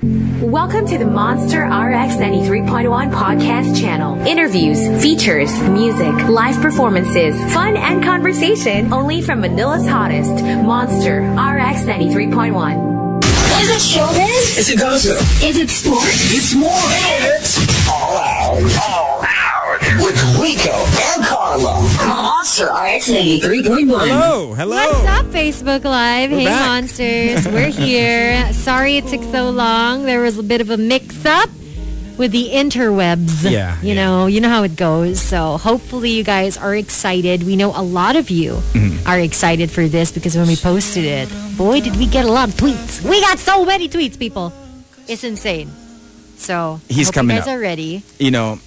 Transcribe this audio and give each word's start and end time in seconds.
Welcome 0.00 0.86
to 0.86 0.96
the 0.96 1.06
Monster 1.06 1.62
RX 1.62 2.14
93.1 2.14 3.12
podcast 3.12 3.80
channel. 3.80 4.16
Interviews, 4.28 4.78
features, 5.02 5.50
music, 5.70 6.14
live 6.28 6.54
performances, 6.62 7.34
fun 7.52 7.76
and 7.76 8.00
conversation 8.04 8.92
only 8.92 9.22
from 9.22 9.40
Manila's 9.40 9.88
hottest, 9.88 10.44
Monster 10.44 11.22
RX 11.22 11.82
93.1. 11.82 13.24
Is 13.60 13.70
it 13.70 13.98
showbiz? 13.98 14.58
Is 14.58 14.70
it 14.70 14.78
gossip? 14.78 15.16
Is 15.42 15.58
it 15.58 15.68
sports? 15.68 16.32
It's 16.32 16.54
more. 16.54 16.70
It's 16.70 17.88
all 17.88 18.18
out. 18.18 19.07
All 19.88 19.94
out. 19.94 20.02
With 20.04 20.40
Rico 20.40 20.72
and 20.72 21.24
Carla. 21.24 21.80
Monster 22.06 22.64
RX 22.66 23.08
93.1. 23.08 24.08
Hello, 24.08 24.54
hello. 24.54 24.76
What's 24.76 25.06
up, 25.08 25.26
Facebook 25.26 25.84
Live? 25.84 26.30
hey, 26.30 26.44
back. 26.44 26.66
monsters. 26.66 27.46
We're 27.52 27.68
here. 27.70 28.52
Sorry 28.52 28.96
it 28.96 29.06
took 29.06 29.22
so 29.24 29.50
long. 29.50 30.04
There 30.04 30.20
was 30.20 30.38
a 30.38 30.42
bit 30.42 30.60
of 30.60 30.70
a 30.70 30.76
mix-up 30.76 31.48
with 32.18 32.32
the 32.32 32.50
interwebs. 32.52 33.48
Yeah, 33.48 33.80
You 33.80 33.88
yeah. 33.88 33.94
know, 33.94 34.26
you 34.26 34.40
know 34.40 34.48
how 34.48 34.62
it 34.64 34.76
goes. 34.76 35.20
So 35.20 35.56
hopefully 35.56 36.10
you 36.10 36.24
guys 36.24 36.56
are 36.56 36.74
excited. 36.74 37.44
We 37.44 37.56
know 37.56 37.70
a 37.74 37.82
lot 37.82 38.16
of 38.16 38.30
you 38.30 38.54
Mm-hmm. 38.74 39.06
are 39.08 39.18
excited 39.20 39.70
for 39.70 39.86
this 39.88 40.10
because 40.12 40.36
when 40.36 40.48
we 40.48 40.56
posted 40.56 41.04
it, 41.04 41.28
boy, 41.56 41.80
did 41.80 41.96
we 41.96 42.06
get 42.06 42.24
a 42.24 42.30
lot 42.30 42.48
of 42.48 42.54
tweets. 42.56 43.02
We 43.08 43.20
got 43.20 43.38
so 43.38 43.64
many 43.64 43.88
tweets, 43.88 44.18
people. 44.18 44.52
It's 45.06 45.24
insane. 45.24 45.70
So 46.36 46.80
He's 46.88 47.06
hope 47.08 47.14
coming 47.14 47.36
you 47.36 47.40
guys 47.42 47.48
up. 47.48 47.54
are 47.56 47.60
ready. 47.60 48.02
You 48.18 48.30
know, 48.32 48.58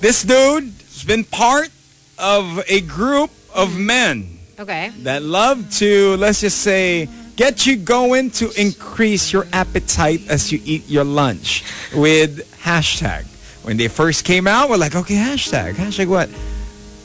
this 0.00 0.22
dude's 0.22 1.04
been 1.04 1.24
part 1.24 1.70
of 2.18 2.62
a 2.68 2.80
group 2.82 3.30
of 3.54 3.78
men 3.78 4.38
Okay. 4.58 4.90
that 5.02 5.22
love 5.22 5.70
to, 5.74 6.16
let's 6.16 6.40
just 6.40 6.58
say, 6.58 7.08
get 7.36 7.66
you 7.66 7.76
going 7.76 8.30
to 8.32 8.50
increase 8.60 9.32
your 9.32 9.46
appetite 9.52 10.28
as 10.28 10.50
you 10.50 10.60
eat 10.64 10.88
your 10.88 11.04
lunch 11.04 11.62
with 11.94 12.44
hashtag. 12.62 13.24
When 13.64 13.76
they 13.76 13.88
first 13.88 14.24
came 14.24 14.46
out, 14.46 14.68
we're 14.70 14.76
like, 14.76 14.96
okay, 14.96 15.14
hashtag. 15.14 15.74
Hashtag 15.74 16.08
what? 16.08 16.28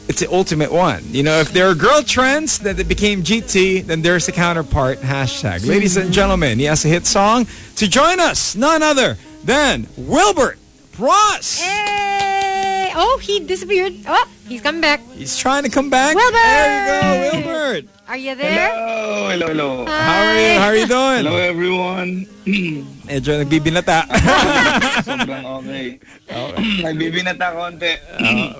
It's 0.07 0.19
the 0.19 0.31
ultimate 0.31 0.71
one. 0.71 1.03
You 1.11 1.23
know, 1.23 1.39
if 1.39 1.53
there 1.53 1.67
are 1.69 1.75
girl 1.75 2.01
trends 2.03 2.59
that 2.59 2.79
it 2.79 2.87
became 2.87 3.21
GT, 3.23 3.85
then 3.85 4.01
there's 4.01 4.25
the 4.25 4.31
counterpart, 4.31 4.99
hashtag. 4.99 5.65
Ladies 5.67 5.95
and 5.97 6.11
gentlemen, 6.11 6.59
he 6.59 6.65
has 6.65 6.83
a 6.85 6.87
hit 6.89 7.05
song. 7.05 7.47
To 7.77 7.87
join 7.87 8.19
us, 8.19 8.55
none 8.55 8.81
other 8.83 9.17
than 9.43 9.87
Wilbert 9.97 10.57
Ross. 10.97 11.59
Hey! 11.59 12.52
Oh, 12.93 13.17
he 13.21 13.41
disappeared. 13.41 13.93
Oh, 14.05 14.25
he's 14.47 14.61
coming 14.61 14.81
back. 14.81 15.01
He's 15.17 15.33
trying 15.35 15.63
to 15.63 15.69
come 15.69 15.89
back. 15.89 16.13
Wilbert! 16.13 16.37
There 16.37 17.25
you 17.25 17.33
go, 17.33 17.37
Wilbert. 17.41 17.85
Are 18.07 18.17
you 18.17 18.35
there? 18.35 18.69
Hello, 18.69 19.29
hello, 19.29 19.47
hello. 19.49 19.69
How 19.89 20.21
are 20.21 20.37
you? 20.37 20.53
How 20.61 20.67
are 20.69 20.77
you 20.77 20.85
doing? 20.85 21.21
Hello 21.25 21.37
everyone. 21.41 22.09
Medyo 23.09 23.41
nagbibinata. 23.41 24.05
Sobrang 25.09 25.45
okay. 25.57 25.97
Nagbibinata 26.85 27.57
konti. 27.57 27.97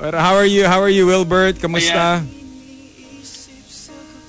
Pero 0.01 0.17
how 0.17 0.33
are 0.33 0.49
you? 0.49 0.65
How 0.65 0.81
are 0.81 0.89
you, 0.89 1.05
Wilbert? 1.05 1.61
Kamusta? 1.61 2.25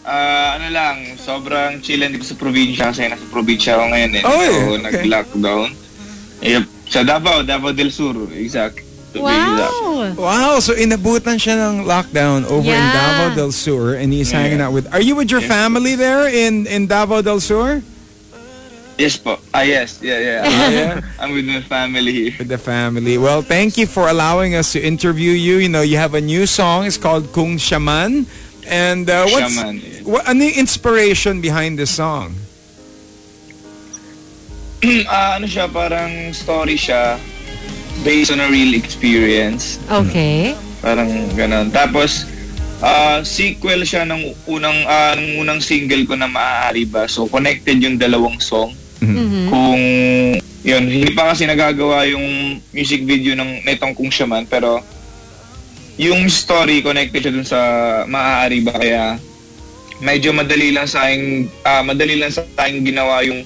Ah, 0.05 0.61
ano 0.61 0.69
lang, 0.69 1.17
sobrang 1.17 1.81
chill 1.81 2.05
dito 2.05 2.29
sa 2.29 2.37
probinsya 2.37 2.93
kasi 2.93 3.09
nasa 3.09 3.25
probinsya 3.33 3.81
ako 3.81 3.85
ngayon 3.89 4.13
eh. 4.21 4.23
Oh, 4.29 4.37
so, 4.37 4.77
okay. 4.77 4.81
nag-lockdown. 4.85 5.69
Yep. 6.45 6.65
Sa 6.93 7.01
Davao, 7.01 7.41
Davao 7.41 7.73
del 7.73 7.89
Sur. 7.89 8.29
Exact. 8.37 8.84
To 9.15 9.23
be 9.23 9.31
exact. 9.31 10.19
Wow! 10.19 10.19
Wow, 10.19 10.59
so 10.59 10.75
inabutan 10.75 11.39
siya 11.39 11.55
ng 11.55 11.87
lockdown 11.87 12.43
over 12.51 12.67
in 12.67 12.87
Davao 12.91 13.31
del 13.39 13.55
Sur 13.55 13.95
and 13.95 14.11
he's 14.11 14.35
Yeah. 14.35 14.43
hanging 14.43 14.59
out 14.61 14.75
with... 14.75 14.91
Are 14.91 14.99
you 15.01 15.15
with 15.15 15.31
your 15.31 15.39
Yeah. 15.41 15.55
family 15.55 15.95
there 15.95 16.27
in, 16.27 16.67
in 16.67 16.91
Davao 16.91 17.23
del 17.23 17.39
Sur? 17.39 17.79
Yes 18.99 19.15
po. 19.19 19.39
Ah, 19.55 19.63
yes. 19.63 19.99
Yeah, 20.03 20.19
yeah. 20.19 20.43
yeah. 20.71 21.01
I'm 21.19 21.31
with 21.35 21.47
my 21.47 21.63
family 21.63 22.11
here. 22.11 22.35
With 22.39 22.51
the 22.51 22.59
family. 22.59 23.19
Well, 23.19 23.43
thank 23.43 23.79
you 23.79 23.87
for 23.87 24.11
allowing 24.11 24.55
us 24.55 24.75
to 24.75 24.83
interview 24.83 25.31
you. 25.31 25.59
You 25.63 25.71
know, 25.71 25.83
you 25.83 25.99
have 25.99 26.15
a 26.15 26.23
new 26.23 26.47
song. 26.47 26.87
It's 26.87 26.99
called 26.99 27.31
Kung 27.31 27.59
Shaman. 27.59 28.27
And 28.67 29.07
uh, 29.11 29.27
what's... 29.31 29.55
Shaman, 29.55 29.79
yeah. 29.79 30.03
What, 30.07 30.27
ano 30.27 30.43
yung 30.43 30.59
inspiration 30.59 31.39
behind 31.41 31.79
this 31.79 31.95
song? 31.95 32.35
Ah, 35.09 35.41
ano 35.41 35.47
siya, 35.49 35.65
parang 35.71 36.35
story 36.35 36.77
siya 36.77 37.17
based 38.05 38.31
on 38.31 38.45
a 38.45 38.49
real 38.53 38.77
experience. 38.77 39.81
Okay. 39.89 40.53
Parang 40.85 41.09
ganun. 41.33 41.73
Tapos, 41.73 42.29
ah, 42.85 43.25
sequel 43.25 43.83
siya 43.89 44.05
ng 44.05 44.37
unang, 44.45 44.79
ah, 44.85 45.17
ng 45.17 45.41
unang 45.41 45.59
single 45.65 46.05
ko 46.05 46.15
na 46.15 46.29
maaari 46.29 46.85
ba. 46.85 47.09
So, 47.09 47.25
connected 47.27 47.81
yung 47.81 47.97
dalawang 47.97 48.37
song. 48.39 48.77
Kung, 49.49 49.83
yun, 50.65 50.85
hindi 50.89 51.13
pa 51.17 51.33
kasi 51.33 51.49
nagagawa 51.49 52.05
yung 52.09 52.57
music 52.73 53.05
video 53.05 53.33
ng 53.37 53.65
netong 53.65 53.97
Kung 53.97 54.13
Shaman, 54.13 54.49
pero 54.49 54.85
yung 55.97 56.29
story 56.29 56.85
connected 56.85 57.25
siya 57.25 57.33
dun 57.33 57.49
sa 57.49 57.61
maaari 58.05 58.61
ba. 58.61 58.77
Kaya, 58.77 59.17
medyo 60.05 60.37
madali 60.37 60.73
lang 60.73 60.89
sa 60.89 61.09
akin, 61.09 61.49
ah, 61.65 61.81
madali 61.81 62.21
lang 62.21 62.33
sa 62.33 62.45
akin 62.45 62.85
ginawa 62.85 63.25
yung 63.25 63.45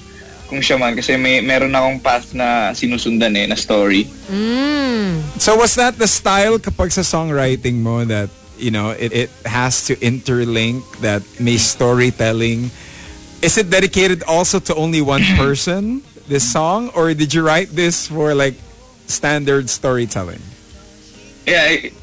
Kung 0.49 0.65
Shaman 0.65 0.97
kasi 0.97 1.13
may 1.13 1.45
meron 1.45 1.77
akong 1.77 2.01
path 2.01 2.33
na 2.33 2.73
sinusundan 2.73 3.37
eh, 3.37 3.45
na 3.45 3.53
story. 3.53 4.09
Mm. 4.33 5.21
So 5.37 5.55
was 5.55 5.77
that 5.77 6.01
the 6.01 6.09
style 6.09 6.57
kapag 6.57 6.89
sa 6.89 7.05
songwriting 7.05 7.85
mo 7.85 8.01
that, 8.09 8.33
you 8.57 8.73
know, 8.73 8.89
it, 8.97 9.13
it 9.13 9.31
has 9.45 9.85
to 9.85 9.95
interlink 10.01 10.81
that 11.05 11.21
may 11.37 11.61
storytelling? 11.61 12.73
Is 13.45 13.61
it 13.61 13.69
dedicated 13.69 14.25
also 14.25 14.57
to 14.67 14.73
only 14.73 15.05
one 15.05 15.21
person, 15.37 16.01
this 16.27 16.43
song? 16.43 16.89
Or 16.97 17.13
did 17.13 17.29
you 17.29 17.45
write 17.45 17.69
this 17.69 18.09
for 18.09 18.33
like 18.33 18.57
standard 19.05 19.69
storytelling? 19.69 20.41
Yeah, 21.45 21.77
eh, 21.77 21.93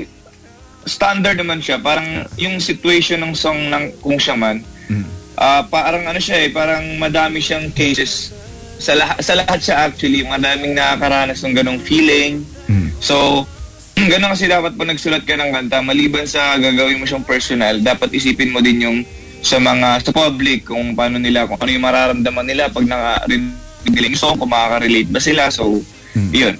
standard 0.86 1.42
naman 1.42 1.58
siya. 1.60 1.82
Parang 1.82 2.30
yung 2.38 2.62
situation 2.62 3.26
ng 3.26 3.34
song 3.34 3.58
ng 3.74 3.98
Kung 3.98 4.22
Siya 4.22 4.38
Man, 4.38 4.62
ah, 5.36 5.62
parang 5.68 6.04
ano 6.08 6.20
siya 6.20 6.44
eh, 6.44 6.48
parang 6.50 6.96
madami 6.96 7.40
siyang 7.40 7.70
cases. 7.72 8.32
Sa, 8.76 8.92
lahat, 8.92 9.16
sa 9.24 9.32
lahat 9.36 9.60
siya 9.60 9.76
actually, 9.88 10.20
madaming 10.24 10.76
nakakaranas 10.76 11.40
ng 11.40 11.56
ganong 11.56 11.80
feeling. 11.80 12.44
So, 13.00 13.46
ganun 13.96 14.32
kasi 14.36 14.48
dapat 14.48 14.76
pa 14.76 14.84
nagsulat 14.84 15.24
ka 15.24 15.36
ng 15.36 15.52
kanta, 15.52 15.80
maliban 15.80 16.28
sa 16.28 16.60
gagawin 16.60 17.00
mo 17.00 17.08
siyang 17.08 17.24
personal, 17.24 17.80
dapat 17.80 18.12
isipin 18.12 18.52
mo 18.52 18.60
din 18.60 18.84
yung 18.84 18.98
sa 19.40 19.56
mga, 19.62 20.02
sa 20.02 20.12
public, 20.12 20.68
kung 20.68 20.92
paano 20.92 21.16
nila, 21.22 21.46
kung 21.46 21.56
ano 21.56 21.70
yung 21.70 21.86
mararamdaman 21.86 22.44
nila 22.44 22.68
pag 22.68 22.84
nila 23.86 24.06
yung 24.10 24.18
song, 24.18 24.36
kung 24.36 24.50
makaka-relate 24.50 25.08
ba 25.08 25.20
sila. 25.22 25.48
So, 25.48 25.80
yun. 26.34 26.58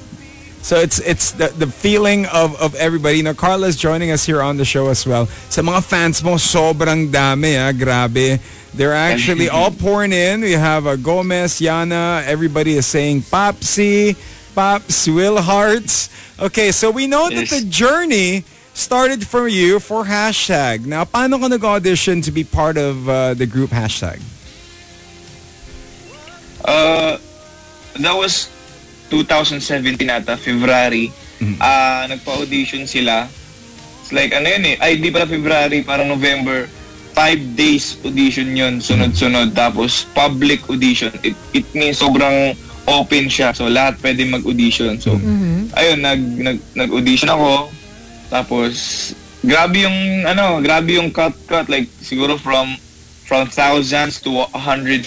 So 0.67 0.83
it's 0.83 0.99
it's 0.99 1.31
the, 1.31 1.47
the 1.55 1.69
feeling 1.69 2.27
of, 2.27 2.61
of 2.61 2.75
everybody. 2.75 3.23
Now, 3.23 3.35
Carla's 3.35 3.77
joining 3.77 4.11
us 4.11 4.27
here 4.27 4.43
on 4.43 4.57
the 4.57 4.65
show 4.65 4.89
as 4.91 5.07
well. 5.07 5.31
Sa 5.47 5.63
mga 5.63 5.79
fans 5.87 6.25
mo, 6.27 6.35
sobrang 6.43 7.07
dami, 7.07 7.55
ah, 7.55 7.71
grabe. 7.71 8.43
They're 8.75 8.91
actually 8.93 9.49
all 9.49 9.71
pouring 9.71 10.11
in. 10.11 10.41
We 10.41 10.59
have 10.59 10.89
uh, 10.91 10.97
Gomez, 10.97 11.63
Yana, 11.63 12.27
everybody 12.27 12.75
is 12.75 12.85
saying 12.85 13.23
Popsy, 13.31 14.19
Pops, 14.59 15.07
Will 15.07 15.41
Hearts. 15.41 16.11
Okay, 16.43 16.73
so 16.73 16.91
we 16.91 17.07
know 17.07 17.31
that 17.31 17.47
the 17.47 17.63
journey 17.71 18.43
started 18.75 19.23
for 19.23 19.47
you 19.47 19.79
for 19.79 20.03
hashtag. 20.03 20.85
Now, 20.85 21.07
paano 21.07 21.39
ka 21.39 21.47
nag-audition 21.47 22.27
to 22.27 22.33
be 22.35 22.43
part 22.43 22.75
of 22.77 23.09
uh, 23.09 23.39
the 23.39 23.47
group 23.47 23.71
hashtag? 23.71 24.19
Uh, 26.67 27.23
that 28.03 28.19
was 28.19 28.51
2017 29.09 30.07
ata, 30.11 30.35
February. 30.37 31.11
Ah, 31.61 32.09
nagpa-audition 32.09 32.89
sila. 32.89 33.29
It's 34.03 34.15
like, 34.15 34.33
ano 34.33 34.47
yun 34.47 34.65
eh, 34.65 34.77
ay 34.79 34.97
di 35.03 35.11
pala 35.11 35.27
February, 35.27 35.83
parang 35.83 36.09
November. 36.09 36.71
Five 37.17 37.57
days 37.57 37.97
audition 38.05 38.53
yun, 38.53 38.79
sunod-sunod. 38.81 39.57
Tapos 39.57 40.05
public 40.13 40.65
audition. 40.69 41.09
It, 41.25 41.37
it 41.57 41.67
means 41.73 41.97
sobrang 41.97 42.53
open 42.87 43.27
siya. 43.27 43.57
So 43.57 43.67
lahat 43.67 43.99
pwede 44.05 44.29
mag-audition. 44.29 45.01
So, 45.01 45.17
ayun, 45.75 46.05
nag, 46.05 46.21
nag, 46.21 46.59
nag-audition 46.77 47.33
ako. 47.33 47.73
Tapos, 48.29 48.73
grabe 49.43 49.87
yung, 49.87 50.29
ano, 50.29 50.61
grabe 50.61 50.99
yung 50.99 51.11
cut-cut. 51.11 51.67
Like, 51.73 51.89
siguro 52.01 52.37
from, 52.39 52.77
from 53.27 53.49
thousands 53.49 54.21
to 54.23 54.47
150 54.55 55.03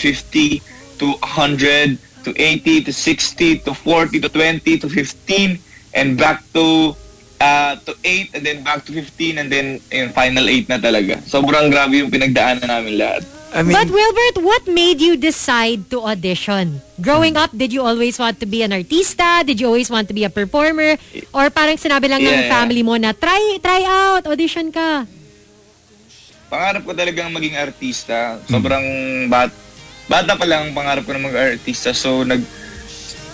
to 1.00 1.07
100 1.24 1.95
to 2.24 2.33
80 2.36 2.89
to 2.89 2.92
60 2.94 3.63
to 3.66 3.71
40 3.74 4.19
to 4.21 4.30
20 4.30 4.80
to 4.80 4.88
15 4.89 5.60
and 5.95 6.18
back 6.18 6.44
to 6.54 6.95
uh, 7.39 7.75
to 7.88 7.95
8 8.04 8.36
and 8.36 8.42
then 8.45 8.63
back 8.63 8.86
to 8.86 8.92
15 8.92 9.38
and 9.39 9.48
then 9.51 9.80
yung 9.89 10.12
final 10.12 10.45
8 10.48 10.69
na 10.69 10.77
talaga. 10.77 11.24
Sobrang 11.24 11.71
grabe 11.71 12.04
yung 12.04 12.12
pinagdaanan 12.12 12.68
namin 12.68 13.00
lahat. 13.00 13.24
I 13.50 13.66
mean, 13.66 13.74
But 13.74 13.89
Wilbert, 13.89 14.45
what 14.45 14.68
made 14.69 15.01
you 15.01 15.18
decide 15.18 15.89
to 15.89 16.06
audition? 16.06 16.86
Growing 17.01 17.33
up, 17.33 17.50
did 17.50 17.74
you 17.74 17.81
always 17.81 18.21
want 18.21 18.38
to 18.42 18.45
be 18.45 18.62
an 18.62 18.69
artista? 18.69 19.42
Did 19.42 19.57
you 19.57 19.66
always 19.66 19.89
want 19.89 20.06
to 20.10 20.13
be 20.13 20.21
a 20.21 20.30
performer? 20.30 21.01
Or 21.33 21.50
parang 21.50 21.81
sinabi 21.81 22.13
lang 22.13 22.21
ng 22.21 22.45
Yeah. 22.45 22.54
family 22.54 22.86
mo 22.86 22.94
na 23.01 23.10
try 23.10 23.57
try 23.57 23.81
out, 23.89 24.30
audition 24.30 24.69
ka? 24.69 25.10
Pangarap 26.50 26.86
ko 26.86 26.94
talagang 26.94 27.33
maging 27.33 27.57
artista. 27.57 28.38
Sobrang 28.45 28.86
bat 29.30 29.50
bata 30.10 30.34
pa 30.34 30.44
lang 30.44 30.74
pangarap 30.74 31.06
ko 31.06 31.14
na 31.14 31.22
mag-artista. 31.22 31.94
So 31.94 32.26
nag 32.26 32.42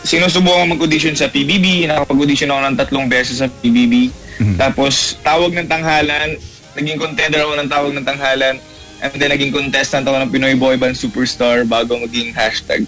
sinusubukan 0.06 0.70
mag-audition 0.70 1.18
sa 1.18 1.26
PBB. 1.26 1.90
Nakapag-audition 1.90 2.54
ako 2.54 2.60
ng 2.62 2.76
tatlong 2.78 3.08
beses 3.10 3.42
sa 3.42 3.50
PBB. 3.50 4.14
Tapos, 4.54 5.18
tawag 5.26 5.58
ng 5.58 5.66
tanghalan. 5.66 6.38
Naging 6.78 7.02
contender 7.02 7.42
ako 7.42 7.58
ng 7.58 7.70
tawag 7.72 7.92
ng 7.98 8.06
tanghalan. 8.06 8.56
And 9.02 9.12
then, 9.18 9.34
naging 9.34 9.50
contestant 9.50 10.06
ako 10.06 10.22
ng 10.22 10.30
Pinoy 10.30 10.54
Boy 10.54 10.78
Band 10.78 10.94
Superstar 10.94 11.66
bago 11.66 11.98
maging 11.98 12.38
hashtag. 12.38 12.86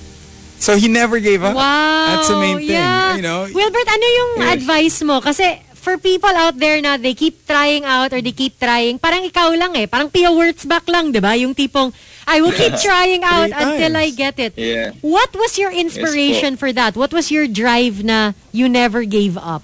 So 0.57 0.73
he 0.73 0.89
never 0.89 1.21
gave 1.21 1.45
up. 1.45 1.53
Wow. 1.53 2.17
That's 2.17 2.29
the 2.29 2.37
main 2.37 2.57
thing. 2.57 2.81
Yeah. 2.81 3.13
You 3.13 3.21
know, 3.21 3.45
Wilbert, 3.45 3.89
ano 3.89 4.05
yung 4.09 4.31
Yes. 4.41 4.49
advice 4.57 4.97
mo? 5.05 5.21
Kasi 5.21 5.45
for 5.87 5.95
people 5.95 6.35
out 6.35 6.59
there 6.59 6.83
na 6.83 6.99
they 6.99 7.15
keep 7.15 7.47
trying 7.47 7.87
out 7.87 8.11
or 8.11 8.19
they 8.19 8.35
keep 8.35 8.59
trying, 8.59 8.99
parang 8.99 9.23
ikaw 9.23 9.55
lang 9.55 9.71
eh. 9.79 9.87
Parang 9.87 10.11
Pia 10.11 10.27
Wurtzbach 10.27 10.83
lang, 10.91 11.15
di 11.15 11.23
ba? 11.23 11.31
Yung 11.39 11.55
tipong, 11.55 11.95
I 12.27 12.43
will 12.43 12.51
keep 12.51 12.75
trying 12.83 13.23
out 13.23 13.55
until 13.55 13.95
I 13.95 14.11
get 14.11 14.35
it. 14.35 14.59
Yeah. 14.59 14.91
What 14.99 15.31
was 15.31 15.55
your 15.55 15.71
inspiration 15.71 16.59
for 16.59 16.75
that? 16.75 16.99
What 16.99 17.15
was 17.15 17.31
your 17.31 17.47
drive 17.47 18.03
na 18.03 18.35
you 18.51 18.67
never 18.67 19.07
gave 19.07 19.39
up? 19.39 19.63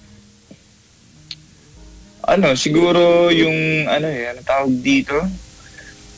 ano, 2.24 2.56
siguro 2.56 3.28
yung, 3.30 3.88
ano 3.88 4.08
eh, 4.08 4.31
ano 4.31 4.40
tawag 4.44 4.72
dito? 4.80 5.16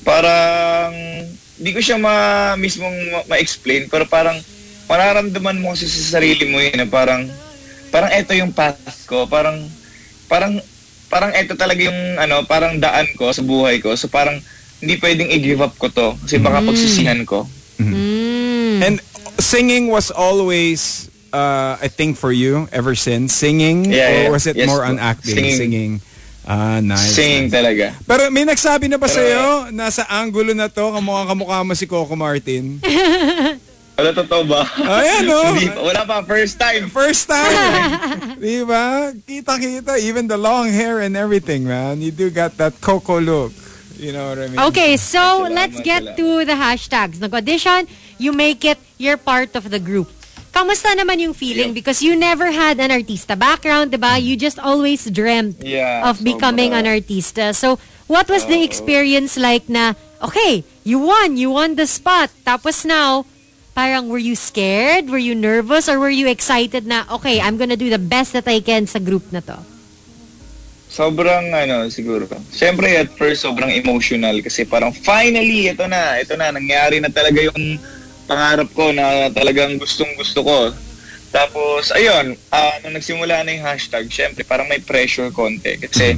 Parang, 0.06 0.94
di 1.58 1.74
ko 1.74 1.82
siya 1.82 1.98
ma, 1.98 2.54
mismong 2.54 2.94
ma- 3.10 3.26
ma-explain, 3.26 3.90
pero 3.90 4.06
parang, 4.06 4.38
mararamdaman 4.86 5.58
mo 5.58 5.74
kasi 5.74 5.90
sa 5.90 6.22
sarili 6.22 6.46
mo 6.46 6.62
yun, 6.62 6.78
na 6.78 6.86
parang, 6.86 7.26
parang 7.90 8.14
eto 8.14 8.38
yung 8.38 8.54
path 8.54 8.78
ko, 9.10 9.26
parang, 9.26 9.58
parang, 10.26 10.58
parang 11.08 11.32
eto 11.32 11.54
talaga 11.54 11.82
yung, 11.82 12.00
ano, 12.18 12.44
parang 12.44 12.78
daan 12.78 13.08
ko 13.14 13.30
sa 13.30 13.42
buhay 13.42 13.80
ko, 13.80 13.94
so 13.94 14.08
parang, 14.08 14.38
hindi 14.76 15.00
pwedeng 15.00 15.32
i-give 15.32 15.62
up 15.62 15.74
ko 15.76 15.88
to, 15.88 16.14
kasi 16.22 16.38
baka 16.38 16.60
pagsisihan 16.62 17.24
ko. 17.24 17.48
Mm. 17.76 18.80
and 18.82 18.96
singing 19.36 19.88
was 19.88 20.08
always, 20.10 21.12
uh, 21.32 21.76
I 21.76 21.88
think, 21.88 22.16
for 22.16 22.32
you 22.32 22.68
ever 22.72 22.96
since 22.96 23.36
singing, 23.36 23.88
Yeah, 23.88 24.08
or 24.08 24.22
yeah. 24.28 24.30
was 24.32 24.48
it 24.48 24.56
Yes, 24.56 24.68
more 24.68 24.84
on 24.84 24.96
acting, 24.96 25.36
Singing. 25.36 25.58
singing? 25.58 25.92
Ah, 26.46 26.78
nice. 26.78 27.18
Singing 27.18 27.50
nice. 27.50 27.56
talaga. 27.58 27.86
Pero 28.06 28.30
may 28.30 28.46
nagsabi 28.46 28.86
na 28.86 29.02
ba 29.02 29.10
Pero- 29.10 29.18
sa'yo, 29.18 29.46
nasa 29.74 30.06
angulo 30.06 30.54
na 30.54 30.70
to, 30.70 30.94
kamukha 30.94 31.26
kamukha 31.26 31.66
mo 31.66 31.74
si 31.74 31.90
Coco 31.90 32.14
Martin? 32.14 32.78
Wala 33.96 34.12
totoo 34.12 34.44
ba? 34.44 34.68
Ayan, 34.76 35.24
no? 35.24 35.40
Hindi 35.56 35.72
pa, 35.72 35.80
wala 35.80 36.04
pa, 36.04 36.20
first 36.28 36.60
time. 36.60 36.92
First 36.92 37.32
time. 37.32 38.36
Di 38.44 38.60
ba? 38.68 39.16
Kita-kita. 39.16 39.96
Even 40.04 40.28
the 40.28 40.36
long 40.36 40.68
hair 40.68 41.00
and 41.00 41.16
everything, 41.16 41.64
man. 41.64 42.04
You 42.04 42.12
do 42.12 42.28
got 42.28 42.60
that 42.60 42.76
Coco 42.84 43.24
look. 43.24 43.56
You 43.96 44.12
know 44.12 44.36
what 44.36 44.40
I 44.44 44.48
mean? 44.52 44.60
Okay, 44.68 45.00
so 45.00 45.48
Salamat, 45.48 45.56
let's 45.56 45.80
get 45.80 46.04
salamat. 46.04 46.20
to 46.20 46.28
the 46.44 46.58
hashtags. 46.60 47.24
Nag-audition, 47.24 47.88
you 48.20 48.36
make 48.36 48.68
it, 48.68 48.76
you're 49.00 49.16
part 49.16 49.56
of 49.56 49.72
the 49.72 49.80
group. 49.80 50.12
Kamusta 50.52 50.92
naman 50.92 51.24
yung 51.24 51.32
feeling? 51.32 51.72
Yeah. 51.72 51.80
Because 51.80 52.04
you 52.04 52.20
never 52.20 52.52
had 52.52 52.80
an 52.84 52.92
artista 52.92 53.40
background, 53.40 53.96
diba? 53.96 54.20
You 54.20 54.36
just 54.36 54.60
always 54.60 55.08
dreamt 55.08 55.64
Yeah, 55.64 56.04
of 56.12 56.20
becoming 56.20 56.76
sobra. 56.76 56.84
an 56.84 56.86
artista. 57.00 57.56
So, 57.56 57.80
what 58.12 58.28
was 58.28 58.44
the 58.48 58.60
experience 58.64 59.40
like 59.40 59.72
na, 59.72 59.96
okay, 60.20 60.68
you 60.84 61.00
won, 61.00 61.40
you 61.40 61.52
won 61.56 61.76
the 61.80 61.88
spot. 61.88 62.32
Tapos 62.44 62.84
now, 62.84 63.24
parang 63.76 64.08
were 64.08 64.24
you 64.24 64.40
scared? 64.40 65.12
Were 65.12 65.22
you 65.22 65.36
nervous? 65.36 65.92
Or 65.92 66.00
were 66.00 66.10
you 66.10 66.32
excited 66.32 66.88
na, 66.88 67.04
okay, 67.12 67.44
I'm 67.44 67.60
gonna 67.60 67.76
do 67.76 67.92
the 67.92 68.00
best 68.00 68.32
that 68.34 68.48
I 68.48 68.64
can 68.64 68.88
sa 68.88 69.04
group 69.04 69.28
na 69.36 69.44
to? 69.44 69.60
Sobrang 70.88 71.52
ano 71.52 71.92
siguro. 71.92 72.24
Siyempre 72.56 72.96
at 72.96 73.12
first 73.20 73.44
sobrang 73.44 73.76
emotional 73.76 74.40
kasi 74.40 74.64
parang 74.64 74.96
finally 74.96 75.68
ito 75.68 75.84
na, 75.92 76.16
ito 76.24 76.40
na 76.40 76.56
nangyari 76.56 77.04
na 77.04 77.12
talaga 77.12 77.44
yung 77.44 77.76
pangarap 78.32 78.72
ko 78.72 78.96
na 78.96 79.28
talagang 79.36 79.76
gustong 79.76 80.16
gusto 80.16 80.40
ko. 80.40 80.72
Tapos 81.36 81.92
ayun, 81.92 82.40
ah 82.48 82.80
nung 82.80 82.96
nagsimula 82.96 83.44
na 83.44 83.60
yung 83.60 83.68
hashtag, 83.68 84.08
syempre 84.08 84.48
parang 84.48 84.72
may 84.72 84.80
pressure 84.80 85.28
konti 85.36 85.76
kasi 85.84 86.16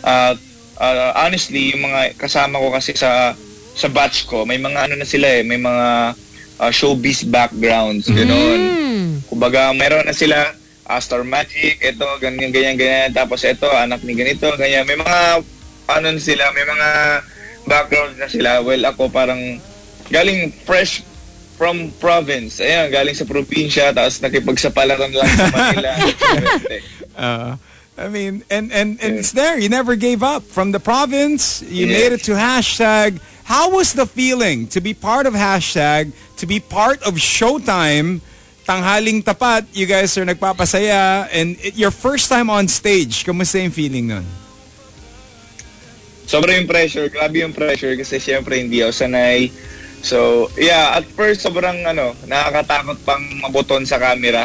ah 0.00 0.32
ah, 0.80 1.28
honestly 1.28 1.76
yung 1.76 1.84
mga 1.84 2.16
kasama 2.16 2.56
ko 2.56 2.72
kasi 2.72 2.96
sa 2.96 3.36
sa 3.76 3.92
batch 3.92 4.24
ko, 4.24 4.48
may 4.48 4.56
mga 4.56 4.88
ano 4.88 4.94
na 4.96 5.04
sila 5.04 5.28
eh, 5.28 5.44
may 5.44 5.60
mga 5.60 6.16
ah, 6.58 6.70
showbiz 6.70 7.24
backgrounds, 7.26 8.06
gano'n. 8.08 8.60
Hmm. 8.60 9.10
Kumbaga, 9.26 9.72
meron 9.72 10.06
na 10.06 10.12
sila 10.12 10.54
Star 11.00 11.24
Magic, 11.24 11.80
ito, 11.80 12.04
ganyan, 12.20 12.52
ganyan, 12.52 12.76
ganyan. 12.76 13.10
Tapos 13.10 13.40
ito, 13.42 13.66
anak 13.72 14.04
ni 14.04 14.12
ganito, 14.12 14.46
ganyan. 14.54 14.84
May 14.84 15.00
mga, 15.00 15.40
ano 15.88 16.06
na 16.12 16.20
sila, 16.20 16.52
may 16.52 16.66
mga 16.68 16.88
background 17.64 18.14
na 18.20 18.28
sila. 18.28 18.60
Well, 18.60 18.84
ako 18.84 19.08
parang 19.08 19.58
galing 20.12 20.52
fresh 20.68 21.00
from 21.56 21.88
province. 21.96 22.60
Ayan, 22.60 22.92
galing 22.92 23.16
sa 23.16 23.24
probinsya, 23.24 23.96
tapos 23.96 24.20
nakipagsapalaran 24.20 25.08
lang 25.14 25.30
sa 25.32 25.46
Manila. 25.50 25.90
Uh, 27.14 27.54
I 27.96 28.08
mean, 28.10 28.42
and, 28.50 28.72
and, 28.74 28.98
and 28.98 29.22
it's 29.22 29.30
there. 29.30 29.54
You 29.56 29.68
never 29.68 29.94
gave 29.94 30.24
up. 30.26 30.42
From 30.42 30.72
the 30.74 30.80
province, 30.82 31.62
you 31.62 31.86
Yeah. 31.86 31.94
made 31.94 32.12
it 32.18 32.26
to 32.26 32.32
hashtag. 32.34 33.20
How 33.44 33.70
was 33.70 33.94
the 33.94 34.02
feeling 34.04 34.66
to 34.74 34.80
be 34.82 34.94
part 34.98 35.26
of 35.30 35.34
hashtag, 35.34 36.10
to 36.44 36.46
be 36.46 36.60
part 36.60 37.00
of 37.08 37.16
Showtime, 37.16 38.20
tanghaling 38.68 39.24
tapat, 39.24 39.64
you 39.72 39.88
guys 39.88 40.12
are 40.20 40.28
nagpapasaya, 40.28 41.24
and 41.32 41.56
it, 41.64 41.72
your 41.72 41.88
first 41.88 42.28
time 42.28 42.52
on 42.52 42.68
stage, 42.68 43.24
kamusta 43.24 43.64
yung 43.64 43.72
feeling 43.72 44.12
nun? 44.12 44.28
Sobra 46.28 46.52
yung 46.52 46.68
pressure, 46.68 47.08
grabe 47.08 47.40
yung 47.40 47.56
pressure 47.56 47.96
kasi 47.96 48.20
syempre 48.20 48.60
hindi 48.60 48.84
ako 48.84 48.92
sanay. 48.92 49.48
So, 50.04 50.52
yeah, 50.60 51.00
at 51.00 51.08
first 51.16 51.40
sobrang 51.40 51.80
ano, 51.88 52.12
nakakatakot 52.28 53.00
pang 53.08 53.24
mabuton 53.40 53.88
sa 53.88 53.96
camera. 53.96 54.44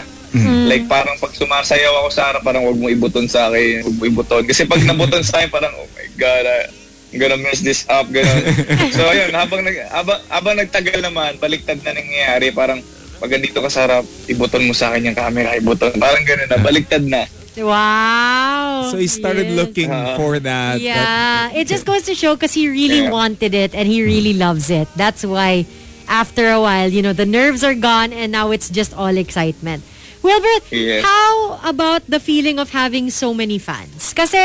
Like 0.72 0.88
parang 0.88 1.20
pag 1.20 1.36
sumasayaw 1.36 2.00
ako 2.00 2.10
sa 2.16 2.32
harap, 2.32 2.48
parang 2.48 2.64
wag 2.64 2.80
mo 2.80 2.88
ibuton 2.88 3.28
sa 3.28 3.52
akin, 3.52 3.84
wag 3.84 3.98
mo 4.00 4.04
ibuton. 4.08 4.44
Kasi 4.48 4.64
pag 4.64 4.80
nabuton 4.88 5.26
sa 5.26 5.44
akin, 5.44 5.52
parang, 5.52 5.74
oh 5.76 5.90
my 6.00 6.08
God, 6.16 6.46
ah, 6.48 6.64
I'm 7.10 7.18
gonna 7.18 7.42
mess 7.42 7.60
this 7.60 7.90
up, 7.90 8.06
gano'n. 8.08 8.44
so, 8.96 9.02
ayun, 9.04 9.34
habang, 9.34 9.66
nag, 9.66 9.78
habang, 9.90 10.20
habang 10.30 10.56
nagtagal 10.62 11.02
naman, 11.02 11.42
baliktad 11.42 11.82
na 11.82 11.98
nangyayari, 11.98 12.54
parang 12.54 12.86
pag 13.18 13.34
andito 13.34 13.60
ka 13.60 13.70
sa 13.70 13.90
harap, 13.90 14.06
ibuton 14.30 14.64
mo 14.64 14.74
sa 14.74 14.94
akin 14.94 15.10
yung 15.10 15.18
camera, 15.18 15.58
ibuton. 15.58 15.98
Parang 15.98 16.22
gano'n 16.22 16.48
na, 16.48 16.58
baliktad 16.62 17.02
na. 17.02 17.26
Wow. 17.60 18.88
So 18.92 18.98
he 18.98 19.08
started 19.08 19.52
Yes. 19.52 19.58
looking 19.58 19.90
for 20.16 20.40
that. 20.40 20.78
that- 20.78 20.82
Yeah, 20.82 21.50
it 21.52 21.68
just 21.68 21.84
goes 21.84 22.06
to 22.06 22.14
show 22.16 22.38
because 22.38 22.54
he 22.54 22.70
really 22.70 23.10
Yeah. 23.10 23.12
wanted 23.12 23.54
it 23.54 23.74
and 23.74 23.90
he 23.90 24.06
really 24.06 24.34
loves 24.34 24.70
it. 24.70 24.88
That's 24.96 25.26
why 25.26 25.66
after 26.08 26.50
a 26.50 26.62
while, 26.62 26.88
you 26.90 27.02
know, 27.02 27.12
the 27.12 27.26
nerves 27.28 27.66
are 27.66 27.76
gone 27.76 28.14
and 28.14 28.32
now 28.32 28.52
it's 28.52 28.70
just 28.70 28.94
all 28.94 29.12
excitement. 29.12 29.84
Wilbert, 30.22 30.68
Yeah. 30.72 31.02
how 31.02 31.60
about 31.64 32.04
the 32.08 32.20
feeling 32.20 32.60
of 32.60 32.72
having 32.72 33.10
so 33.10 33.34
many 33.34 33.58
fans? 33.58 34.12
Kasi 34.14 34.40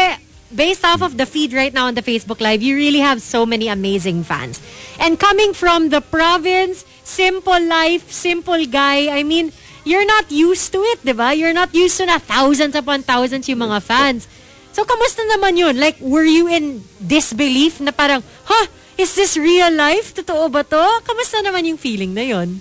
based 0.54 0.84
off 0.84 1.02
of 1.02 1.18
the 1.18 1.26
feed 1.26 1.52
right 1.52 1.75
now 1.75 1.87
on 1.87 1.94
the 1.94 2.02
Facebook 2.02 2.40
Live, 2.40 2.62
you 2.62 2.76
really 2.76 3.02
have 3.02 3.20
so 3.20 3.44
many 3.44 3.68
amazing 3.68 4.23
fans. 4.23 4.62
And 4.99 5.18
coming 5.18 5.52
from 5.52 5.90
the 5.90 6.00
province, 6.00 6.87
simple 7.02 7.61
life, 7.61 8.11
simple 8.11 8.64
guy, 8.66 9.11
I 9.11 9.23
mean, 9.23 9.52
you're 9.84 10.06
not 10.06 10.30
used 10.30 10.73
to 10.73 10.80
it, 10.94 11.04
di 11.04 11.12
ba? 11.12 11.34
You're 11.34 11.52
not 11.52 11.75
used 11.75 11.99
to 11.99 12.06
na 12.06 12.18
thousands 12.18 12.75
upon 12.75 13.02
thousands 13.02 13.49
yung 13.50 13.61
mga 13.66 13.82
fans. 13.82 14.30
So, 14.73 14.82
kamusta 14.82 15.23
naman 15.30 15.54
yun? 15.58 15.78
Like, 15.78 16.00
were 16.00 16.26
you 16.26 16.49
in 16.49 16.82
disbelief 16.99 17.78
na 17.78 17.92
parang, 17.92 18.25
huh, 18.46 18.66
is 18.99 19.14
this 19.14 19.37
real 19.37 19.70
life? 19.70 20.14
Totoo 20.14 20.50
ba 20.50 20.66
to? 20.66 20.82
Kamusta 21.06 21.42
naman 21.42 21.66
yung 21.66 21.78
feeling 21.78 22.14
na 22.14 22.25
yun? 22.26 22.58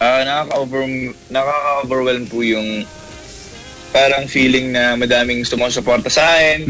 Ah, 0.00 0.24
nakaka-over 0.24 0.86
nakaka-overwhelm 1.28 2.24
po 2.30 2.40
yung 2.40 2.88
parang 3.90 4.26
feeling 4.26 4.72
na 4.74 4.94
madaming 4.94 5.42
sumusuporta 5.42 6.10
sa 6.10 6.24
akin. 6.38 6.66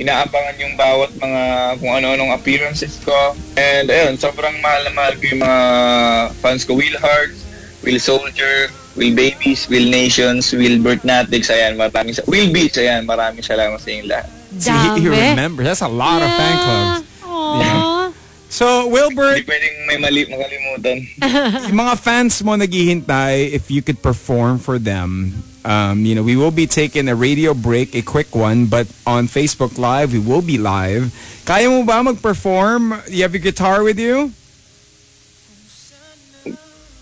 Inaabangan 0.00 0.56
yung 0.56 0.74
bawat 0.80 1.12
mga 1.18 1.42
kung 1.76 1.92
ano-anong 1.92 2.32
appearances 2.32 2.96
ko. 3.04 3.36
And 3.58 3.90
ayun, 3.90 4.16
sobrang 4.16 4.56
mahal 4.64 4.88
na 4.88 4.92
mahal 4.96 5.14
ko 5.20 5.24
yung 5.28 5.42
mga 5.44 5.60
fans 6.40 6.64
ko. 6.64 6.78
Will 6.78 6.96
Hearts, 6.96 7.44
Will 7.84 8.00
Soldier, 8.00 8.72
Will 8.96 9.14
Babies, 9.14 9.68
Will 9.68 9.86
Nations, 9.86 10.50
Will 10.50 10.80
Bertnatics, 10.80 11.52
ayan, 11.52 11.78
maraming 11.78 12.16
sa 12.16 12.24
Will 12.26 12.50
Beats, 12.50 12.80
ayan, 12.80 13.06
maraming 13.06 13.44
salamat 13.44 13.78
sa 13.78 13.88
inyong 13.92 14.08
lahat. 14.08 14.28
See, 14.58 14.74
he, 14.74 15.06
he 15.06 15.08
remembers. 15.08 15.62
That's 15.62 15.84
a 15.86 15.90
lot 15.90 16.22
of 16.22 16.30
fan 16.34 16.56
clubs. 16.58 16.98
Aww. 17.22 17.90
So, 18.50 18.90
Wilbert, 18.90 19.46
Hindi 19.46 19.46
pwedeng 19.46 19.74
may 19.86 19.98
mali 20.02 20.20
makalimutan. 20.26 20.96
yung 21.70 21.78
mga 21.78 21.94
fans 22.02 22.42
mo 22.42 22.58
naghihintay 22.58 23.54
if 23.54 23.70
you 23.70 23.78
could 23.78 24.02
perform 24.02 24.58
for 24.58 24.74
them. 24.82 25.30
Um, 25.64 26.06
you 26.06 26.14
know, 26.14 26.22
we 26.22 26.36
will 26.36 26.50
be 26.50 26.66
taking 26.66 27.08
a 27.08 27.14
radio 27.14 27.52
break, 27.52 27.94
a 27.94 28.00
quick 28.02 28.34
one, 28.34 28.66
but 28.66 28.86
on 29.06 29.28
Facebook 29.28 29.76
Live, 29.76 30.12
we 30.12 30.18
will 30.18 30.40
be 30.40 30.56
live. 30.56 31.12
Kaya 31.44 31.68
mo 31.68 31.84
ba 31.84 32.02
mag-perform? 32.02 32.96
You 33.08 33.22
have 33.22 33.34
your 33.36 33.44
guitar 33.44 33.82
with 33.82 33.98
you? 33.98 34.32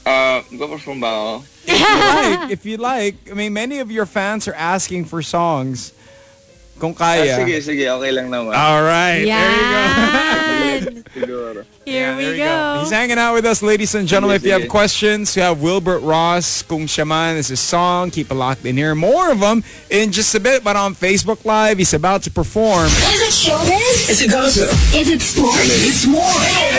Ah, 0.06 0.42
go-perform 0.56 1.00
ba? 1.00 1.40
If 1.68 1.76
you 1.78 1.86
like, 1.86 2.50
if 2.50 2.62
you 2.66 2.76
like. 2.78 3.16
I 3.30 3.34
mean, 3.34 3.52
many 3.52 3.78
of 3.78 3.90
your 3.92 4.06
fans 4.06 4.48
are 4.48 4.54
asking 4.56 5.04
for 5.04 5.20
songs. 5.22 5.92
Kung 6.80 6.94
Ah, 6.96 7.18
kaya. 7.18 7.36
sige, 7.44 7.58
sige, 7.60 7.84
okay 7.90 8.10
lang 8.14 8.30
naman. 8.30 8.54
All 8.56 8.82
right. 8.82 9.26
There 9.26 9.50
you 9.52 9.66
go. 9.68 9.82
Yes. 10.84 11.02
Siguro. 11.14 11.64
Here 11.84 12.10
Yeah, 12.10 12.16
we 12.16 12.24
there 12.24 12.36
go. 12.36 12.80
He's 12.80 12.90
hanging 12.90 13.18
out 13.18 13.34
with 13.34 13.44
us, 13.46 13.62
ladies 13.62 13.94
and 13.94 14.06
gentlemen. 14.08 14.36
If 14.36 14.44
you 14.44 14.52
have 14.52 14.68
questions, 14.68 15.34
you 15.36 15.42
have 15.42 15.60
Wilbert 15.62 16.02
Ross, 16.02 16.62
Kung 16.62 16.86
Shaman 16.86 17.36
is 17.36 17.48
his 17.48 17.60
song. 17.60 18.10
Keep 18.10 18.30
it 18.30 18.34
locked 18.34 18.64
in 18.64 18.76
here. 18.76 18.94
More 18.94 19.30
of 19.30 19.40
them 19.40 19.64
in 19.90 20.12
just 20.12 20.34
a 20.34 20.40
bit, 20.40 20.62
but 20.64 20.76
on 20.76 20.94
Facebook 20.94 21.44
Live, 21.44 21.78
he's 21.78 21.94
about 21.94 22.22
to 22.24 22.30
perform. 22.30 22.86
Is 22.86 23.20
it 23.44 23.50
showbiz? 23.50 24.10
Is 24.10 24.22
it 24.22 24.30
gossip? 24.30 24.68
Is 24.94 25.08
it 25.08 25.20
sports? 25.20 25.58
It's 25.62 26.06
more. 26.06 26.22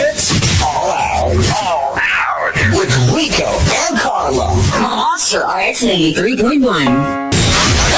It's 0.08 0.30
all 0.62 0.90
out. 0.90 1.36
All 1.62 1.96
out. 1.96 2.54
With 2.76 2.90
Rico 3.14 3.46
and 3.88 3.98
Carlo. 3.98 4.54
Monster 4.80 5.40
RX 5.40 5.82
93.1. 5.84 7.30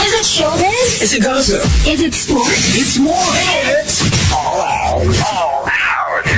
Is 0.04 0.12
it 0.14 0.42
showbiz? 0.42 1.02
Is 1.02 1.12
it 1.14 1.22
gossip? 1.22 1.62
Is 1.86 2.00
it 2.00 2.14
sports? 2.14 2.76
It's 2.76 2.98
more. 2.98 3.14
It's 3.14 4.02
all 4.32 4.60
out. 4.60 5.02
All 5.02 5.48
out. 5.48 5.51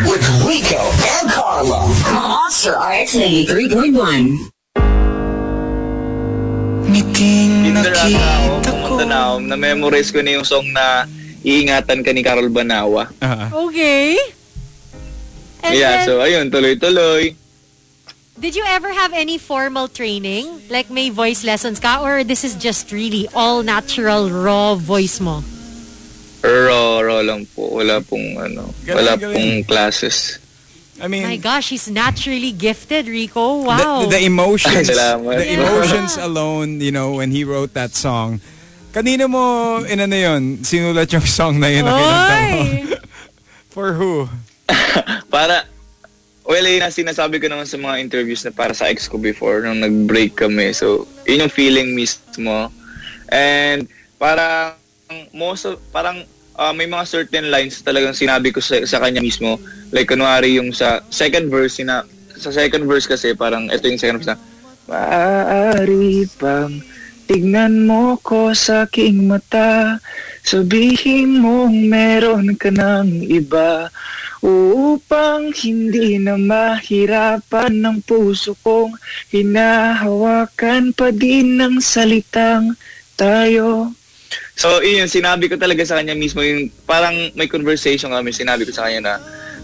With 0.05 0.25
Rico 0.45 0.81
and 1.19 1.27
Carla. 1.33 1.89
Monster 2.13 2.77
RX 2.77 3.17
93.1. 3.17 4.51
Tinder 7.15 7.95
ata 7.95 8.07
ako, 8.11 8.51
pumunta 8.63 9.05
na 9.07 9.17
ako. 9.31 9.35
Na-memorize 9.47 10.11
ko 10.11 10.21
na 10.23 10.31
yung 10.39 10.47
song 10.47 10.67
na 10.75 11.07
Iingatan 11.45 12.01
ka 12.03 12.11
ni 12.13 12.23
Carol 12.25 12.49
Banawa. 12.49 13.09
Uh, 13.21 13.69
Okay. 13.69 14.17
And 15.65 15.73
yeah, 15.77 16.05
then, 16.05 16.07
so 16.07 16.21
ayun, 16.21 16.53
tuloy-tuloy. 16.53 17.33
did 18.37 18.53
you 18.53 18.65
ever 18.67 18.93
have 18.93 19.13
any 19.17 19.39
formal 19.39 19.89
training? 19.89 20.61
Like 20.69 20.91
may 20.91 21.09
voice 21.09 21.45
lessons 21.45 21.81
ka? 21.81 22.05
Or 22.05 22.25
this 22.25 22.45
is 22.45 22.55
just 22.57 22.93
really 22.93 23.29
all 23.33 23.63
natural, 23.63 24.29
raw 24.29 24.75
voice 24.75 25.21
mo? 25.21 25.41
Raw, 26.45 27.01
raw 27.01 27.25
lang 27.25 27.49
po. 27.49 27.73
Wala 27.73 28.05
pong, 28.05 28.37
ano, 28.37 28.69
Galing, 28.85 28.97
wala 29.01 29.13
galing. 29.17 29.35
pong 29.35 29.55
classes. 29.65 30.39
I 31.01 31.09
mean, 31.09 31.25
My 31.25 31.41
gosh, 31.41 31.71
he's 31.71 31.89
naturally 31.89 32.53
gifted, 32.53 33.09
Rico. 33.09 33.65
the, 33.65 33.67
Wow. 33.67 34.07
the 34.07 34.21
emotions, 34.23 34.87
Salamat. 34.93 35.41
the 35.41 35.49
emotions 35.57 36.15
alone, 36.19 36.79
you 36.81 36.93
know, 36.93 37.17
when 37.17 37.33
he 37.33 37.43
wrote 37.43 37.73
that 37.75 37.97
song. 37.97 38.39
Kanino 38.93 39.27
mo, 39.27 39.45
inano 39.83 40.15
yun, 40.15 40.63
sinulat 40.63 41.11
yung 41.11 41.27
song 41.27 41.59
na 41.59 41.67
yun 41.67 41.83
na 41.83 41.93
kinanta 41.93 42.37
mo? 42.39 42.61
Oy! 42.61 42.61
For 43.75 43.91
who? 43.99 44.31
Para, 45.35 45.67
well, 46.47 46.63
yun 46.63 46.85
ang 46.85 46.95
sinasabi 46.95 47.43
ko 47.43 47.51
naman 47.51 47.67
sa 47.67 47.75
mga 47.75 47.99
interviews 47.99 48.47
na 48.47 48.55
para 48.55 48.71
sa 48.71 48.87
ex 48.87 49.11
ko 49.11 49.19
before 49.19 49.67
nung 49.67 49.83
nag-break 49.83 50.39
kami. 50.39 50.71
So, 50.71 51.09
yun 51.27 51.43
yung 51.43 51.51
feeling 51.51 51.91
mismo. 51.91 52.71
And, 53.27 53.91
parang, 54.15 54.79
most 55.35 55.67
of, 55.67 55.83
parang, 55.91 56.23
ah, 56.59 56.73
may 56.75 56.87
mga 56.87 57.05
certain 57.07 57.51
lines 57.51 57.83
talagang 57.83 58.15
sinabi 58.15 58.55
ko 58.55 58.63
sa, 58.63 58.83
sa 58.87 58.99
kanya 59.03 59.23
mismo. 59.23 59.59
Like, 59.91 60.11
kunwari 60.11 60.59
yung 60.59 60.75
sa 60.75 61.03
second 61.11 61.51
verse, 61.51 61.79
sina, 61.79 62.07
sa 62.35 62.51
second 62.51 62.87
verse 62.87 63.07
kasi, 63.07 63.35
parang, 63.35 63.71
ito 63.71 63.87
yung 63.87 64.01
second 64.01 64.19
verse 64.23 64.31
na, 64.35 64.39
Maaari 64.85 66.29
bang 66.37 66.85
tignan 67.25 67.89
mo 67.89 68.21
ko 68.21 68.53
sa 68.53 68.85
aking 68.85 69.25
mata 69.25 69.97
Sabihin 70.45 71.41
mong 71.41 71.89
meron 71.89 72.53
ka 72.53 72.69
ng 72.69 73.25
iba 73.33 73.89
Upang 74.45 75.57
hindi 75.57 76.21
na 76.21 76.37
mahirapan 76.37 77.81
ng 77.81 78.05
puso 78.05 78.53
kong 78.61 78.93
hinahawakan 79.33 80.93
pa 80.93 81.09
din 81.09 81.57
ng 81.57 81.81
salitang 81.81 82.77
tayo. 83.17 83.97
So, 84.55 84.79
yun, 84.81 85.07
sinabi 85.07 85.47
ko 85.47 85.57
talaga 85.57 85.83
sa 85.83 85.97
kanya 85.97 86.15
mismo 86.15 86.41
yung 86.41 86.71
parang 86.85 87.13
may 87.35 87.47
conversation 87.47 88.11
kami, 88.11 88.31
sinabi 88.31 88.63
ko 88.63 88.71
sa 88.71 88.87
kanya 88.87 89.01
na 89.01 89.15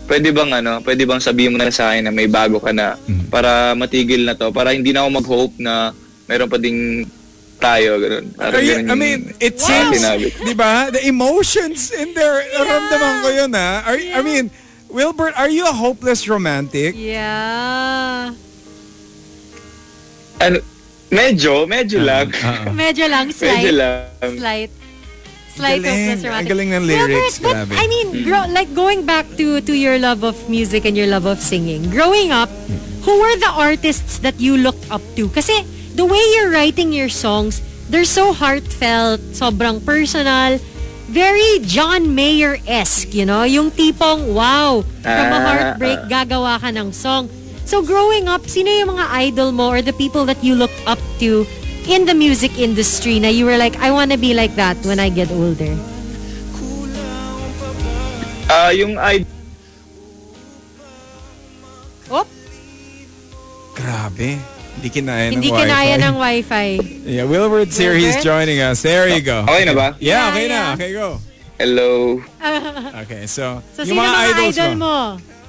pwede 0.04 0.30
bang 0.30 0.50
ano, 0.52 0.82
pwede 0.82 1.06
bang 1.06 1.22
sabihin 1.22 1.54
mo 1.54 1.58
na 1.58 1.70
sa 1.70 1.94
akin 1.94 2.04
na 2.04 2.12
may 2.12 2.26
bago 2.26 2.58
ka 2.58 2.70
na 2.70 2.98
para 3.28 3.72
matigil 3.72 4.26
na 4.26 4.34
to, 4.34 4.50
para 4.50 4.74
hindi 4.74 4.90
na 4.90 5.02
ako 5.02 5.10
mag-hope 5.14 5.54
na 5.58 5.94
meron 6.26 6.50
pa 6.50 6.58
ding 6.58 7.06
tayo, 7.56 8.00
ganun. 8.00 8.26
Parang 8.34 8.56
Are 8.56 8.64
you- 8.64 8.78
ganun 8.80 8.90
I 8.90 8.94
mean, 8.96 9.20
it 9.38 9.54
Wow. 9.56 9.68
seems, 9.68 10.00
Sinabi. 10.00 10.26
di 10.34 10.54
ba? 10.54 10.88
The 10.90 11.04
emotions 11.04 11.92
in 11.92 12.10
there, 12.12 12.42
naramdaman 12.50 13.14
ko 13.20 13.28
yun 13.30 13.52
ha. 13.52 13.84
Are, 13.84 13.94
I 13.94 14.20
mean, 14.20 14.50
Wilbert, 14.88 15.38
are 15.38 15.46
you 15.46 15.62
a 15.62 15.72
hopeless 15.72 16.26
romantic? 16.26 16.98
Yeah. 16.98 18.34
ano, 20.40 20.56
medyo, 21.10 21.66
medyo 21.66 21.98
lang. 22.00 22.30
Medyo 22.72 23.06
lang, 23.10 23.30
slight. 23.30 23.60
medyo 23.60 23.72
lang. 23.76 24.06
Slight. 24.38 24.70
Slight 25.50 25.82
Galing. 25.82 25.98
hopeless 26.06 26.22
romantic. 26.24 26.40
Ang 26.40 26.46
galing 26.48 26.70
ng 26.72 26.84
lyrics, 26.86 27.36
but, 27.42 27.54
grabe. 27.54 27.74
I 27.74 27.84
mean, 27.90 28.08
grow, 28.24 28.46
like 28.48 28.70
going 28.72 29.04
back 29.04 29.26
to 29.36 29.60
to 29.60 29.74
your 29.74 29.98
love 29.98 30.22
of 30.22 30.38
music 30.48 30.86
and 30.86 30.96
your 30.96 31.10
love 31.10 31.26
of 31.26 31.42
singing. 31.42 31.90
Growing 31.90 32.30
up, 32.30 32.48
who 33.02 33.18
were 33.18 33.36
the 33.36 33.50
artists 33.50 34.22
that 34.22 34.38
you 34.38 34.56
looked 34.56 34.86
up 34.88 35.02
to? 35.18 35.28
Kasi 35.28 35.66
the 35.98 36.06
way 36.06 36.22
you're 36.38 36.54
writing 36.54 36.94
your 36.94 37.10
songs, 37.10 37.60
they're 37.90 38.08
so 38.08 38.32
heartfelt, 38.32 39.20
sobrang 39.34 39.82
personal, 39.84 40.56
very 41.10 41.58
John 41.66 42.14
Mayer-esque, 42.14 43.10
you 43.12 43.26
know? 43.26 43.42
Yung 43.42 43.74
tipong, 43.74 44.30
wow, 44.30 44.86
from 45.02 45.28
a 45.34 45.34
Ah, 45.34 45.42
heartbreak, 45.42 45.98
gagawa 46.06 46.62
ka 46.62 46.70
ng 46.70 46.94
song. 46.94 47.26
So 47.70 47.86
growing 47.86 48.26
up, 48.26 48.50
sino 48.50 48.66
yung 48.66 48.98
mga 48.98 49.06
idol 49.30 49.54
mo 49.54 49.70
or 49.70 49.78
the 49.78 49.94
people 49.94 50.26
that 50.26 50.42
you 50.42 50.58
looked 50.58 50.82
up 50.90 50.98
to 51.22 51.46
in 51.86 52.02
the 52.02 52.18
music 52.18 52.58
industry 52.58 53.22
na 53.22 53.30
you 53.30 53.46
were 53.46 53.54
like, 53.54 53.78
I 53.78 53.94
wanna 53.94 54.18
be 54.18 54.34
like 54.34 54.58
that 54.58 54.74
when 54.82 54.98
I 54.98 55.06
get 55.06 55.30
older? 55.30 55.70
Ah, 58.50 58.74
yung 58.74 58.98
I 58.98 59.22
Oh, 62.10 62.26
Grabe. 63.78 64.34
Hindi 64.74 64.88
kinaya 64.90 65.30
ng 65.30 65.38
hindi 65.38 65.50
wifi. 65.54 65.60
kinaya 65.62 65.94
ng 66.02 66.14
wifi. 66.18 66.68
Yeah, 67.06 67.22
Wilbert's 67.30 67.78
here. 67.78 67.94
He's 67.94 68.18
Wilbert? 68.18 68.26
joining 68.26 68.58
us. 68.58 68.82
There 68.82 69.06
you 69.06 69.22
go. 69.22 69.46
Okay 69.46 69.62
na 69.62 69.74
ba? 69.78 69.88
Yeah, 70.02 70.26
Yeah, 70.26 70.30
okay 70.34 70.46
na. 70.50 70.54
yeah. 70.58 70.74
Okay, 70.74 70.90
go. 70.90 71.08
Hello. 71.54 72.18
Okay, 73.06 73.30
so, 73.30 73.62
So, 73.78 73.86
yung 73.86 73.94
sino 73.94 74.02
mga, 74.02 74.10
mga 74.10 74.26
idols 74.26 74.56
idol 74.58 74.74
mo. 74.74 74.82
mo? 74.82 75.39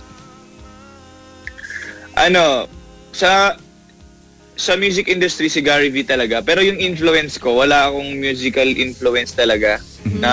Ano, 2.22 2.70
sa 3.12 3.58
sa 4.54 4.78
music 4.78 5.10
industry 5.10 5.50
si 5.50 5.58
Gary 5.66 5.90
V 5.90 6.06
talaga. 6.06 6.46
Pero 6.46 6.62
yung 6.62 6.78
influence 6.78 7.42
ko, 7.42 7.66
wala 7.66 7.90
akong 7.90 8.14
musical 8.22 8.70
influence 8.70 9.34
talaga. 9.34 9.82
Na 10.22 10.32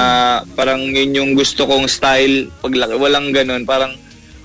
parang 0.53 0.85
yun 0.85 1.17
yung 1.17 1.31
gusto 1.33 1.65
kong 1.65 1.89
style 1.89 2.53
paglaki. 2.61 2.93
Walang 3.01 3.33
ganun. 3.33 3.65
Parang 3.65 3.97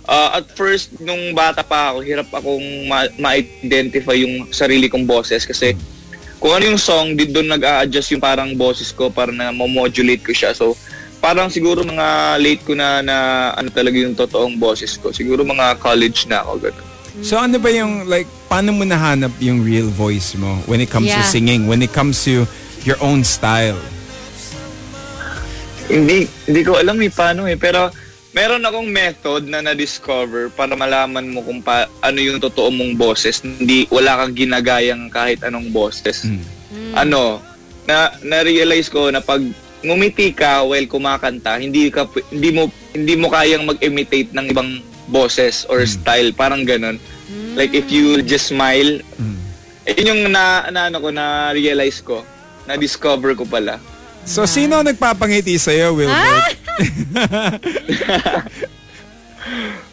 ah, 0.07 0.39
at 0.39 0.47
first, 0.55 0.95
nung 1.03 1.35
bata 1.35 1.67
pa 1.67 1.91
ako, 1.91 1.99
hirap 1.99 2.31
akong 2.31 2.87
ma- 2.87 3.11
ma-identify 3.19 4.15
yung 4.15 4.47
sarili 4.55 4.87
kong 4.87 5.03
boses. 5.03 5.43
Kasi 5.43 5.75
kung 6.39 6.55
ano 6.55 6.75
yung 6.75 6.79
song, 6.79 7.19
di 7.19 7.27
doon 7.27 7.51
nag-a-adjust 7.51 8.15
yung 8.15 8.23
parang 8.23 8.55
boses 8.55 8.91
ko 8.95 9.11
para 9.11 9.35
na 9.35 9.51
mo-modulate 9.51 10.23
ko 10.23 10.31
siya. 10.31 10.55
So, 10.55 10.79
parang 11.19 11.51
siguro 11.51 11.83
mga 11.83 12.39
late 12.39 12.63
ko 12.63 12.75
na 12.75 12.99
na 13.03 13.15
ano 13.55 13.67
talaga 13.71 13.95
yung 13.99 14.15
totoong 14.15 14.59
boses 14.59 14.95
ko. 14.95 15.11
Siguro 15.11 15.43
mga 15.43 15.79
college 15.79 16.27
na 16.27 16.39
ako, 16.43 16.71
ganun. 16.71 16.92
So 17.21 17.37
ano 17.37 17.61
ba 17.61 17.69
yung, 17.69 18.09
like, 18.09 18.25
paano 18.49 18.73
mo 18.73 18.81
nahanap 18.81 19.29
yung 19.37 19.61
real 19.61 19.85
voice 19.85 20.33
mo 20.33 20.57
when 20.65 20.81
it 20.81 20.89
comes 20.89 21.13
to 21.13 21.21
Yeah. 21.21 21.29
singing, 21.29 21.69
when 21.69 21.85
it 21.85 21.93
comes 21.93 22.25
to 22.25 22.49
your 22.89 22.97
own 23.05 23.21
style? 23.21 23.77
Hindi, 25.85 26.25
hindi 26.49 26.61
ko 26.65 26.81
alam 26.81 26.97
eh 26.97 27.13
paano 27.13 27.45
eh. 27.45 27.53
Pero 27.53 27.93
meron 28.33 28.65
akong 28.65 28.89
method 28.89 29.45
na 29.45 29.61
na-discover 29.61 30.49
para 30.57 30.73
malaman 30.73 31.29
mo 31.29 31.45
kung 31.45 31.61
pa, 31.61 31.85
ano 32.01 32.17
yung 32.17 32.41
totoo 32.41 32.73
mong 32.73 32.97
boses. 32.97 33.45
Hindi, 33.45 33.85
wala 33.93 34.17
kang 34.17 34.33
ginagayang 34.33 35.13
kahit 35.13 35.45
anong 35.45 35.69
boses. 35.69 36.25
Ano, 36.97 37.45
na, 37.85 38.09
na-realize 38.25 38.89
ko 38.89 39.13
na 39.13 39.21
pag 39.21 39.43
ngumiti 39.83 40.31
ka 40.31 40.63
while 40.63 40.87
kumakanta, 40.87 41.59
hindi 41.59 41.91
ka 41.91 42.07
hindi 42.31 42.49
mo 42.55 42.71
hindi 42.95 43.13
mo 43.19 43.27
kayang 43.29 43.67
mag-imitate 43.67 44.31
ng 44.31 44.49
ibang 44.49 44.79
boses 45.11 45.67
or 45.67 45.83
style, 45.83 46.31
parang 46.31 46.63
ganun. 46.63 46.97
Like 47.53 47.75
if 47.75 47.91
you 47.91 48.23
just 48.23 48.49
smile, 48.49 49.03
eh, 49.85 49.93
yun 49.99 50.15
yung 50.15 50.21
na, 50.31 50.71
na 50.71 50.87
ano 50.89 50.97
ko 51.03 51.11
na 51.11 51.51
realize 51.51 51.99
ko, 52.01 52.23
na 52.65 52.79
discover 52.79 53.35
ko 53.35 53.43
pala. 53.45 53.77
So, 54.23 54.47
sino 54.47 54.79
ang 54.79 54.87
nagpapangiti 54.87 55.59
sa'yo, 55.59 55.99
Wilbert? 55.99 56.55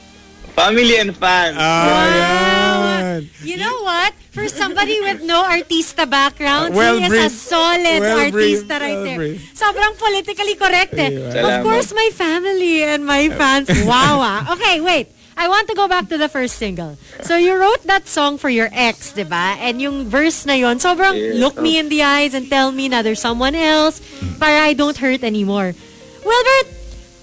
Family 0.54 0.97
and 0.99 1.16
fans. 1.16 1.57
Ah, 1.59 2.07
yan. 2.14 3.30
You 3.42 3.57
know 3.57 3.83
what? 3.83 4.12
For 4.30 4.47
somebody 4.49 5.00
with 5.00 5.23
no 5.23 5.42
artista 5.42 6.09
background, 6.09 6.75
Well 6.75 6.99
he 6.99 7.04
is 7.07 7.12
a 7.12 7.30
solid 7.30 8.00
Well 8.00 8.30
briefed. 8.30 8.69
artista 8.69 8.75
right 8.80 8.95
Well 8.95 9.04
there. 9.04 9.16
briefed. 9.19 9.57
Sobrang 9.57 9.95
politically 9.99 10.54
correct 10.54 10.95
eh. 10.95 11.11
Of 11.11 11.35
Salamat. 11.35 11.62
course, 11.64 11.90
my 11.92 12.09
family 12.14 12.83
and 12.85 13.04
my 13.04 13.28
fans. 13.30 13.66
Wow 13.85 14.21
ah. 14.23 14.52
Okay, 14.54 14.80
wait. 14.80 15.09
I 15.40 15.49
want 15.49 15.69
to 15.73 15.75
go 15.75 15.88
back 15.88 16.09
to 16.12 16.19
the 16.21 16.28
first 16.28 16.61
single. 16.61 16.99
So 17.25 17.37
you 17.40 17.57
wrote 17.57 17.83
that 17.88 18.04
song 18.07 18.37
for 18.37 18.52
your 18.52 18.69
ex, 18.73 19.16
di 19.16 19.25
ba? 19.25 19.57
And 19.57 19.80
yung 19.80 20.04
verse 20.04 20.45
na 20.45 20.52
yon, 20.52 20.76
sobrang 20.78 21.16
Yeah. 21.16 21.40
look 21.40 21.57
me 21.57 21.80
in 21.80 21.88
the 21.88 22.04
eyes 22.04 22.37
and 22.37 22.45
tell 22.52 22.69
me 22.71 22.92
na 22.92 23.00
there's 23.00 23.23
someone 23.25 23.57
else 23.57 24.04
para 24.37 24.69
I 24.69 24.76
don't 24.76 24.99
hurt 25.00 25.25
anymore. 25.25 25.73
Wilbert, 26.21 26.69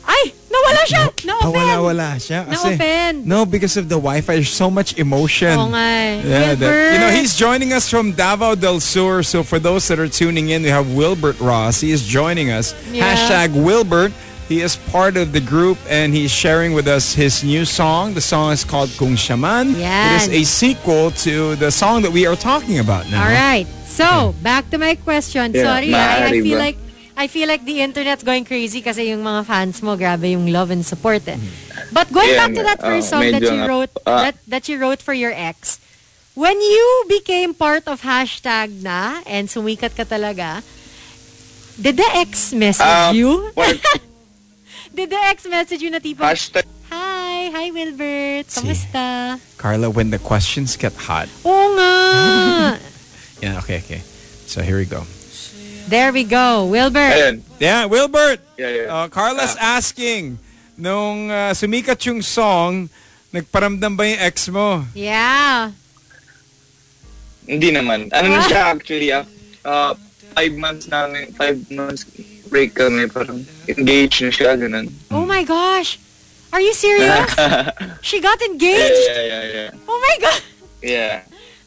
ay, 0.10 0.34
Nawala 0.48 0.82
siya! 0.88 1.04
Na-offend! 1.28 1.44
Pawala-wala 1.44 2.10
siya. 2.18 2.40
Kasi, 2.48 2.70
Na-offend. 2.80 3.26
no, 3.28 3.46
because 3.46 3.76
of 3.76 3.90
the 3.90 4.00
Wi-Fi, 4.00 4.36
there's 4.40 4.50
so 4.54 4.72
much 4.72 4.96
emotion. 4.98 5.60
Oo 5.60 5.68
nga 5.76 5.84
eh. 5.84 6.22
Yeah, 6.24 6.56
that- 6.56 6.94
you 6.96 7.00
know, 7.04 7.12
he's 7.12 7.36
joining 7.36 7.74
us 7.74 7.90
from 7.90 8.14
Davao 8.16 8.56
del 8.56 8.80
Sur. 8.80 9.24
So 9.24 9.44
for 9.44 9.60
those 9.60 9.88
that 9.92 10.00
are 10.00 10.08
tuning 10.08 10.50
in, 10.50 10.64
we 10.64 10.70
have 10.72 10.88
Wilbert 10.96 11.40
Ross. 11.44 11.82
He 11.84 11.92
is 11.92 12.08
joining 12.08 12.50
us. 12.50 12.72
Yeah. 12.92 13.04
Hashtag 13.12 13.52
Wilbert. 13.60 14.12
He 14.48 14.64
is 14.64 14.80
part 14.96 15.20
of 15.20 15.36
the 15.36 15.44
group 15.44 15.76
and 15.92 16.16
he's 16.16 16.32
sharing 16.32 16.72
with 16.72 16.88
us 16.88 17.12
his 17.12 17.44
new 17.44 17.68
song. 17.68 18.16
The 18.16 18.24
song 18.24 18.56
is 18.56 18.64
called 18.64 18.88
Kung 18.96 19.20
Shaman. 19.20 19.76
It 19.76 20.16
is 20.24 20.30
a 20.32 20.44
sequel 20.48 21.12
to 21.28 21.60
the 21.60 21.68
song 21.68 22.02
that 22.08 22.16
we 22.16 22.24
are 22.24 22.40
talking 22.40 22.80
about 22.80 23.12
now. 23.12 23.28
All 23.28 23.28
right. 23.28 23.68
So, 23.84 24.32
back 24.40 24.70
to 24.72 24.78
my 24.80 24.96
question. 24.96 25.52
Yeah, 25.52 25.68
Sorry, 25.68 25.92
I, 25.92 26.32
I 26.32 26.40
feel 26.40 26.60
like 26.64 26.80
I 27.18 27.26
feel 27.26 27.50
like 27.50 27.66
the 27.66 27.82
internet's 27.82 28.22
going 28.22 28.46
crazy 28.46 28.86
kasi 28.86 29.10
yung 29.10 29.26
mga 29.26 29.42
fans 29.50 29.82
mo, 29.82 29.98
grabe 29.98 30.30
yung 30.38 30.54
love 30.54 30.70
and 30.70 30.86
support 30.86 31.26
eh. 31.26 31.42
But 31.90 32.14
going 32.14 32.30
Yeah, 32.30 32.46
back 32.46 32.54
to 32.54 32.64
that 32.64 32.78
first 32.80 33.10
song 33.10 33.26
that 33.34 33.42
you 33.42 33.66
wrote, 33.66 33.90
ah. 34.06 34.30
that, 34.30 34.36
that 34.46 34.70
you 34.70 34.78
wrote 34.78 35.02
for 35.02 35.18
your 35.18 35.34
ex, 35.34 35.82
when 36.38 36.62
you 36.62 36.86
became 37.10 37.58
part 37.58 37.90
of 37.90 38.06
hashtag 38.06 38.86
na 38.86 39.26
and 39.26 39.50
sumikat 39.50 39.98
ka 39.98 40.06
talaga, 40.06 40.62
did 41.82 41.98
the 41.98 42.06
ex 42.22 42.54
message 42.54 42.86
Um, 42.86 43.18
you? 43.18 43.50
did 44.94 45.10
the 45.10 45.22
ex 45.26 45.50
message 45.50 45.82
you 45.82 45.90
na 45.90 45.98
tipo, 45.98 46.22
Hashtag, 46.22 46.70
Hi, 46.94 47.50
hi 47.50 47.72
Wilbert, 47.74 48.46
kamusta? 48.54 49.42
Carla, 49.58 49.90
when 49.90 50.14
the 50.14 50.22
questions 50.22 50.78
get 50.78 50.94
hot. 50.94 51.26
Oo 51.42 51.74
nga. 51.74 52.78
Yeah, 53.38 53.62
okay, 53.62 53.78
okay. 53.86 54.02
So 54.50 54.66
here 54.66 54.82
we 54.82 54.86
go. 54.90 55.06
There 55.88 56.12
we 56.12 56.24
go. 56.24 56.68
Wilbert. 56.68 57.16
ayun. 57.16 57.36
Yeah, 57.60 57.86
Wilbert. 57.88 58.44
Yeah, 58.60 58.70
yeah. 58.70 58.88
Uh, 58.92 59.08
Carla's 59.08 59.56
asking, 59.56 60.36
nung 60.76 61.32
uh, 61.32 61.56
sumikat 61.56 62.04
yung 62.06 62.20
song, 62.20 62.92
nagparamdam 63.32 63.96
ba 63.96 64.04
yung 64.04 64.20
ex 64.20 64.52
mo? 64.52 64.84
Yeah. 64.92 65.72
Hindi 67.48 67.72
naman. 67.72 68.12
Ano 68.12 68.28
na 68.28 68.44
siya 68.52 68.76
actually, 68.76 69.16
ah, 69.16 69.24
uh, 69.64 69.96
five 70.36 70.54
months 70.60 70.92
namin, 70.92 71.32
five 71.34 71.56
months 71.72 72.04
break 72.52 72.76
kami, 72.76 73.08
parang 73.08 73.48
engaged 73.68 74.24
na 74.24 74.32
siya, 74.32 74.60
ganun. 74.60 74.92
Oh 75.08 75.24
my 75.24 75.48
gosh. 75.48 76.00
Are 76.52 76.60
you 76.64 76.72
serious? 76.76 77.28
she 78.08 78.20
got 78.20 78.40
Yeah, 78.40 78.48
engaged? 78.52 79.04
yeah, 79.08 79.24
yeah, 79.24 79.44
yeah. 79.48 79.70
Oh 79.88 80.00
my 80.00 80.16
god. 80.20 80.42
Yeah. 80.84 81.16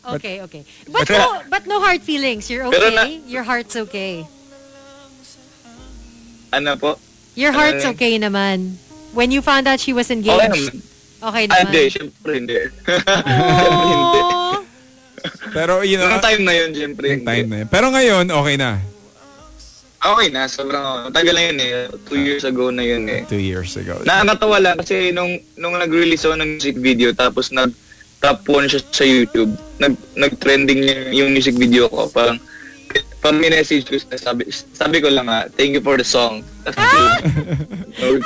Okay, 0.02 0.40
okay. 0.40 0.62
But 0.86 1.06
no 1.06 1.44
but 1.46 1.66
no 1.66 1.78
hard 1.78 2.00
feelings. 2.00 2.48
You're 2.48 2.64
Pero 2.66 2.88
okay. 2.88 2.96
na- 2.96 3.28
Your 3.28 3.44
heart's 3.44 3.76
okay. 3.78 4.24
Ano 6.50 6.74
po? 6.76 6.96
Your 7.34 7.52
heart's 7.52 7.84
Ano? 7.84 7.94
okay 7.94 8.16
naman. 8.16 8.74
When 9.12 9.30
you 9.30 9.40
found 9.40 9.66
out 9.66 9.78
she 9.78 9.92
was 9.92 10.06
Okay 10.06 10.18
engaged. 10.18 10.72
naman. 10.72 10.88
Okay 11.20 11.44
Ah, 11.46 11.60
hindi, 11.62 11.82
naman. 11.82 11.92
syempre 11.92 12.30
hindi. 12.34 12.56
Syempre 12.80 13.86
hindi. 13.92 14.20
Oh. 14.24 14.56
Pero, 15.52 15.72
you 15.82 15.98
know, 15.98 16.08
Noong 16.08 16.24
time 16.24 16.42
na 16.42 16.54
yun, 16.54 16.70
syempre 16.72 17.04
yung 17.10 17.20
hindi. 17.20 17.28
time 17.28 17.46
na 17.46 17.56
yun. 17.60 17.68
Pero 17.68 17.86
ngayon, 17.90 18.24
okay 18.30 18.56
na. 18.56 18.70
Okay 20.00 20.28
na, 20.32 20.48
sobrang 20.48 20.84
tagal 21.12 21.36
na 21.36 21.42
yun 21.44 21.58
eh. 21.60 21.70
Two 22.08 22.16
years 22.16 22.40
ago 22.42 22.72
na 22.72 22.80
yun 22.80 23.04
eh. 23.04 23.28
Two 23.28 23.36
years 23.36 23.76
ago. 23.76 24.00
Nakakatawa 24.00 24.56
lang 24.58 24.76
kasi 24.80 25.12
nung, 25.12 25.28
nung 25.54 25.76
nag-release 25.76 26.24
ako 26.24 26.40
ng 26.40 26.56
music 26.56 26.80
video 26.80 27.12
tapos 27.12 27.52
nag 27.52 27.68
top 28.20 28.44
1 28.46 28.68
siya 28.68 28.80
sa 28.84 29.04
YouTube, 29.04 29.52
nag, 29.80 29.96
nag-trending 30.16 30.80
niya 30.84 30.96
yung 31.12 31.32
music 31.32 31.56
video 31.56 31.88
ko. 31.88 32.08
Parang, 32.12 32.38
pag 33.20 33.36
message 33.36 33.84
ko, 33.84 33.96
sabi, 34.16 34.48
sabi 34.52 35.00
ko 35.00 35.08
lang 35.12 35.28
ah, 35.28 35.44
thank 35.52 35.72
you 35.76 35.80
for 35.84 35.96
the 35.96 36.04
song. 36.04 36.40
Tapos, 36.64 36.84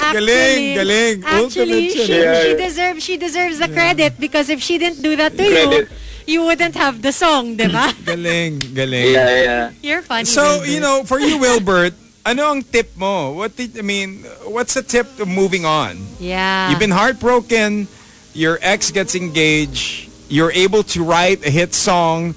Galing, 0.00 0.74
galing. 0.74 1.22
Actually, 1.22 1.92
Ultimate 1.92 1.92
siya, 1.92 2.34
she, 2.34 2.40
she 2.42 2.52
deserves 2.56 3.00
she 3.04 3.14
deserves 3.20 3.56
the 3.60 3.68
credit 3.68 4.18
because 4.18 4.48
if 4.48 4.58
she 4.58 4.78
didn't 4.80 5.02
do 5.02 5.14
that 5.14 5.36
to 5.36 5.44
you, 5.44 5.68
Credit. 5.68 5.88
you 6.26 6.42
wouldn't 6.42 6.74
have 6.74 7.02
the 7.02 7.12
song, 7.12 7.54
di 7.54 7.68
ba? 7.68 7.92
Galing, 8.08 8.58
galing. 8.74 9.12
yeah, 9.12 9.30
yeah. 9.44 9.64
You're 9.82 10.02
funny. 10.02 10.24
So, 10.24 10.42
Wilbert. 10.42 10.68
you 10.68 10.80
know, 10.80 11.04
for 11.04 11.20
you, 11.20 11.38
Wilbert, 11.38 11.94
ano 12.24 12.42
ang 12.52 12.62
tip 12.62 12.92
mo? 12.96 13.32
What 13.32 13.56
did, 13.56 13.78
I 13.78 13.82
mean, 13.82 14.24
what's 14.44 14.74
the 14.74 14.82
tip 14.82 15.08
to 15.16 15.26
moving 15.26 15.64
on? 15.64 15.96
Yeah. 16.18 16.70
You've 16.70 16.82
been 16.82 16.94
heartbroken, 16.94 17.88
your 18.34 18.58
ex 18.60 18.90
gets 18.90 19.14
engaged, 19.14 20.10
you're 20.28 20.52
able 20.52 20.82
to 20.94 21.04
write 21.04 21.44
a 21.46 21.50
hit 21.50 21.74
song, 21.74 22.34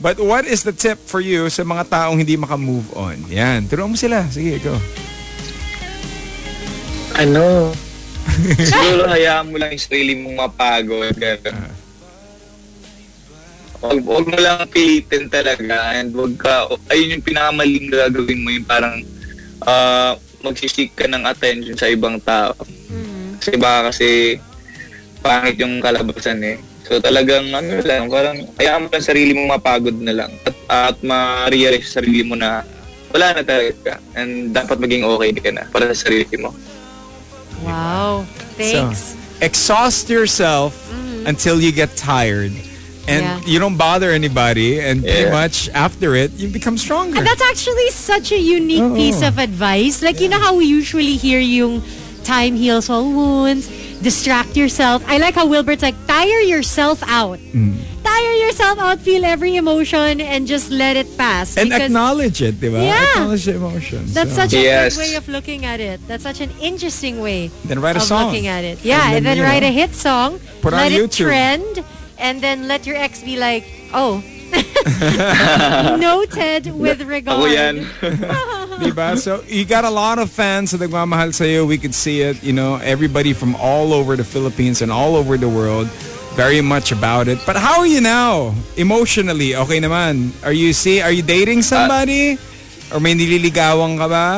but 0.00 0.18
what 0.20 0.46
is 0.46 0.62
the 0.62 0.72
tip 0.72 0.98
for 0.98 1.20
you 1.20 1.50
sa 1.50 1.62
mga 1.62 1.90
taong 1.90 2.18
hindi 2.18 2.36
maka-move 2.36 2.94
on? 2.96 3.26
Yan, 3.28 3.66
turuan 3.66 3.90
mo 3.90 3.96
sila. 3.98 4.26
Sige, 4.30 4.58
go. 4.62 4.78
Ano? 7.14 7.74
Siguro 8.58 9.06
hayaan 9.06 9.52
mo 9.52 9.56
lang 9.58 9.70
yung 9.74 9.84
sarili 9.84 10.12
mong 10.18 10.36
mapagod. 10.48 11.14
Gano'n. 11.14 11.72
Wag 13.84 14.24
mo 14.24 14.38
lang 14.40 14.64
pilitin 14.72 15.28
talaga 15.28 15.92
and 15.92 16.16
wag 16.16 16.34
ka, 16.40 16.72
ayun 16.88 17.20
yung 17.20 17.24
pinakamaling 17.24 17.92
gagawin 17.92 18.40
mo 18.40 18.48
yung 18.48 18.64
parang 18.64 19.04
ah 19.64 20.16
magsisik 20.44 20.92
ka 20.92 21.08
ng 21.08 21.24
attention 21.24 21.76
sa 21.76 21.88
ibang 21.88 22.20
tao. 22.20 22.52
Kasi 23.40 23.56
baka 23.56 23.90
kasi 23.90 24.36
pangit 25.24 25.56
yung 25.56 25.80
kalabasan 25.80 26.40
eh. 26.44 26.60
So 26.84 27.00
talagang 27.00 27.48
ano 27.48 27.80
lang, 27.80 28.12
parang 28.12 28.44
hayaan 28.60 28.84
mo 28.84 28.88
lang 28.92 29.04
sarili 29.04 29.32
mong 29.32 29.56
mapagod 29.56 29.96
na 29.96 30.12
lang 30.12 30.30
at, 30.44 30.56
at 30.68 30.96
ma-realize 31.00 31.88
sa 31.88 32.04
sarili 32.04 32.20
mo 32.20 32.36
na 32.36 32.60
wala 33.08 33.40
na 33.40 33.42
talaga 33.46 33.96
and 34.20 34.52
dapat 34.52 34.76
maging 34.76 35.08
okay 35.08 35.32
ka 35.32 35.48
na 35.48 35.64
para 35.72 35.88
sa 35.96 36.04
sarili 36.04 36.36
mo. 36.36 36.52
Wow. 37.64 38.28
Thanks. 38.60 39.16
So, 39.16 39.40
exhaust 39.40 40.12
yourself 40.12 40.76
until 41.24 41.56
you 41.56 41.72
get 41.72 41.96
tired. 41.96 42.52
And 43.06 43.22
Yeah. 43.22 43.40
you 43.44 43.58
don't 43.58 43.76
bother 43.76 44.10
anybody. 44.10 44.80
And 44.80 45.02
pretty 45.04 45.30
much 45.30 45.68
after 45.74 46.14
it, 46.16 46.32
you 46.40 46.48
become 46.48 46.78
stronger. 46.78 47.18
And 47.18 47.26
that's 47.26 47.42
actually 47.42 47.90
such 47.90 48.32
a 48.32 48.38
unique 48.40 48.80
Oo. 48.82 48.96
piece 48.96 49.20
of 49.22 49.38
advice. 49.38 50.00
Like, 50.02 50.20
you 50.20 50.28
know 50.28 50.40
how 50.40 50.54
we 50.56 50.64
usually 50.64 51.16
hear 51.16 51.38
yung 51.40 51.82
time 52.24 52.56
heals 52.56 52.88
all 52.88 53.04
wounds, 53.04 53.68
distract 54.00 54.56
yourself. 54.56 55.04
I 55.06 55.18
like 55.18 55.34
how 55.34 55.44
Wilbert's 55.46 55.82
like, 55.82 55.96
tire 56.08 56.40
yourself 56.40 57.02
out. 57.06 57.38
Mm. 57.52 57.76
Tire 58.04 58.32
yourself 58.48 58.78
out, 58.78 59.00
feel 59.00 59.24
every 59.24 59.56
emotion, 59.56 60.20
and 60.20 60.46
just 60.46 60.70
let 60.70 60.96
it 60.96 61.08
pass. 61.16 61.56
and 61.56 61.68
because 61.68 61.88
acknowledge 61.88 62.40
it, 62.40 62.60
di 62.60 62.68
ba? 62.68 62.80
Yeah. 62.84 63.00
Acknowledge 63.16 63.44
the 63.44 63.56
emotions. 63.56 64.12
that's 64.12 64.30
So, 64.32 64.44
such 64.44 64.52
a 64.54 64.60
Yes. 64.60 64.96
good 64.96 65.00
way 65.04 65.12
of 65.16 65.28
looking 65.28 65.64
at 65.64 65.80
it. 65.80 66.00
That's 66.08 66.22
such 66.24 66.40
an 66.40 66.50
interesting 66.60 67.20
way 67.20 67.50
Then 67.64 67.80
write 67.80 67.96
a 67.96 68.04
of 68.04 68.08
song. 68.08 68.28
looking 68.28 68.46
at 68.46 68.64
it. 68.64 68.78
Yeah, 68.84 69.04
And 69.08 69.16
and 69.20 69.26
then, 69.26 69.38
then, 69.38 69.44
write 69.48 69.62
know, 69.64 69.68
a 69.68 69.72
hit 69.72 69.92
song, 69.96 70.38
put 70.60 70.72
it 70.72 70.76
on 70.76 70.82
let 70.84 70.92
it 70.92 71.00
YouTube. 71.00 71.28
trend, 71.28 71.84
and 72.18 72.40
then 72.40 72.68
let 72.68 72.86
your 72.86 72.96
ex 72.96 73.22
be 73.22 73.36
like, 73.36 73.64
oh, 73.92 74.22
noted 75.98 76.70
with 76.74 77.02
regard. 77.02 77.38
Ako 77.38 77.46
yan. 77.46 77.76
Diba? 78.82 79.18
So 79.18 79.42
you 79.46 79.64
got 79.64 79.84
a 79.84 79.90
lot 79.90 80.18
of 80.18 80.30
fans 80.30 80.72
na 80.74 80.86
nagmamahal 80.86 81.34
sa'yo. 81.34 81.66
We 81.66 81.78
could 81.78 81.94
see 81.94 82.22
it, 82.22 82.42
you 82.42 82.52
know, 82.52 82.76
everybody 82.82 83.32
from 83.32 83.54
all 83.56 83.92
over 83.94 84.16
the 84.16 84.24
Philippines 84.24 84.82
and 84.82 84.90
all 84.90 85.16
over 85.16 85.36
the 85.38 85.48
world 85.48 85.86
very 86.34 86.60
much 86.60 86.90
about 86.90 87.28
it. 87.28 87.38
But 87.46 87.56
how 87.56 87.78
are 87.78 87.86
you 87.86 88.00
now? 88.00 88.54
Emotionally, 88.76 89.54
okay 89.54 89.78
naman. 89.78 90.34
Are 90.42 90.52
you 90.52 90.72
see 90.74 91.00
are 91.00 91.14
you 91.14 91.22
dating 91.22 91.62
somebody? 91.62 92.38
or 92.92 93.00
may 93.00 93.14
nililigawan 93.14 93.96
ka 93.98 94.06
ba? 94.06 94.28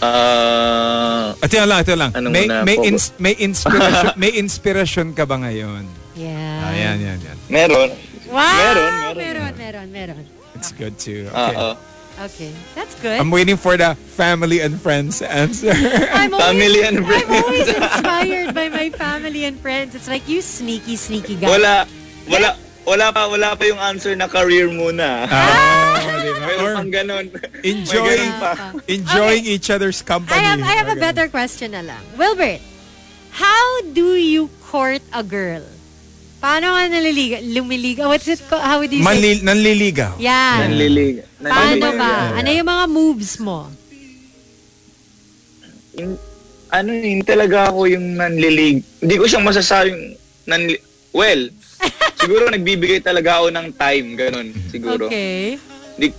Ah, 0.00 1.34
Ito 1.38 1.54
lang, 1.64 1.78
ito 1.82 1.94
lang. 1.94 2.10
Ano 2.14 2.30
may 2.30 2.46
muna 2.46 2.62
may 2.62 2.76
po? 2.78 2.86
ins- 2.86 3.12
may 3.18 3.34
inspiration 3.34 4.12
may 4.16 4.30
inspiration 4.32 5.06
ka 5.12 5.24
ba 5.24 5.36
ngayon? 5.38 5.84
Yeah. 6.14 6.68
Ayan, 6.70 6.96
yan, 6.98 7.18
yan. 7.20 7.36
meron. 7.46 7.88
Wow. 8.28 8.42
Meron, 8.42 8.90
meron. 8.92 9.14
meron, 9.16 9.52
meron, 9.56 9.88
meron. 9.90 10.22
It's 10.54 10.70
good 10.70 10.98
too. 10.98 11.26
Ah, 11.30 11.48
Okay. 11.50 11.56
Oo. 11.58 11.72
Okay, 12.18 12.50
that's 12.74 12.98
good. 12.98 13.14
I'm 13.14 13.30
waiting 13.30 13.54
for 13.54 13.78
the 13.78 13.94
family 14.18 14.58
and 14.58 14.74
friends 14.74 15.22
answer. 15.22 15.70
I'm 16.10 16.34
always, 16.34 16.50
Family 16.50 16.82
and 16.82 16.98
I'm 16.98 17.06
friends. 17.06 17.30
always 17.30 17.68
inspired 17.70 18.50
by 18.58 18.66
my 18.68 18.90
family 18.90 19.46
and 19.46 19.54
friends. 19.54 19.94
It's 19.94 20.10
like, 20.10 20.26
you 20.26 20.42
sneaky, 20.42 20.98
sneaky 20.98 21.38
guy. 21.38 21.46
Wala, 21.46 21.86
wala, 22.26 22.58
wala 22.88 23.12
pa, 23.12 23.28
wala 23.28 23.52
pa 23.52 23.64
yung 23.64 23.76
answer 23.78 24.16
na 24.16 24.24
career 24.26 24.66
muna. 24.66 25.28
Ah? 25.28 26.00
Meron 26.38 26.58
Or 26.58 26.72
pang 26.80 26.90
ganun. 26.90 27.24
enjoy 27.60 28.00
May 28.02 28.16
ganun 28.16 28.32
pa. 28.40 28.52
enjoying 28.88 29.44
each 29.44 29.68
other's 29.68 30.00
company. 30.00 30.32
I 30.32 30.42
have, 30.42 30.60
I 30.60 30.74
have 30.74 30.88
a 30.88 30.96
Okay. 30.96 31.04
better 31.04 31.26
question 31.28 31.72
na 31.72 31.84
lang. 31.84 32.00
Wilbert, 32.16 32.64
how 33.36 33.62
do 33.92 34.16
you 34.16 34.48
court 34.64 35.04
a 35.12 35.20
girl? 35.20 35.60
Paano 36.38 36.70
ka 36.70 36.86
naliliga? 36.86 37.42
Lumiliga? 37.42 38.06
What's 38.06 38.26
it 38.26 38.38
called? 38.46 38.62
How 38.62 38.78
would 38.78 38.88
you 38.88 39.02
say? 39.02 39.06
Manli- 39.06 39.42
nanliligaw. 39.42 40.16
Yeah. 40.16 40.64
Nanlilig. 40.64 41.26
Paano 41.36 41.74
Nanlilig. 41.76 41.98
ba? 41.98 42.12
Ano 42.38 42.48
yung 42.48 42.68
mga 42.68 42.84
moves 42.88 43.32
mo? 43.38 43.58
Yung- 45.98 46.20
ano, 46.70 46.88
hindi 46.92 47.26
talaga 47.26 47.68
ako 47.68 47.90
yung 47.90 48.14
nanlilig. 48.14 48.84
Hindi 49.02 49.14
ko 49.16 49.24
siyang 49.26 49.44
masasabing 49.44 50.14
nanli... 50.46 50.78
Well, 51.10 51.50
siguro 52.18 52.46
nagbibigay 52.46 53.00
talaga 53.00 53.38
ako 53.38 53.48
ng 53.48 53.66
time, 53.72 54.06
ganun, 54.14 54.48
siguro. 54.68 55.06
Okay. 55.06 55.56
Di, 55.94 56.10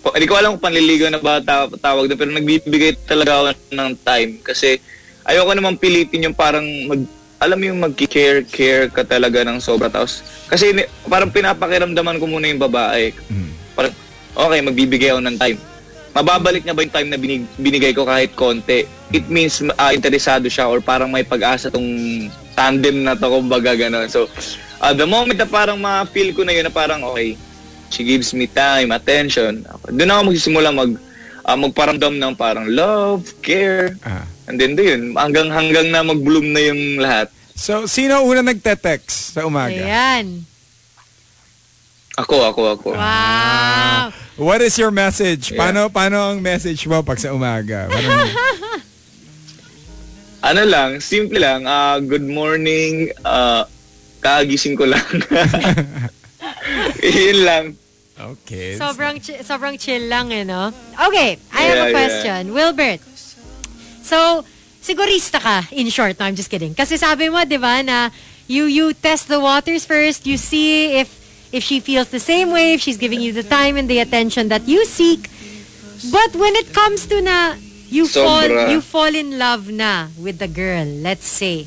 ko- 0.00 0.12
hindi 0.12 0.26
ko 0.26 0.34
alam 0.34 0.56
kung 0.56 0.64
panliligaw 0.64 1.08
na 1.08 1.20
ba 1.20 1.38
ta- 1.38 1.68
tawag 1.70 2.08
doon, 2.08 2.18
pero 2.18 2.30
nagbibigay 2.32 2.96
talaga 3.04 3.38
ako 3.38 3.44
ng 3.70 3.90
time. 4.00 4.30
Kasi 4.40 4.80
ayoko 5.22 5.52
naman 5.52 5.76
pilitin 5.76 6.26
yung 6.26 6.36
parang 6.36 6.64
mag, 6.88 7.00
alam 7.38 7.58
mo 7.58 7.64
yung 7.66 7.80
mag-care, 7.80 8.42
care 8.42 8.86
ka 8.86 9.02
talaga 9.02 9.42
ng 9.42 9.58
sobra. 9.58 9.86
Tapos, 9.86 10.22
kasi 10.46 10.72
ni- 10.72 10.88
parang 11.04 11.28
pinapakiramdaman 11.28 12.18
ko 12.18 12.26
muna 12.26 12.46
yung 12.46 12.60
babae. 12.60 13.12
Parang, 13.72 13.94
okay, 14.32 14.60
magbibigay 14.60 15.10
ako 15.10 15.22
ng 15.22 15.38
time. 15.38 15.58
Mababalik 16.12 16.60
niya 16.62 16.76
ba 16.76 16.84
yung 16.84 16.92
time 16.92 17.08
na 17.08 17.16
binig, 17.16 17.44
binigay 17.56 17.90
ko 17.90 18.04
kahit 18.04 18.36
konti? 18.36 18.84
It 19.08 19.26
means 19.26 19.58
ah, 19.74 19.90
interesado 19.90 20.44
siya 20.44 20.68
or 20.68 20.78
parang 20.78 21.08
may 21.08 21.24
pag-asa 21.24 21.72
tong 21.72 21.88
tandem 22.52 23.00
na 23.00 23.16
to, 23.16 23.32
kumbaga 23.32 23.72
gano'n. 23.72 24.06
So, 24.06 24.28
ah, 24.82 24.92
the 24.92 25.06
moment 25.06 25.38
na 25.38 25.46
parang 25.46 25.78
ma-feel 25.78 26.34
ko 26.34 26.42
na 26.42 26.52
yun 26.52 26.66
na 26.66 26.74
parang, 26.74 27.00
okay, 27.06 27.38
she 27.88 28.02
gives 28.02 28.34
me 28.34 28.44
time, 28.44 28.90
attention. 28.90 29.62
Doon 29.86 30.10
ako 30.10 30.20
magsisimula 30.28 30.68
mag, 30.68 30.90
ah, 31.40 31.54
magparamdam 31.54 32.18
ng 32.18 32.34
parang 32.34 32.66
love, 32.66 33.22
care, 33.40 33.94
Ah. 34.02 34.26
and 34.44 34.58
then 34.58 34.74
doon, 34.74 35.14
hanggang, 35.14 35.48
hanggang 35.48 35.86
na 35.88 36.02
mag-bloom 36.02 36.50
na 36.50 36.60
yung 36.60 36.98
lahat. 36.98 37.30
So, 37.54 37.86
sino 37.86 38.18
una 38.20 38.42
nagte-text 38.42 39.38
sa 39.38 39.46
umaga? 39.46 39.70
Ayan. 39.76 40.42
Ako, 42.12 42.44
ako, 42.44 42.62
ako. 42.76 42.88
Wow. 42.92 44.12
What 44.36 44.60
is 44.60 44.76
your 44.76 44.90
message? 44.90 45.48
Yeah. 45.48 45.60
Paano, 45.60 45.88
paano 45.88 46.32
ang 46.32 46.40
message 46.40 46.84
mo 46.84 47.00
pag 47.00 47.16
sa 47.16 47.30
umaga? 47.30 47.88
Parang, 47.88 48.28
Ano 50.42 50.66
lang, 50.66 50.98
simple 50.98 51.38
lang, 51.38 51.62
ah, 51.64 52.02
good 52.02 52.26
morning, 52.26 53.14
ah, 53.22 53.62
kagising 54.22 54.78
ko 54.78 54.86
lang. 54.86 55.02
Yun 57.02 57.38
lang. 57.44 57.64
okay. 58.38 58.78
Sobrang, 58.78 59.18
chi- 59.18 59.42
sobrang 59.42 59.74
chill 59.78 60.06
lang 60.06 60.30
eh, 60.30 60.44
no? 60.46 60.70
Okay, 61.10 61.38
I 61.52 61.60
have 61.66 61.76
Yeah, 61.76 61.82
a 61.82 61.88
yeah. 61.90 61.92
question. 61.92 62.40
Wilbert, 62.54 63.00
so, 64.02 64.44
sigurista 64.80 65.42
ka, 65.42 65.66
in 65.74 65.90
short. 65.90 66.18
No, 66.18 66.26
I'm 66.26 66.36
just 66.38 66.50
kidding. 66.50 66.74
Kasi 66.74 66.96
sabi 66.96 67.28
mo, 67.28 67.42
di 67.44 67.58
ba, 67.58 67.82
na 67.82 68.10
you, 68.46 68.64
you 68.66 68.94
test 68.94 69.26
the 69.28 69.40
waters 69.40 69.84
first, 69.84 70.26
you 70.26 70.36
see 70.38 70.98
if, 70.98 71.10
if 71.52 71.62
she 71.62 71.80
feels 71.80 72.08
the 72.10 72.22
same 72.22 72.50
way, 72.50 72.74
if 72.74 72.80
she's 72.80 72.96
giving 72.98 73.20
you 73.20 73.32
the 73.32 73.42
time 73.44 73.76
and 73.76 73.90
the 73.90 73.98
attention 73.98 74.48
that 74.48 74.66
you 74.68 74.84
seek. 74.86 75.28
But 76.10 76.34
when 76.34 76.54
it 76.56 76.72
comes 76.74 77.06
to 77.06 77.20
na, 77.22 77.54
you 77.88 78.08
fall, 78.08 78.42
Sobra. 78.42 78.70
you 78.70 78.80
fall 78.80 79.12
in 79.14 79.38
love 79.38 79.70
na 79.70 80.08
with 80.18 80.38
the 80.38 80.48
girl, 80.48 80.84
let's 80.86 81.26
say, 81.26 81.66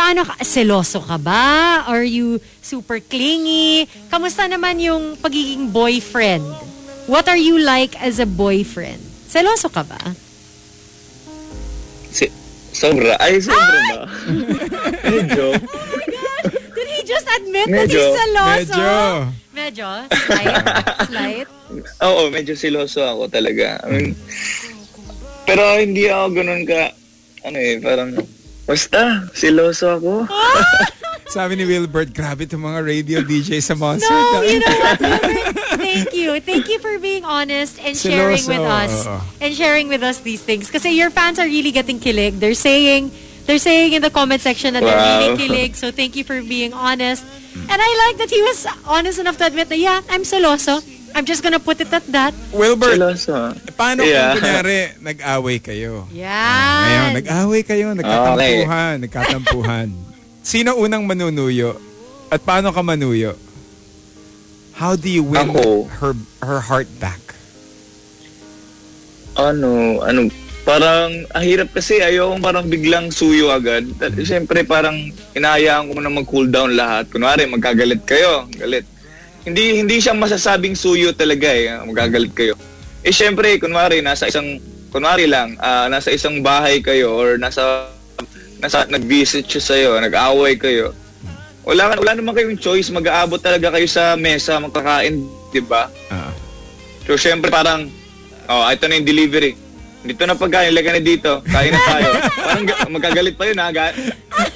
paano 0.00 0.24
ka? 0.24 0.34
Seloso 0.40 1.04
ka 1.04 1.20
ba? 1.20 1.84
Are 1.84 2.08
you 2.08 2.40
super 2.64 3.04
clingy? 3.04 3.84
Kamusta 4.08 4.48
naman 4.48 4.80
yung 4.80 5.20
pagiging 5.20 5.68
boyfriend? 5.68 6.40
What 7.04 7.28
are 7.28 7.36
you 7.36 7.60
like 7.60 7.92
as 8.00 8.16
a 8.16 8.24
boyfriend? 8.24 8.96
Seloso 9.28 9.68
ka 9.68 9.84
ba? 9.84 10.00
Si, 12.08 12.32
sobra. 12.72 13.20
Ay, 13.20 13.44
sobra 13.44 13.78
ba? 13.92 14.00
Medyo. 15.12 15.60
Did 16.48 16.88
he 16.96 17.00
just 17.04 17.28
admit 17.36 17.68
that 17.68 17.84
Medyo. 17.84 18.00
he's 18.00 18.16
seloso? 18.16 18.80
Medyo. 18.80 18.88
Medyo? 19.52 19.88
Slight? 20.08 20.56
Slight? 21.12 21.48
Oo, 22.00 22.32
medyo 22.32 22.56
siloso 22.56 23.04
ako 23.04 23.28
talaga. 23.28 23.84
I 23.84 23.88
mean, 23.92 24.08
pero 25.44 25.76
hindi 25.76 26.08
ako 26.08 26.26
ganun 26.32 26.64
ka, 26.64 26.88
ano 27.44 27.58
eh, 27.60 27.76
parang, 27.84 28.16
basta, 28.70 29.26
siloso 29.34 29.98
ako. 29.98 30.30
Sabi 31.34 31.54
ni 31.58 31.62
Wilbert, 31.66 32.10
grabe 32.10 32.42
itong 32.46 32.62
mga 32.62 32.80
radio 32.82 33.18
DJ 33.22 33.62
sa 33.62 33.74
Monster. 33.78 34.10
No, 34.10 34.42
you 34.42 34.58
know 34.58 34.78
what, 34.82 34.98
Wilbert? 35.02 35.54
Thank 35.78 36.10
you. 36.14 36.38
Thank 36.42 36.66
you 36.66 36.78
for 36.82 36.98
being 36.98 37.22
honest 37.22 37.78
and 37.82 37.94
sharing 37.94 38.42
Seloso, 38.42 38.50
with 38.50 38.66
us. 38.66 38.92
And 39.38 39.50
sharing 39.54 39.86
with 39.86 40.02
us 40.02 40.22
these 40.26 40.42
things. 40.42 40.70
Kasi 40.70 40.90
your 40.90 41.10
fans 41.10 41.38
are 41.38 41.46
really 41.46 41.70
getting 41.70 41.98
kilig. 42.02 42.38
They're 42.42 42.58
saying, 42.58 43.14
they're 43.46 43.62
saying 43.62 43.94
in 43.94 44.02
the 44.02 44.10
comment 44.10 44.42
section 44.42 44.74
that 44.74 44.82
they're 44.82 44.98
really 45.06 45.30
Wow. 45.34 45.38
kilig. 45.38 45.78
So 45.78 45.94
thank 45.94 46.18
you 46.18 46.26
for 46.26 46.42
being 46.42 46.74
honest. 46.74 47.22
And 47.54 47.78
I 47.78 47.90
like 48.10 48.18
that 48.18 48.30
he 48.30 48.42
was 48.42 48.66
honest 48.86 49.18
enough 49.22 49.38
to 49.38 49.46
admit 49.46 49.70
that, 49.70 49.78
yeah, 49.78 50.02
I'm 50.10 50.22
seloso. 50.26 50.82
I'm 51.10 51.24
just 51.24 51.42
gonna 51.42 51.58
put 51.58 51.78
it 51.78 51.90
at 51.90 52.06
that. 52.08 52.32
Wilbert, 52.50 52.94
Siloso. 52.94 53.52
paano 53.74 54.02
Yeah. 54.02 54.32
kung 54.32 54.40
kunyari 54.40 54.78
nag-away 54.98 55.58
kayo? 55.58 56.06
Yeah. 56.08 56.30
Ngayon, 56.80 57.08
nag-away 57.18 57.62
kayo, 57.62 57.86
nagkatampuhan, 57.92 58.94
nagkatampuhan. 59.00 59.88
Sino 60.40 60.78
unang 60.78 61.04
manunuyo? 61.04 61.76
At 62.28 62.40
paano 62.40 62.70
ka 62.70 62.80
manuyo? 62.80 63.34
How 64.72 64.94
do 64.94 65.06
you 65.06 65.20
win 65.20 65.50
Ako. 65.50 65.90
her 65.92 66.12
her 66.40 66.60
heart 66.62 66.88
back? 66.96 67.20
ano, 69.32 70.02
ano, 70.02 70.28
parang, 70.62 71.24
ang 71.32 71.44
hirap 71.44 71.72
kasi, 71.72 72.02
ayokong 72.02 72.42
parang 72.42 72.66
biglang 72.68 73.08
suyo 73.08 73.48
agad. 73.48 73.88
Tal- 73.96 74.12
Siyempre, 74.20 74.62
parang, 74.62 74.96
inahayaan 75.32 75.88
ko 75.88 75.96
na 75.96 76.12
mag-cool 76.12 76.44
down 76.44 76.76
lahat. 76.76 77.08
Kunwari, 77.08 77.48
magkagalit 77.48 78.04
kayo, 78.04 78.44
galit. 78.52 78.84
Hindi, 79.40 79.80
hindi 79.80 79.96
siya 79.96 80.12
masasabing 80.12 80.76
suyo 80.76 81.16
talaga 81.16 81.48
eh, 81.48 81.72
magkagalit 81.88 82.32
kayo. 82.36 82.54
Eh, 83.00 83.08
siyempre, 83.08 83.56
kunwari, 83.56 84.04
nasa 84.04 84.28
isang, 84.28 84.60
kunwari 84.92 85.24
lang, 85.24 85.56
ah, 85.56 85.88
nasa 85.88 86.12
isang 86.12 86.44
bahay 86.44 86.84
kayo, 86.84 87.16
or 87.16 87.40
nasa, 87.40 87.88
nasa, 88.60 88.84
nag-visit 88.84 89.48
siya 89.48 89.62
sa'yo, 89.64 89.90
nag-away 89.96 90.60
kayo. 90.60 90.92
Wala, 91.64 91.96
wala 91.96 92.12
naman 92.12 92.36
kayong 92.36 92.60
choice, 92.60 92.92
mag-aabot 92.92 93.40
talaga 93.40 93.72
kayo 93.72 93.88
sa 93.88 94.12
mesa, 94.20 94.60
magkakain, 94.60 95.24
di 95.48 95.60
ba? 95.64 95.88
Ah. 96.12 96.32
So, 97.08 97.16
syempre 97.16 97.48
parang, 97.48 97.88
oh, 98.44 98.68
ito 98.68 98.84
na 98.84 99.00
yung 99.00 99.08
delivery. 99.08 99.56
Dito 100.04 100.24
na 100.24 100.36
pagkain, 100.36 100.72
lagyan 100.72 101.00
na 101.00 101.04
dito. 101.04 101.40
Kain 101.48 101.72
na 101.72 101.80
tayo. 101.84 102.10
parang 102.44 102.64
ga- 102.68 102.88
magkagalit 102.92 103.34
pa 103.40 103.44
yun, 103.48 103.58
ha? 103.60 103.68
Ga- 103.72 103.96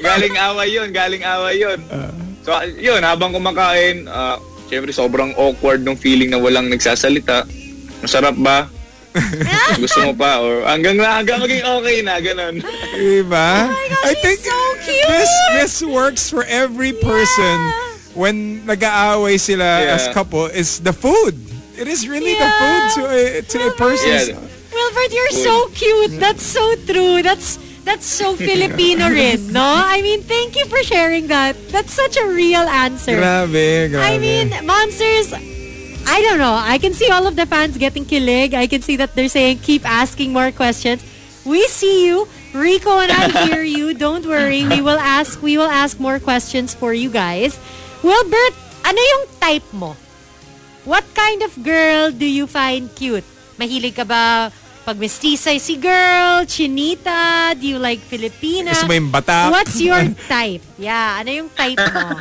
galing 0.00 0.36
away 0.36 0.68
yun, 0.68 0.88
galing 0.92 1.24
away 1.24 1.54
yun. 1.56 1.80
So, 2.44 2.52
ah, 2.52 2.68
yun, 2.68 3.00
habang 3.00 3.32
kumakain, 3.32 4.04
ah, 4.12 4.36
syempre 4.74 4.90
sobrang 4.90 5.30
awkward 5.38 5.86
ng 5.86 5.94
feeling 5.94 6.34
na 6.34 6.38
walang 6.42 6.66
nagsasalita. 6.66 7.46
Masarap 8.02 8.34
ba? 8.34 8.66
Gusto 9.78 10.10
mo 10.10 10.12
pa? 10.18 10.42
Or 10.42 10.66
hanggang, 10.66 10.98
hanggang 10.98 11.38
maging 11.38 11.62
okay 11.62 12.02
na, 12.02 12.18
ganun. 12.18 12.58
Diba? 12.98 13.70
I 13.70 14.10
he's 14.10 14.18
think 14.18 14.38
so 14.42 14.58
cute! 14.82 15.06
this 15.06 15.30
this 15.54 15.74
works 15.86 16.26
for 16.26 16.42
every 16.50 16.90
person 16.98 17.56
when 18.18 18.66
nag-aaway 18.66 19.38
sila 19.38 19.86
Yeah. 19.86 19.94
as 19.94 20.10
couple 20.10 20.50
is 20.50 20.82
the 20.82 20.90
food. 20.90 21.38
It 21.78 21.86
is 21.86 22.10
really 22.10 22.34
the 22.34 22.42
Yeah. 22.50 22.58
food 22.58 22.82
to 22.98 23.02
a, 23.06 23.20
to 23.42 23.56
a 23.66 23.70
person's 23.78 24.34
Yeah. 24.34 24.42
Wilbert, 24.74 25.10
you're 25.14 25.36
so 25.38 25.70
cute. 25.70 26.18
That's 26.18 26.42
so 26.42 26.74
true. 26.82 27.22
That's 27.22 27.62
that's 27.84 28.06
so 28.06 28.34
Filipino 28.36 29.08
rin, 29.08 29.52
no? 29.52 29.62
I 29.62 30.00
mean, 30.02 30.22
thank 30.22 30.56
you 30.56 30.64
for 30.66 30.82
sharing 30.82 31.28
that. 31.28 31.56
That's 31.68 31.92
such 31.92 32.16
a 32.16 32.26
real 32.26 32.64
answer. 32.64 33.16
Grabe, 33.16 33.92
grabe. 33.92 34.00
I 34.00 34.18
mean, 34.18 34.48
monsters. 34.64 35.32
I 36.06 36.20
don't 36.20 36.38
know. 36.38 36.52
I 36.56 36.78
can 36.78 36.92
see 36.92 37.08
all 37.10 37.26
of 37.26 37.36
the 37.36 37.46
fans 37.46 37.76
getting 37.76 38.04
kilig. 38.04 38.52
I 38.54 38.66
can 38.66 38.82
see 38.82 38.96
that 38.96 39.14
they're 39.14 39.28
saying 39.28 39.60
keep 39.60 39.88
asking 39.88 40.32
more 40.32 40.52
questions. 40.52 41.04
We 41.44 41.64
see 41.68 42.06
you. 42.06 42.28
Rico 42.52 43.00
and 43.00 43.10
I 43.10 43.46
hear 43.48 43.62
you. 43.62 43.94
Don't 43.94 44.24
worry. 44.26 44.64
We 44.68 44.80
will 44.80 45.00
ask 45.00 45.42
we 45.42 45.58
will 45.58 45.68
ask 45.70 45.98
more 45.98 46.18
questions 46.20 46.72
for 46.74 46.92
you 46.94 47.10
guys. 47.10 47.58
Wilbert, 48.04 48.54
ano 48.84 49.00
yung 49.00 49.24
type 49.40 49.66
mo? 49.72 49.96
What 50.84 51.04
kind 51.16 51.42
of 51.42 51.56
girl 51.64 52.12
do 52.12 52.28
you 52.28 52.46
find 52.46 52.92
cute? 52.94 53.24
Mahilig 53.56 53.96
ka 53.96 54.04
ba 54.04 54.52
pag 54.84 55.00
mestiza 55.00 55.48
si 55.56 55.80
girl, 55.80 56.44
chinita, 56.44 57.52
do 57.56 57.64
you 57.66 57.80
like 57.80 58.04
Filipina? 58.04 58.76
Gusto 58.76 58.84
mo 58.84 58.92
yung 58.92 59.08
bata? 59.08 59.48
What's 59.48 59.80
your 59.80 60.04
type? 60.28 60.60
Yeah, 60.76 61.24
ano 61.24 61.30
yung 61.32 61.50
type 61.50 61.80
mo? 61.80 62.20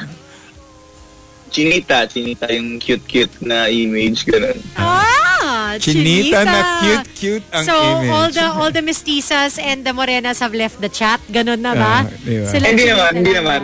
Chinita, 1.54 2.08
chinita 2.08 2.50
yung 2.50 2.80
cute-cute 2.80 3.44
na 3.44 3.70
image, 3.70 4.26
ganun. 4.26 4.58
Ah, 4.74 5.76
Chinita 5.78 6.42
na 6.42 6.60
cute-cute 6.82 7.46
ang 7.52 7.66
so, 7.68 7.76
image. 7.76 8.10
all 8.10 8.30
the 8.32 8.46
all 8.48 8.72
the 8.72 8.82
mestizas 8.82 9.60
and 9.60 9.86
the 9.86 9.94
morenas 9.94 10.40
have 10.40 10.56
left 10.56 10.80
the 10.80 10.90
chat. 10.90 11.22
Ganun 11.30 11.62
na 11.62 11.78
ba? 11.78 11.96
Ah, 12.02 12.10
di 12.10 12.42
ba? 12.42 12.48
Sila 12.50 12.66
Hindi 12.72 12.82
chinita 12.82 12.96
naman, 12.96 13.12
hindi 13.14 13.32
na 13.32 13.38
naman. 13.38 13.62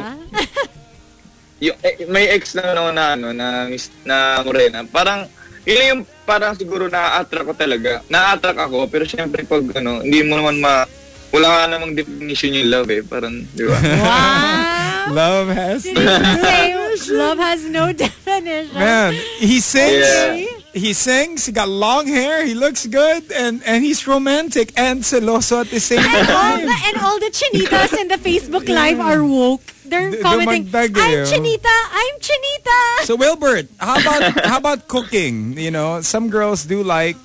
yung 1.59 1.77
eh, 1.81 1.95
may 2.05 2.25
ex 2.29 2.53
na 2.53 2.71
ano 2.71 2.93
na 2.93 3.03
ano 3.15 3.27
na 3.31 3.47
mis- 3.65 3.95
na 4.03 4.43
morena. 4.43 4.85
Parang 4.85 5.25
yun 5.65 5.81
yung 5.81 6.01
parang 6.29 6.53
siguro 6.53 6.85
na-attract 6.85 7.49
ko 7.49 7.53
talaga. 7.57 8.05
Na-attract 8.05 8.61
ako 8.69 8.85
pero 8.85 9.09
syempre 9.09 9.41
pag 9.49 9.65
ano, 9.81 10.05
hindi 10.05 10.21
mo 10.21 10.37
naman 10.37 10.61
ma 10.61 10.85
wala 11.33 11.45
ka 11.45 11.65
namang 11.69 11.93
definition 11.97 12.53
yung 12.53 12.69
love 12.69 12.89
eh. 12.93 13.01
Parang, 13.01 13.33
di 13.33 13.65
ba? 13.65 13.77
Wow. 14.05 14.77
Love 15.15 15.49
has... 15.49 15.89
You 15.89 15.95
say 15.97 16.69
love 17.17 17.39
has 17.39 17.65
no 17.65 17.89
definition? 18.05 18.75
Man, 18.77 19.13
he 19.41 19.57
sings. 19.59 20.05
Yeah. 20.05 20.45
He 20.73 20.93
sings. 20.93 21.47
He 21.47 21.51
got 21.51 21.65
long 21.65 22.05
hair. 22.05 22.45
He 22.45 22.53
looks 22.53 22.85
good, 22.85 23.25
and 23.33 23.63
and 23.65 23.81
he's 23.81 24.05
romantic 24.05 24.69
and 24.77 25.01
celoso 25.01 25.65
at 25.65 25.73
the 25.73 25.79
same 25.81 25.97
And 26.03 26.29
all, 26.29 26.57
time. 26.61 26.65
the, 26.67 26.77
and 26.93 26.95
all 27.01 27.17
the 27.17 27.31
chinitas 27.33 27.97
in 27.97 28.07
the 28.07 28.21
Facebook 28.21 28.69
Live 28.69 28.99
are 29.01 29.23
woke. 29.25 29.65
They're 29.89 30.11
D- 30.13 30.21
commenting, 30.21 30.69
eh, 30.69 30.85
I'm 30.85 30.93
oh." 30.93 31.25
chinita, 31.25 31.75
I'm 31.89 32.15
Chinita! 32.21 32.79
So 33.09 33.15
Wilbert, 33.17 33.67
how 33.81 33.97
about 33.97 34.21
how 34.45 34.57
about 34.57 34.79
cooking? 34.87 35.57
You 35.57 35.71
know, 35.71 36.01
some 36.01 36.29
girls 36.29 36.63
do 36.63 36.83
like 36.85 37.17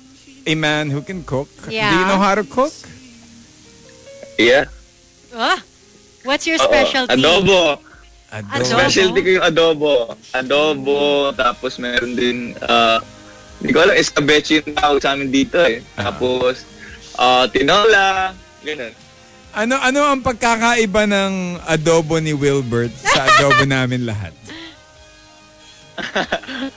a 0.45 0.55
man 0.55 0.89
who 0.89 1.01
can 1.01 1.21
cook. 1.23 1.47
Do 1.65 1.71
you 1.71 1.77
Yeah. 1.77 2.09
know 2.09 2.17
how 2.17 2.33
to 2.33 2.43
cook? 2.43 2.73
Yeah. 4.37 4.65
Ah, 5.31 5.61
what's 6.23 6.47
your 6.47 6.57
specialty? 6.57 7.13
Adobo. 7.13 7.79
Adobo. 8.31 8.65
Specialty 8.65 9.19
ko 9.23 9.29
yung 9.39 9.45
adobo. 9.45 9.95
Adobo, 10.33 11.31
tapos 11.31 11.79
meron 11.79 12.15
din, 12.15 12.51
ah, 12.65 12.99
hindi 13.61 13.71
ko 13.71 13.79
alam, 13.83 13.95
escabeche 13.95 14.59
yung 14.59 14.75
tawag 14.75 14.99
sa 14.99 15.15
amin 15.15 15.31
dito 15.31 15.55
eh. 15.63 15.79
Tapos, 15.95 16.67
ah, 17.15 17.47
tinola, 17.47 18.35
ganun. 18.59 18.91
Ano 19.55 19.79
ano 19.79 20.03
ang 20.03 20.19
pagkakaiba 20.19 21.07
ng 21.07 21.63
adobo 21.63 22.19
ni 22.19 22.35
Wilbert 22.35 22.91
sa 22.99 23.23
adobo 23.23 23.63
namin 23.71 24.03
lahat? 24.03 24.35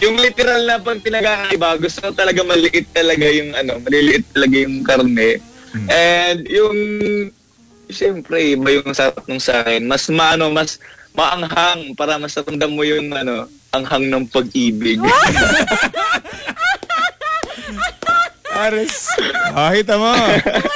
Yung 0.00 0.16
literal 0.16 0.64
na 0.64 0.80
pag 0.80 1.04
pinagkakaiba, 1.04 1.76
gusto 1.76 2.00
ko 2.00 2.10
talaga 2.16 2.40
maliit 2.42 2.88
talaga 2.90 3.30
yung 3.30 3.54
ano, 3.54 3.78
maliliit 3.78 4.26
talaga 4.34 4.56
yung 4.58 4.82
karne. 4.82 5.38
And 5.86 6.42
yung, 6.50 6.78
siyempre, 7.86 8.58
iba 8.58 8.74
yung 8.74 8.90
sarap 8.90 9.22
nung 9.30 9.38
sa 9.38 9.62
akin. 9.62 9.86
Mas 9.86 10.10
maano, 10.10 10.50
mas 10.50 10.82
maanghang 11.14 11.94
para 11.94 12.18
mas 12.18 12.34
ramdam 12.34 12.74
mo 12.74 12.82
yung 12.82 13.06
ano, 13.14 13.46
anghang 13.70 14.10
ng 14.10 14.26
pag-ibig. 14.34 14.98
Aris, 18.54 19.14
kahit 19.54 19.86
mo. 19.94 20.14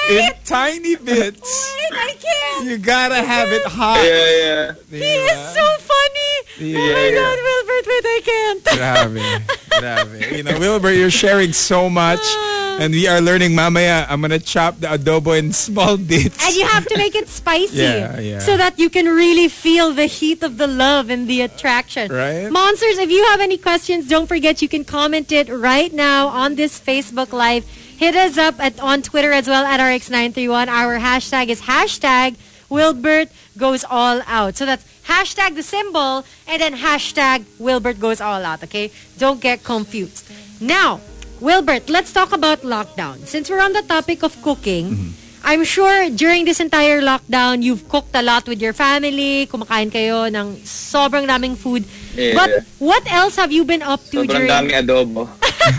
In 0.08 0.30
tiny 0.44 0.96
bits. 0.96 1.74
Wait, 1.76 1.98
I 1.98 2.16
can't! 2.20 2.66
You 2.66 2.78
gotta 2.78 3.16
have 3.22 3.48
it 3.52 3.64
hot. 3.64 3.98
yeah, 4.04 4.30
yeah. 4.42 4.72
He 4.90 5.04
is 5.04 5.38
so 5.54 5.66
funny! 5.90 6.34
Oh 6.60 6.60
my 6.60 6.66
Yeah. 6.66 7.10
God, 7.14 7.38
Wilbert, 7.46 7.86
wait, 7.86 8.04
I 8.04 8.20
can't! 8.24 8.64
Grabe. 8.64 9.42
Grabe. 9.80 10.36
You 10.36 10.42
know, 10.44 10.58
Wilbert, 10.58 10.96
you're 10.96 11.10
sharing 11.10 11.52
so 11.52 11.88
much. 11.90 12.20
Ah. 12.22 12.54
And 12.80 12.94
we 12.94 13.08
are 13.08 13.20
learning 13.20 13.54
mamaya, 13.56 14.06
I'm 14.08 14.20
gonna 14.20 14.38
chop 14.38 14.78
the 14.80 14.86
adobo 14.86 15.36
in 15.38 15.52
small 15.52 15.96
bits. 16.12 16.38
And 16.46 16.54
you 16.56 16.64
have 16.66 16.86
to 16.86 16.96
make 16.96 17.14
it 17.16 17.28
spicy. 17.28 17.76
Yeah, 17.76 18.18
yeah. 18.20 18.38
So 18.38 18.56
that 18.56 18.78
you 18.78 18.88
can 18.88 19.06
really 19.06 19.48
feel 19.48 19.92
the 19.92 20.06
heat 20.06 20.42
of 20.44 20.58
the 20.58 20.66
love 20.68 21.10
and 21.10 21.28
the 21.28 21.40
attraction. 21.42 22.10
Right. 22.10 22.48
Monsters, 22.50 22.98
if 22.98 23.10
you 23.10 23.24
have 23.30 23.40
any 23.40 23.58
questions, 23.58 24.08
don't 24.08 24.26
forget 24.28 24.62
you 24.62 24.68
can 24.68 24.84
comment 24.84 25.32
it 25.32 25.48
right 25.48 25.92
now 25.92 26.28
on 26.28 26.54
this 26.54 26.78
Facebook 26.80 27.32
Live. 27.32 27.64
Hit 27.98 28.14
us 28.14 28.38
up 28.38 28.62
at 28.62 28.78
on 28.78 29.02
Twitter 29.02 29.32
as 29.32 29.48
well 29.48 29.66
at 29.66 29.80
RX931. 29.80 30.68
Our 30.68 31.00
hashtag 31.02 31.48
is 31.48 31.62
hashtag 31.62 32.36
Wilbert 32.70 33.28
goes 33.58 33.82
all 33.82 34.22
out. 34.26 34.54
So 34.54 34.66
that's 34.66 34.86
hashtag 35.10 35.56
the 35.56 35.64
symbol 35.64 36.24
and 36.46 36.62
then 36.62 36.74
hashtag 36.76 37.44
Wilbert 37.58 37.98
goes 37.98 38.20
all 38.20 38.44
out. 38.44 38.62
Okay? 38.62 38.92
Don't 39.18 39.40
get 39.40 39.64
confused. 39.64 40.30
Now, 40.60 41.00
Wilbert, 41.40 41.90
let's 41.90 42.12
talk 42.12 42.30
about 42.30 42.62
lockdown. 42.62 43.26
Since 43.26 43.50
we're 43.50 43.60
on 43.60 43.72
the 43.72 43.82
topic 43.82 44.22
of 44.22 44.40
cooking, 44.42 44.86
mm-hmm. 44.90 45.27
I'm 45.48 45.64
sure 45.64 46.12
during 46.12 46.44
this 46.44 46.60
entire 46.60 47.00
lockdown, 47.00 47.64
you've 47.64 47.88
cooked 47.88 48.12
a 48.12 48.20
lot 48.20 48.44
with 48.44 48.60
your 48.60 48.76
family, 48.76 49.48
kumakain 49.48 49.88
kayo 49.88 50.28
ng 50.28 50.60
sobrang 50.60 51.24
daming 51.24 51.56
food. 51.56 51.88
Yeah. 52.12 52.36
But 52.36 52.68
what 52.76 53.08
else 53.08 53.40
have 53.40 53.48
you 53.48 53.64
been 53.64 53.80
up 53.80 54.04
to 54.12 54.28
Sobrang 54.28 54.44
during 54.44 54.52
dami 54.52 54.72
adobo. 54.76 55.24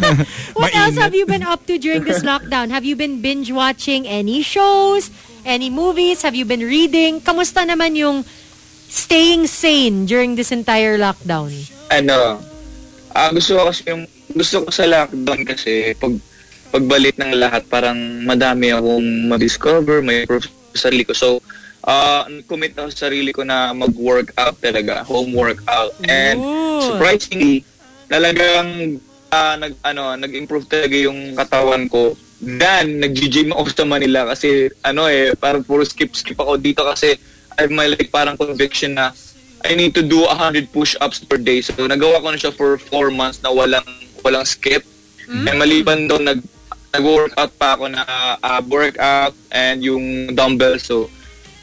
What 0.59 0.73
else 0.73 0.97
have 0.97 1.13
you 1.13 1.29
been 1.29 1.45
up 1.45 1.69
to 1.69 1.77
during 1.77 2.03
this 2.03 2.25
lockdown? 2.25 2.73
Have 2.73 2.83
you 2.83 2.97
been 2.97 3.21
binge 3.21 3.53
watching 3.53 4.09
any 4.09 4.41
shows, 4.41 5.13
any 5.45 5.69
movies? 5.69 6.25
Have 6.25 6.33
you 6.33 6.49
been 6.49 6.65
reading? 6.65 7.21
Kamusta 7.21 7.61
naman 7.61 7.93
yung 7.93 8.25
staying 8.89 9.45
sane 9.45 10.09
during 10.09 10.33
this 10.33 10.51
entire 10.51 10.97
lockdown? 10.97 11.53
ano, 11.89 12.37
ah 13.13 13.29
gusto 13.33 13.57
ko 13.57 13.73
kasi 13.73 13.81
yung, 13.89 14.05
gusto 14.33 14.65
ko 14.65 14.69
sa 14.69 14.85
lockdown 14.85 15.41
kasi 15.45 15.93
pag 15.97 16.13
pagbalik 16.69 17.17
ng 17.17 17.33
lahat 17.37 17.65
parang 17.65 17.97
madami 18.25 18.73
akong 18.73 19.29
ma-discover, 19.29 20.05
may 20.05 20.25
proof 20.29 20.45
sa 20.73 20.89
sarili 20.89 21.03
ko. 21.05 21.13
So, 21.17 21.29
ah 21.83 22.27
commit 22.45 22.75
ako 22.75 22.91
sa 22.93 23.09
sarili 23.09 23.33
ko 23.33 23.41
na 23.41 23.73
mag-workout 23.73 24.61
talaga, 24.61 25.01
home 25.05 25.33
workout. 25.33 25.93
And 26.05 26.37
Ooh. 26.37 26.85
surprisingly, 26.85 27.65
talagang 28.09 29.01
ah, 29.29 29.55
nag 29.57 29.77
ano, 29.85 30.17
nag-improve 30.17 30.65
talaga 30.69 30.95
yung 30.97 31.37
katawan 31.37 31.85
ko. 31.89 32.17
Then, 32.39 33.03
nag-gym 33.03 33.51
ako 33.51 33.67
sa 33.75 33.85
Manila 33.85 34.29
kasi 34.31 34.71
ano 34.85 35.09
eh, 35.11 35.35
parang 35.35 35.65
puro 35.65 35.83
skip-skip 35.83 36.39
ako 36.39 36.55
dito 36.55 36.81
kasi 36.87 37.17
I 37.59 37.67
have 37.67 37.73
my 37.75 37.91
like 37.91 38.07
parang 38.07 38.39
conviction 38.39 38.95
na 38.95 39.11
I 39.59 39.75
need 39.75 39.91
to 39.99 40.03
do 40.05 40.23
100 40.23 40.71
push-ups 40.71 41.27
per 41.27 41.35
day. 41.35 41.59
So, 41.59 41.75
nagawa 41.83 42.23
ko 42.23 42.31
na 42.31 42.39
siya 42.39 42.55
for 42.55 42.79
4 42.79 43.11
months 43.11 43.43
na 43.43 43.51
walang 43.51 43.83
walang 44.23 44.47
skip. 44.47 44.87
And 45.29 45.61
maliban 45.61 46.09
doon, 46.09 46.25
nag, 46.25 46.39
nag-workout 46.93 47.51
pa 47.57 47.77
ako 47.77 47.89
na 47.91 48.03
ah, 48.41 48.61
workout 48.65 49.35
and 49.53 49.85
yung 49.85 50.33
dumbbell. 50.33 50.77
So, 50.81 51.09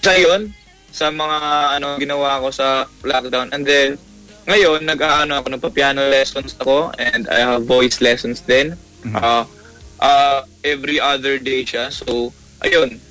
sa 0.02 0.14
yun, 0.14 0.54
sa 0.94 1.10
mga 1.10 1.38
ano 1.76 1.98
ginawa 1.98 2.40
ko 2.40 2.48
sa 2.54 2.86
lockdown. 3.02 3.50
And 3.50 3.66
then, 3.66 3.98
ngayon, 4.46 4.86
nag-ano 4.86 5.42
ako, 5.42 5.46
nagpa-piano 5.58 6.06
lessons 6.06 6.54
ako 6.62 6.94
and 6.96 7.26
I 7.26 7.42
have 7.42 7.66
voice 7.66 7.98
lessons 7.98 8.40
din. 8.46 8.78
Ah, 9.14 9.46
ah, 9.98 10.46
every 10.62 11.02
other 11.02 11.38
day 11.38 11.66
siya. 11.66 11.90
So, 11.90 12.30
ayun. 12.62 13.02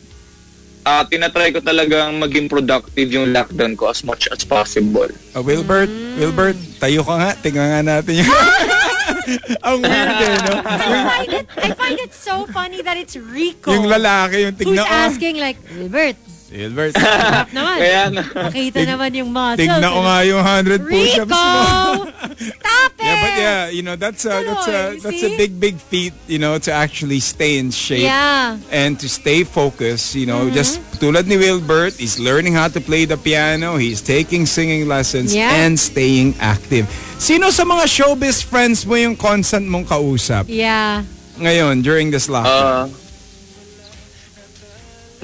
Ah, 0.85 1.01
tinatry 1.01 1.49
ko 1.49 1.65
talagang 1.65 2.21
maging 2.21 2.45
productive 2.45 3.09
yung 3.09 3.33
lockdown 3.33 3.73
ko 3.73 3.89
as 3.89 4.05
much 4.05 4.29
as 4.29 4.45
possible. 4.45 5.09
Uh, 5.33 5.41
Wilbert, 5.41 5.89
Wilbert, 6.21 6.53
tayo 6.77 7.01
ka 7.01 7.13
nga. 7.17 7.31
Tingnan 7.41 7.67
nga 7.73 7.81
natin 7.81 8.21
yung... 8.21 8.29
Ang 9.65 9.81
weird 9.81 10.17
eh, 10.21 10.37
no? 10.45 10.61
I 10.61 10.77
find 11.09 11.31
it, 11.33 11.45
I 11.57 11.69
find 11.73 11.97
it 11.97 12.13
so 12.13 12.45
funny 12.53 12.85
that 12.85 12.93
it's 13.01 13.17
Rico 13.17 13.73
Yung 13.73 13.89
lalaki, 13.89 14.45
yung 14.45 14.53
who's 14.53 14.61
tignan 14.61 14.85
ko. 14.85 14.93
asking 15.09 15.41
like, 15.41 15.57
Wilbert, 15.73 16.13
Wilbert, 16.55 16.95
stop 16.97 17.51
naman. 17.51 17.77
Kaya 17.77 18.01
nga. 18.09 18.23
Makita 18.47 18.79
naman 18.87 19.11
yung 19.11 19.29
muscles. 19.29 19.59
tignan 19.59 19.83
ko 19.83 19.99
nga 20.01 20.17
yung 20.23 20.41
100 20.41 20.87
push-ups 20.87 21.27
Rico! 21.27 21.35
mo. 21.35 22.07
Stop 22.35 22.91
it! 22.99 23.03
Yeah, 23.05 23.15
but 23.21 23.33
yeah, 23.37 23.61
you 23.69 23.83
know, 23.83 23.95
that's 23.95 24.23
a, 24.25 24.43
that's 24.43 24.67
a, 24.67 24.79
that's 24.99 25.23
a 25.23 25.37
big, 25.37 25.59
big 25.59 25.75
feat, 25.77 26.11
you 26.27 26.39
know, 26.39 26.57
to 26.57 26.71
actually 26.71 27.19
stay 27.19 27.59
in 27.59 27.71
shape. 27.71 28.03
Yeah. 28.03 28.55
Mm-hmm. 28.55 28.71
and 28.71 28.99
to 28.99 29.07
stay 29.07 29.43
focused, 29.43 30.15
you 30.15 30.25
know, 30.25 30.49
just 30.49 30.79
tulad 30.99 31.25
ni 31.25 31.35
Wilbert, 31.35 31.95
he's 31.95 32.19
learning 32.19 32.53
how 32.53 32.67
to 32.67 32.79
play 32.79 33.05
the 33.05 33.17
piano, 33.17 33.75
he's 33.75 34.01
taking 34.01 34.45
singing 34.45 34.87
lessons, 34.87 35.33
Yeah. 35.33 35.51
and 35.65 35.79
staying 35.79 36.35
active. 36.39 36.85
Sino 37.17 37.49
sa 37.49 37.63
mga 37.63 37.87
showbiz 37.87 38.43
friends 38.43 38.85
mo 38.85 38.95
yung 38.95 39.15
constant 39.15 39.65
mong 39.65 39.87
kausap 39.87 40.45
Yeah. 40.47 41.03
ngayon 41.39 41.81
during 41.81 42.11
this 42.11 42.27
lockdown? 42.27 42.91
Ah, 42.91 43.04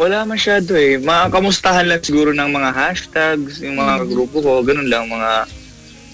wala 0.02 0.26
masyado 0.26 0.74
eh. 0.74 0.98
Mga 0.98 1.30
kamustahan 1.30 1.86
lang 1.86 2.02
siguro 2.02 2.34
ng 2.34 2.50
mga 2.50 2.70
hashtags, 2.74 3.62
yung 3.62 3.78
mga 3.78 4.10
grupo 4.10 4.42
ko, 4.42 4.66
ganun 4.66 4.90
lang, 4.90 5.06
mga 5.06 5.46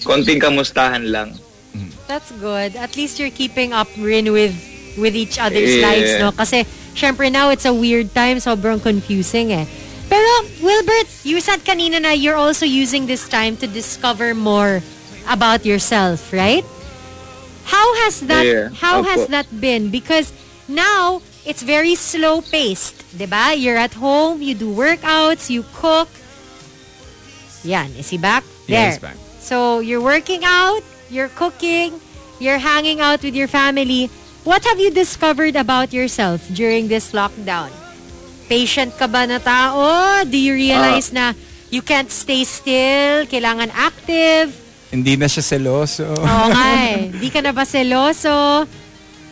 konting 0.04 0.36
kamustahan 0.36 1.08
lang. 1.08 1.32
That's 2.04 2.28
good. 2.36 2.76
At 2.76 2.96
least 3.00 3.16
you're 3.16 3.32
keeping 3.32 3.72
up 3.72 3.88
rin 3.96 4.28
with 4.28 4.52
with 5.00 5.16
each 5.16 5.40
other's 5.40 5.72
Yeah. 5.72 5.88
lives, 5.88 6.12
no? 6.20 6.28
Kasi, 6.36 6.68
syempre 6.92 7.32
now 7.32 7.48
it's 7.48 7.64
a 7.64 7.72
weird 7.72 8.12
time, 8.12 8.36
sobrang 8.44 8.76
confusing 8.82 9.56
eh. 9.56 9.64
Pero, 10.08 10.28
Wilbert, 10.64 11.08
you 11.24 11.40
said 11.40 11.64
kanina 11.64 12.00
na 12.00 12.12
you're 12.16 12.36
also 12.36 12.64
using 12.64 13.04
this 13.08 13.28
time 13.28 13.56
to 13.60 13.68
discover 13.68 14.32
more 14.36 14.80
about 15.28 15.64
yourself, 15.68 16.32
right? 16.32 16.64
How 17.68 17.84
has 18.04 18.24
that 18.24 18.44
Yeah, 18.44 18.72
how 18.80 19.04
has 19.04 19.28
opo. 19.28 19.32
that 19.36 19.48
been? 19.52 19.92
Because 19.92 20.32
now 20.64 21.20
it's 21.48 21.64
very 21.64 21.96
slow 21.96 22.44
paced, 22.44 23.00
'di 23.16 23.24
ba? 23.24 23.56
You're 23.56 23.80
at 23.80 23.96
home, 23.96 24.44
you 24.44 24.52
do 24.52 24.68
workouts, 24.68 25.48
you 25.48 25.64
cook. 25.72 26.12
Yan, 27.64 27.90
is 27.96 28.12
he 28.12 28.20
back? 28.20 28.44
Yeah, 28.68 28.68
There. 28.68 28.90
he's 28.92 29.02
back. 29.02 29.16
So 29.40 29.80
you're 29.80 30.04
working 30.04 30.44
out, 30.44 30.84
you're 31.08 31.32
cooking, 31.32 31.96
you're 32.38 32.60
hanging 32.60 33.00
out 33.00 33.24
with 33.24 33.32
your 33.34 33.48
family. 33.48 34.12
What 34.44 34.62
have 34.68 34.78
you 34.78 34.92
discovered 34.92 35.56
about 35.56 35.92
yourself 35.92 36.44
during 36.52 36.86
this 36.92 37.10
lockdown? 37.16 37.72
Patient 38.48 38.96
ka 38.96 39.08
ba 39.08 39.26
na 39.26 39.40
tao? 39.40 40.24
Do 40.24 40.36
you 40.38 40.54
realize 40.54 41.12
na 41.12 41.32
you 41.68 41.80
can't 41.82 42.08
stay 42.08 42.44
still? 42.44 43.28
Kailangan 43.28 43.68
active? 43.76 44.52
Hindi 44.88 45.20
na 45.20 45.28
siya 45.28 45.44
seloso. 45.44 46.08
Oo 46.08 46.46
nga 46.48 46.64
eh. 46.96 47.12
Di 47.20 47.28
ka 47.28 47.44
na 47.44 47.52
ba 47.52 47.68
seloso? 47.68 48.64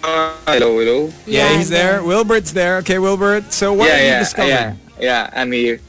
Ah, 0.06 0.38
hello, 0.46 0.78
hello? 0.78 1.10
yeah, 1.26 1.50
Yan. 1.50 1.58
he's 1.58 1.66
there. 1.66 1.98
Wilbert's 1.98 2.54
there. 2.54 2.78
Okay, 2.78 3.02
Wilbert. 3.02 3.50
So 3.50 3.74
what 3.74 3.90
yeah, 3.90 3.98
have 3.98 4.06
you 4.06 4.14
yeah, 4.14 4.18
discovered? 4.22 4.48
yeah, 4.54 4.70
yeah, 5.02 5.22
I'm 5.34 5.50
here. 5.50 5.82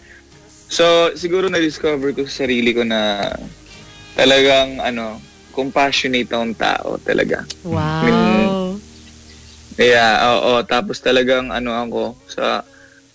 So, 0.73 1.13
siguro 1.13 1.53
na-discover 1.53 2.17
ko 2.17 2.25
sa 2.25 2.43
sarili 2.49 2.73
ko 2.73 2.81
na 2.81 3.29
talagang, 4.17 4.81
ano, 4.81 5.21
compassionate 5.53 6.33
akong 6.33 6.57
tao 6.57 6.97
talaga. 6.97 7.45
Wow. 7.61 8.81
Yeah, 9.77 10.33
oo. 10.33 10.65
Tapos 10.65 10.97
talagang, 10.97 11.53
ano 11.53 11.77
ako, 11.77 12.03
sa, 12.25 12.65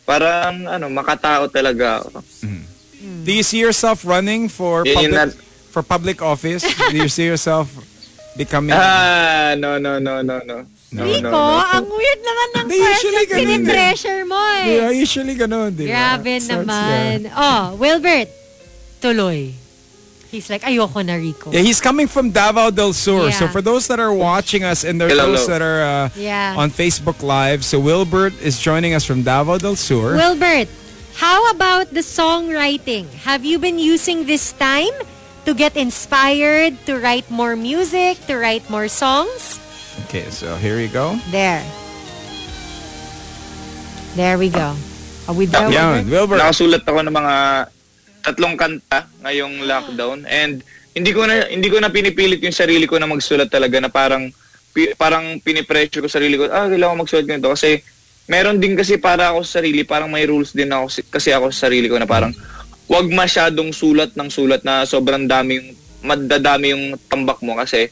parang, 0.06 0.70
ano, 0.70 0.86
makatao 0.86 1.50
talaga 1.50 2.06
ako. 2.06 2.22
Do 3.26 3.30
you 3.34 3.42
see 3.42 3.58
yourself 3.58 4.06
running 4.06 4.46
for 4.46 4.86
Yun 4.86 4.94
public 4.94 5.18
nat- 5.18 5.38
for 5.74 5.82
public 5.82 6.22
office? 6.22 6.62
Do 6.62 6.94
you 6.94 7.10
see 7.10 7.26
yourself 7.26 7.66
becoming... 8.38 8.70
Ah, 8.78 9.58
no, 9.58 9.82
no, 9.82 9.98
no, 9.98 10.22
no, 10.22 10.38
no. 10.46 10.62
No, 10.92 11.04
Rico, 11.08 11.24
no, 11.24 11.32
no. 11.32 11.72
ang 11.72 11.88
weird 11.88 12.20
naman 12.20 12.48
ng 12.52 12.66
usually 12.68 13.24
question. 13.24 13.32
ganun 13.32 13.40
eh. 13.40 13.56
Pinipressure 13.64 14.22
mo 14.28 14.36
eh. 14.36 14.64
yeah, 14.76 14.90
usually 14.92 15.34
ganun, 15.34 15.70
di 15.72 15.88
ba? 15.88 16.20
Grabe 16.20 16.36
So, 16.36 16.36
it's, 16.36 16.48
naman. 16.52 17.16
Oh, 17.32 17.62
Wilbert, 17.80 18.28
tuloy. 19.00 19.56
He's 20.28 20.48
like, 20.48 20.62
ayoko 20.62 21.04
na, 21.04 21.16
Rico. 21.20 21.52
Yeah, 21.52 21.60
he's 21.60 21.80
coming 21.80 22.08
from 22.08 22.30
Davao 22.32 22.70
del 22.70 22.92
Sur. 22.92 23.28
Yeah. 23.28 23.36
So 23.36 23.48
for 23.48 23.60
those 23.60 23.88
that 23.88 24.00
are 24.00 24.12
watching 24.12 24.64
us 24.64 24.84
and 24.84 25.00
there 25.00 25.08
are 25.08 25.16
those 25.16 25.44
hello. 25.44 25.52
that 25.52 25.60
are 25.60 25.80
uh, 25.84 26.08
Yeah. 26.16 26.56
on 26.56 26.70
Facebook 26.70 27.20
Live, 27.22 27.64
so 27.64 27.80
Wilbert 27.80 28.32
is 28.40 28.56
joining 28.60 28.92
us 28.92 29.04
from 29.04 29.24
Davao 29.24 29.58
del 29.58 29.76
Sur. 29.76 30.16
Wilbert, 30.16 30.68
how 31.20 31.50
about 31.52 31.92
the 31.92 32.00
songwriting? 32.00 33.08
Have 33.28 33.44
you 33.44 33.58
been 33.58 33.78
using 33.78 34.24
this 34.24 34.52
time 34.56 34.92
to 35.44 35.52
get 35.52 35.76
inspired, 35.76 36.80
to 36.88 36.96
write 36.96 37.28
more 37.28 37.56
music, 37.56 38.16
to 38.24 38.36
write 38.36 38.64
more 38.72 38.88
songs? 38.88 39.60
Okay, 40.06 40.28
so 40.28 40.56
here 40.56 40.80
you 40.80 40.88
go. 40.88 41.16
There. 41.30 41.62
There 44.12 44.36
we 44.36 44.52
go. 44.52 44.76
Are 45.24 45.36
we 45.36 45.46
there, 45.48 45.70
Yan, 45.72 46.04
Wilbert? 46.04 46.12
Wilbert. 46.12 46.38
Nakasulat 46.42 46.82
ako 46.84 46.98
ng 47.00 47.14
mga 47.14 47.34
tatlong 48.22 48.54
kanta 48.54 49.08
ngayong 49.24 49.66
lockdown 49.66 50.22
and 50.30 50.62
hindi 50.94 51.10
ko 51.10 51.26
na 51.26 51.48
hindi 51.50 51.66
ko 51.66 51.82
na 51.82 51.90
pinipilit 51.90 52.38
yung 52.38 52.54
sarili 52.54 52.86
ko 52.86 52.94
na 53.00 53.10
magsulat 53.10 53.50
talaga 53.50 53.82
na 53.82 53.90
parang 53.90 54.30
pi- 54.70 54.94
parang 54.94 55.42
pinipressure 55.42 55.98
ko 55.98 56.06
sarili 56.06 56.38
ko 56.38 56.46
ah 56.46 56.70
kailangan 56.70 56.94
ko 56.94 57.02
magsulat 57.02 57.26
ganito 57.26 57.50
kasi 57.50 57.82
meron 58.30 58.62
din 58.62 58.78
kasi 58.78 58.94
para 59.02 59.34
ako 59.34 59.42
sa 59.42 59.58
sarili 59.58 59.82
parang 59.82 60.06
may 60.06 60.22
rules 60.22 60.54
din 60.54 60.70
ako 60.70 60.86
si- 60.86 61.06
kasi 61.10 61.34
ako 61.34 61.50
sa 61.50 61.66
sarili 61.66 61.90
ko 61.90 61.98
na 61.98 62.06
parang 62.06 62.30
wag 62.86 63.10
masyadong 63.10 63.74
sulat 63.74 64.14
ng 64.14 64.30
sulat 64.30 64.62
na 64.62 64.86
sobrang 64.86 65.26
dami 65.26 65.58
yung 65.58 65.68
madadami 66.06 66.66
yung 66.76 66.84
tambak 67.10 67.42
mo 67.42 67.58
kasi 67.58 67.90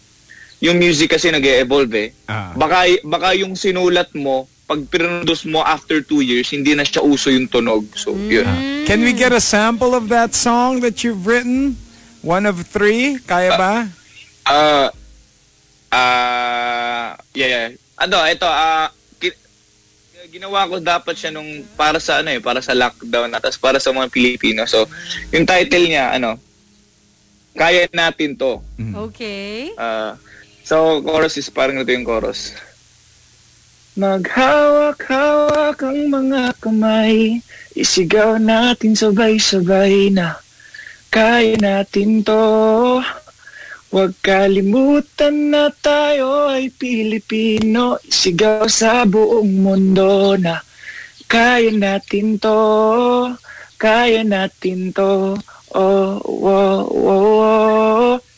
yung 0.61 0.77
music 0.77 1.17
kasi 1.17 1.33
nag-evolve 1.33 1.93
eh. 1.97 2.09
Ah. 2.29 2.53
Baka, 2.53 3.01
baka 3.01 3.33
yung 3.33 3.57
sinulat 3.57 4.13
mo, 4.13 4.45
pag 4.69 4.79
pinroduce 4.87 5.49
mo 5.49 5.65
after 5.67 5.99
two 6.05 6.21
years, 6.23 6.53
hindi 6.53 6.77
na 6.77 6.87
siya 6.87 7.03
uso 7.03 7.33
yung 7.33 7.51
tunog. 7.51 7.89
So, 7.97 8.15
yun. 8.15 8.47
Can 8.87 9.03
we 9.03 9.17
get 9.17 9.35
a 9.35 9.43
sample 9.43 9.97
of 9.97 10.07
that 10.13 10.37
song 10.37 10.79
that 10.85 11.03
you've 11.03 11.27
written? 11.27 11.75
One 12.23 12.45
of 12.45 12.61
three? 12.69 13.19
Kaya 13.25 13.57
ba? 13.57 13.89
Ah, 14.47 14.93
ah, 15.91 17.19
yeah, 17.35 17.49
yeah. 17.51 17.67
Ano, 17.99 18.23
ito, 18.29 18.47
ah, 18.47 18.93
ki- 19.19 19.41
ginawa 20.31 20.69
ko 20.71 20.79
dapat 20.79 21.19
siya 21.19 21.35
nung 21.35 21.67
para 21.75 21.99
sa 21.99 22.21
ano 22.23 22.31
eh, 22.31 22.39
para 22.39 22.61
sa 22.63 22.77
lockdown 22.77 23.33
at 23.33 23.43
para 23.59 23.81
sa 23.83 23.91
mga 23.91 24.13
Pilipino. 24.13 24.63
So, 24.69 24.87
yung 25.33 25.49
title 25.49 25.89
niya, 25.89 26.15
ano, 26.15 26.39
Kaya 27.51 27.91
natin 27.91 28.39
to. 28.39 28.63
Okay. 29.11 29.75
Ah, 29.75 30.15
so, 30.71 31.03
chorus 31.03 31.35
is 31.35 31.51
parang 31.51 31.83
ito 31.83 31.91
yung 31.91 32.07
chorus. 32.07 32.55
Maghawak-hawak 33.99 35.83
ang 35.83 36.07
mga 36.07 36.55
kamay, 36.63 37.43
isigaw 37.75 38.39
natin 38.39 38.95
sabay-sabay 38.95 40.15
na 40.15 40.39
kaya 41.11 41.59
natin 41.59 42.23
to. 42.23 43.03
Huwag 43.91 44.15
kalimutan 44.23 45.51
na 45.51 45.75
tayo 45.75 46.55
ay 46.55 46.71
Pilipino, 46.71 47.99
isigaw 48.07 48.71
sa 48.71 49.03
buong 49.03 49.51
mundo 49.51 50.39
na 50.39 50.63
kaya 51.27 51.75
natin 51.75 52.39
to, 52.39 52.63
kaya 53.75 54.23
natin 54.23 54.95
to. 54.95 55.35
Oh, 55.75 56.15
oh, 56.23 56.83
oh, 56.87 58.15
oh. 58.15 58.30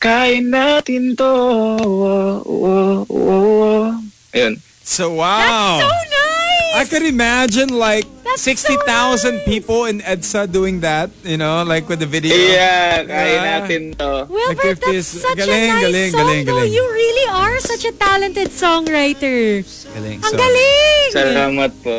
Kaya 0.00 0.40
natin 0.40 1.12
to. 1.12 1.28
Oh, 1.28 2.40
oh, 2.40 3.04
oh, 3.04 3.04
oh. 3.04 3.84
Ayun. 4.32 4.56
So 4.80 5.12
wow. 5.20 5.76
So 5.76 5.86
nice! 5.86 6.72
I 6.72 6.82
could 6.88 7.04
imagine 7.04 7.68
like 7.68 8.08
That's 8.24 8.40
so 8.40 8.56
60,000 8.56 8.80
nice. 8.80 9.44
people 9.44 9.84
in 9.84 10.00
EDSA 10.00 10.48
doing 10.48 10.80
that, 10.80 11.10
you 11.20 11.36
know, 11.36 11.62
like 11.68 11.84
with 11.84 12.00
the 12.00 12.08
video. 12.08 12.32
Yeah, 12.32 13.04
Yeah. 13.04 13.60
natin 13.60 13.92
to. 14.00 14.24
Wilbert, 14.24 14.56
Like 14.56 14.80
that's 14.80 14.88
this- 14.88 15.20
such 15.20 15.36
galing, 15.36 15.68
a 15.68 15.74
nice 15.76 15.84
galing, 15.84 16.10
song 16.16 16.20
galing, 16.24 16.42
galing. 16.48 16.72
You 16.72 16.84
really 16.88 17.26
are 17.28 17.60
such 17.60 17.84
a 17.84 17.92
talented 17.92 18.48
songwriter. 18.48 19.60
Galing. 19.92 20.18
Ang 20.24 20.32
So- 20.32 20.40
galing! 20.40 21.08
Salamat 21.12 21.72
po. 21.84 21.96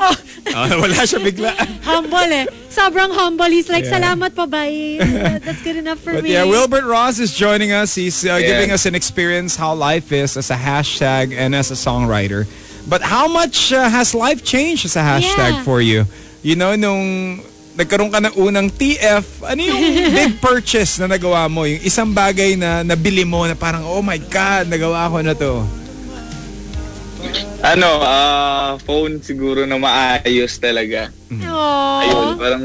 Oh, 0.00 0.16
Oh, 0.56 0.66
wala 0.82 1.04
siya 1.04 1.20
bigla. 1.20 1.52
humble 1.84 2.32
eh. 2.32 2.46
Sobrang 2.72 3.12
humble. 3.12 3.52
He's 3.52 3.68
like, 3.68 3.84
Yeah. 3.84 4.00
salamat 4.00 4.32
pa 4.32 4.48
ba. 4.48 4.64
That's 5.44 5.60
good 5.60 5.76
enough 5.76 6.00
for 6.00 6.16
But 6.16 6.24
me. 6.24 6.32
yeah, 6.32 6.44
Wilbert 6.44 6.84
Ross 6.84 7.20
is 7.20 7.36
joining 7.36 7.70
us. 7.70 7.94
He's 7.94 8.24
uh, 8.24 8.40
Yeah. 8.40 8.48
giving 8.48 8.72
us 8.72 8.88
an 8.88 8.96
experience 8.96 9.54
how 9.54 9.76
life 9.76 10.08
is 10.10 10.36
as 10.36 10.48
a 10.48 10.56
hashtag 10.56 11.36
and 11.36 11.52
as 11.52 11.68
a 11.68 11.76
songwriter. 11.76 12.48
But 12.88 13.04
how 13.04 13.28
much 13.28 13.70
uh, 13.70 13.86
has 13.86 14.16
life 14.16 14.42
changed 14.42 14.88
as 14.88 14.96
a 14.96 15.04
hashtag 15.04 15.60
Yeah. 15.60 15.66
for 15.68 15.84
you? 15.84 16.08
You 16.42 16.56
know, 16.56 16.74
nung 16.74 17.38
nagkaroon 17.76 18.10
ka 18.10 18.18
ng 18.24 18.34
unang 18.34 18.72
TF, 18.72 19.44
ano 19.46 19.60
yung 19.62 19.80
big 20.18 20.32
purchase 20.40 20.96
na 20.98 21.06
nagawa 21.06 21.46
mo? 21.46 21.68
Yung 21.68 21.84
isang 21.84 22.10
bagay 22.10 22.56
na 22.56 22.82
nabili 22.82 23.22
mo 23.22 23.44
na 23.44 23.54
parang, 23.54 23.84
oh 23.84 24.00
my 24.00 24.16
God, 24.18 24.66
nagawa 24.66 25.12
ko 25.12 25.18
na 25.20 25.34
to. 25.36 25.52
Ano, 27.62 28.02
ah, 28.02 28.74
phone 28.82 29.22
siguro 29.22 29.62
na 29.62 29.78
maayos 29.78 30.58
talaga. 30.58 31.14
Aww. 31.30 32.00
Ayun, 32.02 32.28
parang 32.34 32.64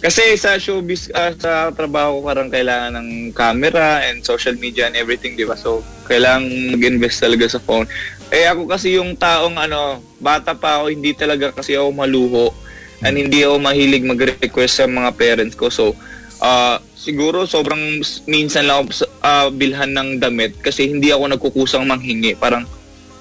kasi 0.00 0.36
sa 0.36 0.60
showbiz, 0.60 1.08
ah, 1.12 1.32
sa 1.36 1.72
trabaho 1.72 2.20
ko 2.20 2.28
parang 2.28 2.52
kailangan 2.52 3.00
ng 3.00 3.08
camera 3.32 4.04
and 4.04 4.20
social 4.20 4.52
media 4.56 4.88
and 4.88 4.96
everything, 4.96 5.36
di 5.36 5.48
ba? 5.48 5.56
So, 5.56 5.80
kailangan 6.04 6.76
mag-invest 6.76 7.24
talaga 7.24 7.48
sa 7.48 7.60
phone. 7.60 7.88
Eh 8.28 8.44
ako 8.44 8.68
kasi 8.68 9.00
yung 9.00 9.16
taong 9.16 9.56
ano, 9.56 10.04
bata 10.20 10.52
pa 10.52 10.80
ako, 10.80 10.92
hindi 10.92 11.16
talaga 11.16 11.52
kasi 11.56 11.76
ako 11.76 11.88
maluho 11.88 12.52
and 13.00 13.16
hindi 13.16 13.40
ako 13.40 13.56
mahilig 13.56 14.04
mag-request 14.04 14.84
sa 14.84 14.86
mga 14.88 15.16
parents 15.16 15.56
ko. 15.56 15.72
So, 15.72 15.96
ah, 16.40 16.76
siguro 16.92 17.48
sobrang 17.48 18.04
s- 18.04 18.20
minsan 18.24 18.68
lang 18.68 18.84
ako 18.84 19.08
ah, 19.24 19.48
bilhan 19.48 19.96
ng 19.96 20.20
damit 20.20 20.60
kasi 20.60 20.92
hindi 20.92 21.08
ako 21.08 21.24
nagkukusang 21.28 21.88
manghingi. 21.88 22.36
Parang 22.36 22.68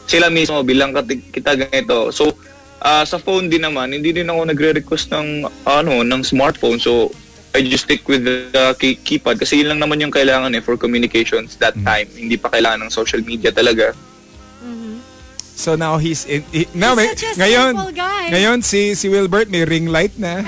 sila 0.10 0.34
mismo 0.34 0.66
bilang 0.66 0.90
kita 1.30 1.54
ganito. 1.54 2.10
So, 2.10 2.34
ah, 2.82 3.06
sa 3.06 3.22
phone 3.22 3.46
din 3.46 3.62
naman, 3.62 3.94
hindi 3.94 4.10
din 4.10 4.26
ako 4.26 4.50
nagre-request 4.50 5.14
ng 5.14 5.28
ano, 5.64 6.02
ng 6.02 6.22
smartphone. 6.26 6.82
So, 6.82 7.14
I 7.50 7.62
just 7.62 7.86
stick 7.86 8.06
with 8.06 8.26
the 8.26 8.78
key- 8.78 8.98
keypad 8.98 9.38
kasi 9.38 9.62
yun 9.62 9.74
lang 9.74 9.82
naman 9.82 9.98
yung 9.98 10.14
kailangan 10.14 10.54
eh 10.54 10.62
for 10.62 10.78
communications 10.78 11.58
that 11.58 11.74
time. 11.82 12.06
Hindi 12.14 12.38
pa 12.38 12.50
kailangan 12.50 12.86
ng 12.86 12.94
social 12.94 13.22
media 13.22 13.50
talaga. 13.50 13.94
So 15.60 15.76
now 15.76 16.00
he's 16.00 16.24
in, 16.24 16.40
he- 16.56 16.72
now 16.72 16.96
may, 16.96 17.12
such 17.12 17.36
a 17.36 17.44
ngayon, 17.44 17.76
guy. 17.92 18.32
ngayon 18.32 18.64
si 18.64 18.96
si 18.96 19.12
Wilbert 19.12 19.52
may 19.52 19.68
ring 19.68 19.92
light 19.92 20.16
na. 20.16 20.40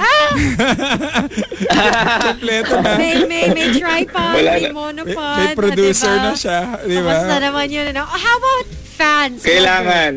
Kompleto 2.32 2.80
na. 2.80 2.96
May, 2.96 3.28
may, 3.28 3.46
may 3.52 3.68
tripod, 3.76 4.40
Wala 4.40 4.52
may 4.56 4.64
na. 4.64 4.72
monopod. 4.72 5.36
May, 5.36 5.52
may 5.52 5.56
producer 5.60 6.16
diba? 6.16 6.24
na 6.24 6.32
siya, 6.32 6.60
di 6.80 6.96
Tapos 6.96 7.28
na 7.28 7.38
ba? 7.38 7.44
naman 7.44 7.68
yun. 7.68 7.86
Ano? 7.92 8.08
How 8.08 8.36
about 8.40 8.66
fans? 9.02 9.42
Kailangan. 9.42 10.14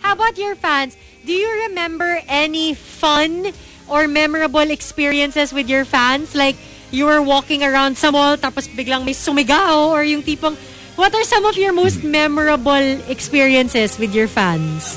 How 0.00 0.16
about 0.16 0.40
your 0.40 0.56
fans? 0.56 0.96
Do 1.28 1.32
you 1.32 1.68
remember 1.68 2.24
any 2.26 2.72
fun 2.74 3.52
or 3.86 4.08
memorable 4.08 4.66
experiences 4.72 5.52
with 5.52 5.68
your 5.68 5.84
fans? 5.84 6.34
Like, 6.34 6.56
you 6.90 7.06
were 7.06 7.20
walking 7.20 7.62
around 7.62 8.00
sa 8.00 8.10
mall, 8.10 8.36
tapos 8.40 8.68
biglang 8.72 9.04
may 9.04 9.12
sumigaw, 9.12 9.92
or 9.92 10.02
yung 10.02 10.24
tipong, 10.24 10.56
what 10.96 11.12
are 11.14 11.24
some 11.24 11.44
of 11.44 11.56
your 11.56 11.72
most 11.72 12.02
memorable 12.02 13.00
experiences 13.06 14.00
with 14.00 14.16
your 14.16 14.28
fans? 14.28 14.96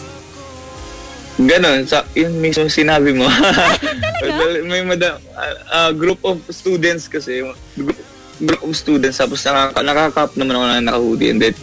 Ganon, 1.36 1.84
sa, 1.84 2.08
yun 2.16 2.40
mismo 2.40 2.72
sinabi 2.72 3.12
mo. 3.12 3.28
May 4.72 4.88
mada, 4.88 5.20
ah, 5.36 5.56
ah, 5.72 5.92
group 5.92 6.24
of 6.24 6.40
students 6.48 7.12
kasi, 7.12 7.44
group, 7.76 8.00
group 8.40 8.64
of 8.64 8.72
students, 8.72 9.20
tapos 9.20 9.44
nakaka, 9.44 9.80
nakakap 9.84 10.30
naman 10.40 10.56
ako 10.56 10.64
na 10.64 10.80
naka-hoodie. 10.80 11.32
And 11.36 11.40
then, 11.44 11.56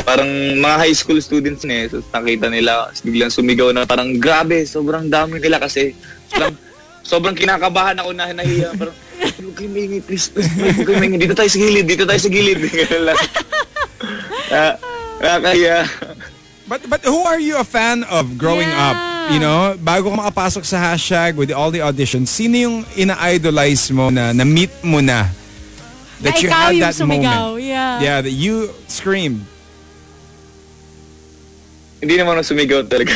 parang 0.00 0.28
mga 0.54 0.76
high 0.78 0.92
school 0.92 1.18
students 1.18 1.62
na 1.62 1.84
eh. 1.84 1.86
So, 1.88 2.02
nakita 2.04 2.48
nila, 2.48 2.90
biglang 3.00 3.30
sumigaw 3.30 3.70
na 3.70 3.84
parang, 3.84 4.16
grabe, 4.16 4.62
sobrang 4.62 5.06
dami 5.06 5.38
nila 5.38 5.58
kasi. 5.58 5.94
Sobrang, 6.28 6.54
sobrang 7.10 7.34
kinakabahan 7.34 7.96
ako 7.98 8.10
na 8.12 8.32
nahiya. 8.32 8.74
Parang, 8.74 8.96
huwag 9.18 9.54
kayo 9.54 9.70
maingay, 9.70 10.00
please, 10.00 10.28
please, 10.28 10.50
huwag 10.52 10.84
kayo. 10.84 11.16
Dito 11.16 11.34
tayo 11.34 11.48
sa 11.48 11.58
gilid, 11.58 11.86
dito 11.86 12.04
tayo 12.04 12.20
sa 12.20 12.28
gilid. 12.28 12.58
Ganun 12.84 13.04
lang. 13.08 13.18
Ah, 14.48 14.74
Nakakahiya. 15.18 15.78
But 16.68 16.84
but 16.84 17.00
who 17.00 17.24
are 17.24 17.40
you 17.40 17.56
a 17.56 17.64
fan 17.64 18.04
of 18.06 18.36
growing 18.36 18.68
Yeah. 18.68 18.92
up? 18.92 18.98
You 19.28 19.40
know, 19.40 19.76
bago 19.76 20.08
ka 20.08 20.16
makapasok 20.20 20.64
sa 20.64 20.80
hashtag 20.80 21.36
with 21.36 21.52
all 21.52 21.68
the 21.68 21.80
auditions, 21.80 22.28
sino 22.28 22.56
yung 22.56 22.76
ina-idolize 22.92 23.88
mo 23.90 24.08
na 24.08 24.32
na-meet 24.32 24.72
mo 24.80 25.00
na? 25.00 25.28
That 26.20 26.36
Na 26.36 26.40
you 26.40 26.48
had 26.48 26.72
that 26.80 26.94
sumigaw, 26.96 27.56
moment. 27.56 27.64
yeah. 27.64 27.94
Yeah, 28.00 28.18
that 28.20 28.32
you 28.32 28.68
screamed. 28.86 29.44
Hindi 31.98 32.14
naman 32.14 32.38
ako 32.38 32.54
sumigaw 32.54 32.80
talaga. 32.86 33.14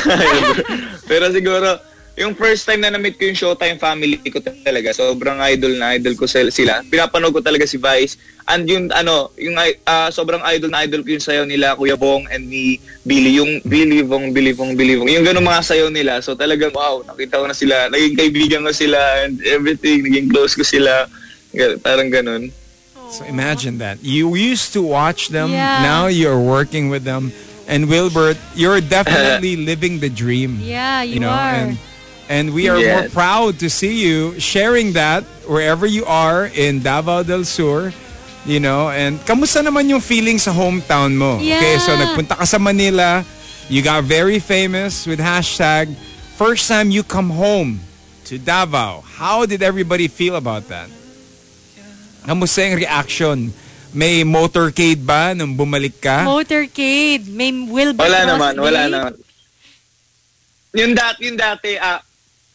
Pero 1.10 1.30
siguro, 1.30 1.78
yung 2.12 2.36
first 2.36 2.68
time 2.68 2.84
na 2.84 2.92
na-meet 2.92 3.16
ko 3.16 3.24
yung 3.24 3.38
Showtime 3.38 3.80
family 3.80 4.20
ko 4.28 4.42
talaga, 4.42 4.92
sobrang 4.92 5.40
idol 5.48 5.72
na 5.80 5.96
idol 5.96 6.12
ko 6.12 6.28
sila. 6.28 6.84
Pinapanood 6.84 7.32
ko 7.32 7.40
talaga 7.40 7.64
si 7.64 7.80
Vice. 7.80 8.20
And 8.44 8.66
yung 8.68 8.90
ano, 8.92 9.30
yung 9.38 9.56
ah, 9.86 10.10
sobrang 10.12 10.42
idol 10.52 10.68
na 10.68 10.84
idol 10.84 11.06
ko 11.06 11.14
yung 11.14 11.24
sayaw 11.24 11.46
nila, 11.48 11.78
Kuya 11.78 11.96
Bong 11.96 12.28
and 12.28 12.50
ni 12.50 12.76
Billy. 13.06 13.38
Yung 13.38 13.62
Billy 13.64 14.02
Bong, 14.04 14.34
Billy 14.34 14.52
Bong, 14.52 14.76
Billy 14.76 14.98
Bong. 14.98 15.08
Yung 15.08 15.24
ganun 15.24 15.46
mga 15.46 15.62
sayaw 15.62 15.88
nila. 15.88 16.20
So 16.20 16.34
talagang 16.36 16.74
wow, 16.74 17.00
nakita 17.06 17.40
ko 17.40 17.46
na 17.48 17.56
sila. 17.56 17.88
Naging 17.88 18.18
kaibigan 18.18 18.60
ko 18.66 18.74
sila 18.74 18.98
and 19.24 19.40
everything. 19.46 20.04
Naging 20.04 20.28
close 20.28 20.52
ko 20.52 20.66
sila. 20.66 21.06
Parang 21.80 22.12
ganun. 22.12 22.52
So 23.08 23.24
imagine 23.24 23.78
that. 23.78 24.02
You 24.04 24.34
used 24.34 24.72
to 24.76 24.82
watch 24.82 25.30
them. 25.30 25.52
Yeah. 25.52 25.80
Now 25.80 26.12
you're 26.12 26.40
working 26.40 26.90
with 26.90 27.04
them. 27.04 27.32
And 27.72 27.88
Wilbert, 27.88 28.36
you're 28.52 28.84
definitely 28.84 29.56
living 29.70 29.96
the 30.04 30.12
dream. 30.12 30.60
Yeah, 30.60 31.00
you, 31.00 31.24
know, 31.24 31.32
are. 31.32 31.56
and 31.56 31.80
and 32.28 32.44
we 32.52 32.68
are 32.68 32.76
more 32.76 33.08
Yes. 33.08 33.12
proud 33.16 33.56
to 33.64 33.72
see 33.72 33.96
you 34.04 34.36
sharing 34.36 34.92
that 34.92 35.24
wherever 35.48 35.88
you 35.88 36.04
are 36.04 36.52
in 36.52 36.84
Davao 36.84 37.24
del 37.24 37.48
Sur. 37.48 37.96
You 38.44 38.58
know, 38.60 38.90
and 38.90 39.22
kamusta 39.24 39.62
naman 39.64 39.88
yung 39.88 40.02
feeling 40.04 40.36
sa 40.36 40.52
hometown 40.52 41.16
mo? 41.16 41.38
Okay, 41.40 41.78
so 41.80 41.94
Yeah. 41.96 42.12
nagpunta 42.12 42.36
ka 42.36 42.44
sa 42.44 42.58
Manila, 42.58 43.22
you 43.72 43.80
got 43.80 44.02
very 44.04 44.42
famous 44.42 45.06
with 45.06 45.22
hashtag 45.22 45.94
first 46.36 46.66
time 46.66 46.90
you 46.90 47.06
come 47.06 47.30
home 47.30 47.78
to 48.26 48.36
Davao. 48.36 49.00
How 49.16 49.46
did 49.46 49.62
everybody 49.62 50.10
feel 50.10 50.34
about 50.36 50.66
that? 50.68 50.90
Kamusta 52.26 52.66
yung 52.66 52.76
reaction? 52.78 53.36
May 53.92 54.24
motorcade 54.24 55.04
ba 55.04 55.36
nung 55.36 55.52
bumalik 55.52 56.00
ka? 56.00 56.24
Motorcade. 56.24 57.28
May 57.28 57.52
Wilbur 57.52 58.08
Wala 58.08 58.24
Cross 58.24 58.30
naman, 58.32 58.52
Day. 58.56 58.64
wala 58.64 58.80
naman. 58.88 59.12
Yung 60.72 60.92
dati, 60.96 61.18
yung 61.28 61.36
dati, 61.36 61.70
ah, 61.76 62.00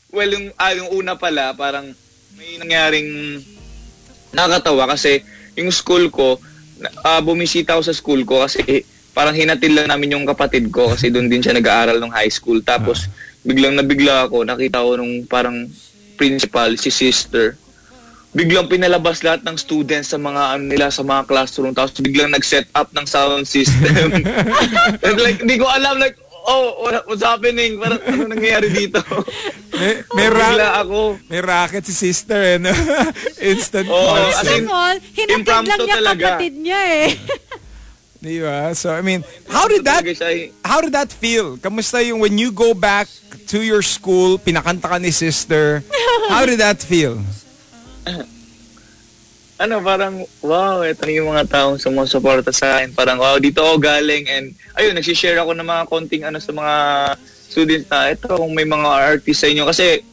well, 0.09 0.25
yung, 0.25 0.49
ah, 0.57 0.73
yung 0.73 0.89
una 0.89 1.13
pala, 1.13 1.53
parang 1.53 1.93
may 2.33 2.57
nangyaring 2.57 3.37
nakakatawa 4.33 4.89
kasi 4.89 5.21
yung 5.53 5.69
school 5.69 6.09
ko, 6.09 6.41
na- 6.81 6.93
ah, 7.05 7.21
bumisita 7.21 7.77
ako 7.77 7.81
sa 7.85 7.93
school 7.93 8.25
ko 8.25 8.41
kasi 8.41 8.81
parang 9.13 9.37
hinatil 9.37 9.77
lang 9.77 9.89
namin 9.89 10.17
yung 10.17 10.25
kapatid 10.25 10.73
ko 10.73 10.89
kasi 10.89 11.09
doon 11.13 11.29
din 11.29 11.45
siya 11.45 11.53
nag-aaral 11.53 12.01
ng 12.01 12.13
high 12.13 12.33
school. 12.33 12.57
Tapos, 12.65 13.05
biglang 13.45 13.77
nabigla 13.77 14.25
ako, 14.25 14.41
nakita 14.41 14.81
ko 14.81 14.97
nung 14.97 15.21
parang 15.29 15.69
principal, 16.17 16.73
si 16.81 16.89
sister. 16.89 17.53
Biglang 18.29 18.67
pinalabas 18.67 19.23
lahat 19.23 19.41
ng 19.41 19.55
students 19.55 20.11
sa 20.11 20.19
mga 20.19 20.55
ano 20.55 20.63
nila 20.67 20.87
sa 20.87 21.01
mga 21.01 21.25
classroom 21.25 21.71
tapos 21.71 21.95
biglang 21.97 22.29
nag-set 22.29 22.67
up 22.71 22.91
ng 22.91 23.05
sound 23.05 23.45
system. 23.45 24.13
And 25.05 25.17
like, 25.17 25.41
hindi 25.41 25.57
ko 25.57 25.65
alam 25.65 25.97
like, 25.97 26.19
oh, 26.45 26.79
what- 26.79 27.07
what's 27.07 27.23
happening? 27.23 27.75
Parang 27.75 27.97
ano 27.99 28.29
nangyayari 28.29 28.69
dito? 28.69 29.01
May, 29.73 30.05
may, 30.13 30.27
ra- 30.29 30.53
Bigla 30.53 30.69
ako. 30.79 30.99
may 31.27 31.41
racket 31.41 31.83
si 31.83 31.93
sister 31.93 32.37
eh. 32.37 32.57
no? 32.57 32.69
Instant 33.41 33.87
concert. 33.87 34.21
as 34.21 34.35
First 34.37 34.53
in, 34.53 34.63
of 34.63 34.71
all, 34.71 34.95
hinatid 35.13 35.47
lang 35.47 35.63
niya 35.65 35.95
talaga. 35.97 36.25
kapatid 36.35 36.53
niya 36.55 36.81
eh. 36.83 37.07
Di 38.17 38.41
ba? 38.41 38.73
So, 38.73 38.89
I 38.89 39.01
mean, 39.01 39.21
how 39.45 39.69
did 39.69 39.85
that 39.85 40.01
eh. 40.01 40.49
how 40.65 40.81
did 40.81 40.89
that 40.91 41.09
feel? 41.09 41.53
Kamusta 41.55 42.01
yung 42.01 42.17
when 42.17 42.33
you 42.33 42.49
go 42.49 42.73
back 42.73 43.05
to 43.47 43.61
your 43.61 43.81
school, 43.81 44.37
pinakanta 44.37 44.89
ka 44.89 44.97
ni 44.97 45.09
sister, 45.09 45.85
how 46.27 46.41
did 46.41 46.57
that 46.57 46.81
feel? 46.81 47.21
ano, 49.63 49.75
parang, 49.81 50.15
wow, 50.45 50.85
ito 50.85 51.01
na 51.03 51.13
yung 51.13 51.29
mga 51.33 51.49
taong 51.49 51.81
sumusuporta 51.81 52.53
sa 52.53 52.77
akin. 52.77 52.93
Parang, 52.93 53.17
wow, 53.17 53.41
dito 53.41 53.65
ako 53.65 53.81
galing. 53.81 54.29
And, 54.29 54.53
ayun, 54.77 54.93
nagsishare 54.93 55.37
ako 55.41 55.57
ng 55.57 55.67
mga 55.67 55.83
konting 55.89 56.23
ano 56.23 56.37
sa 56.37 56.53
mga 56.53 56.75
students 57.49 57.87
na, 57.89 58.13
ito, 58.13 58.29
kung 58.29 58.53
may 58.53 58.67
mga 58.67 58.87
artist 58.87 59.41
sa 59.41 59.49
inyo. 59.49 59.65
Kasi, 59.65 60.03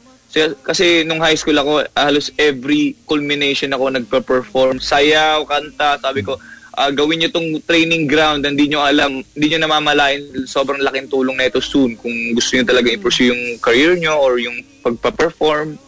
kasi- 0.65 1.05
nung 1.05 1.21
high 1.21 1.37
school 1.37 1.57
ako, 1.57 1.85
halos 1.95 2.33
every 2.41 2.97
culmination 3.05 3.71
ako 3.71 3.93
nagpa-perform. 3.93 4.81
Sayaw, 4.81 5.45
kanta, 5.45 6.01
sabi 6.01 6.25
ko, 6.25 6.41
ah, 6.75 6.91
gawin 6.91 7.23
nyo 7.23 7.31
tong 7.31 7.63
training 7.69 8.11
ground, 8.11 8.43
hindi 8.43 8.67
nyo 8.67 8.83
alam, 8.83 9.23
hindi 9.23 9.47
nyo 9.55 9.59
namamalayan, 9.63 10.27
sobrang 10.49 10.83
laking 10.83 11.07
tulong 11.07 11.39
na 11.39 11.47
ito 11.47 11.63
soon. 11.63 11.95
Kung 11.95 12.35
gusto 12.35 12.59
nyo 12.59 12.65
talaga 12.67 12.91
i-pursue 12.91 13.31
yung 13.31 13.43
career 13.63 13.95
nyo 13.95 14.19
or 14.19 14.43
yung 14.43 14.59
pagpa-perform. 14.83 15.79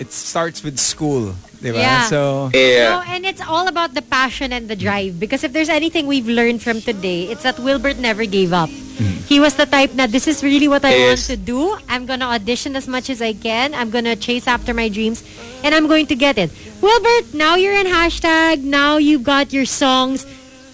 It 0.00 0.16
starts 0.16 0.64
with 0.64 0.80
school, 0.80 1.36
di 1.60 1.76
ba? 1.76 1.76
Yeah. 1.76 2.08
So, 2.08 2.48
Yeah. 2.56 2.96
No, 2.96 3.04
and 3.04 3.28
it's 3.28 3.44
all 3.44 3.68
about 3.68 3.92
the 3.92 4.00
passion 4.00 4.48
and 4.48 4.64
the 4.64 4.74
drive. 4.74 5.20
Because 5.20 5.44
if 5.44 5.52
there's 5.52 5.68
anything 5.68 6.08
we've 6.08 6.26
learned 6.26 6.64
from 6.64 6.80
today, 6.80 7.28
it's 7.28 7.44
that 7.44 7.60
Wilbert 7.60 8.00
never 8.00 8.24
gave 8.24 8.56
up. 8.56 8.72
Mm-hmm. 8.72 9.28
He 9.28 9.36
was 9.36 9.60
the 9.60 9.68
type 9.68 9.92
na 9.92 10.08
this 10.08 10.24
is 10.24 10.40
really 10.40 10.72
what 10.72 10.88
I 10.88 10.96
want 11.04 11.20
to 11.28 11.36
do. 11.36 11.76
I'm 11.84 12.08
gonna 12.08 12.32
audition 12.32 12.80
as 12.80 12.88
much 12.88 13.12
as 13.12 13.20
I 13.20 13.36
can. 13.36 13.76
I'm 13.76 13.92
gonna 13.92 14.16
chase 14.16 14.48
after 14.48 14.72
my 14.72 14.88
dreams, 14.88 15.20
and 15.60 15.76
I'm 15.76 15.84
going 15.84 16.08
to 16.08 16.16
get 16.16 16.40
it. 16.40 16.48
Wilbert, 16.80 17.36
now 17.36 17.60
you're 17.60 17.76
in 17.76 17.88
hashtag. 17.88 18.64
Now 18.64 18.96
you've 18.96 19.24
got 19.24 19.52
your 19.52 19.68
songs. 19.68 20.24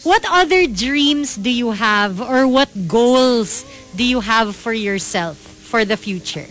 What 0.07 0.23
other 0.31 0.71
dreams 0.71 1.35
do 1.35 1.51
you 1.51 1.75
have, 1.75 2.23
or 2.23 2.47
what 2.47 2.71
goals 2.87 3.67
do 3.99 4.07
you 4.07 4.23
have 4.23 4.55
for 4.55 4.71
yourself 4.71 5.35
for 5.35 5.83
the 5.83 5.99
future? 5.99 6.47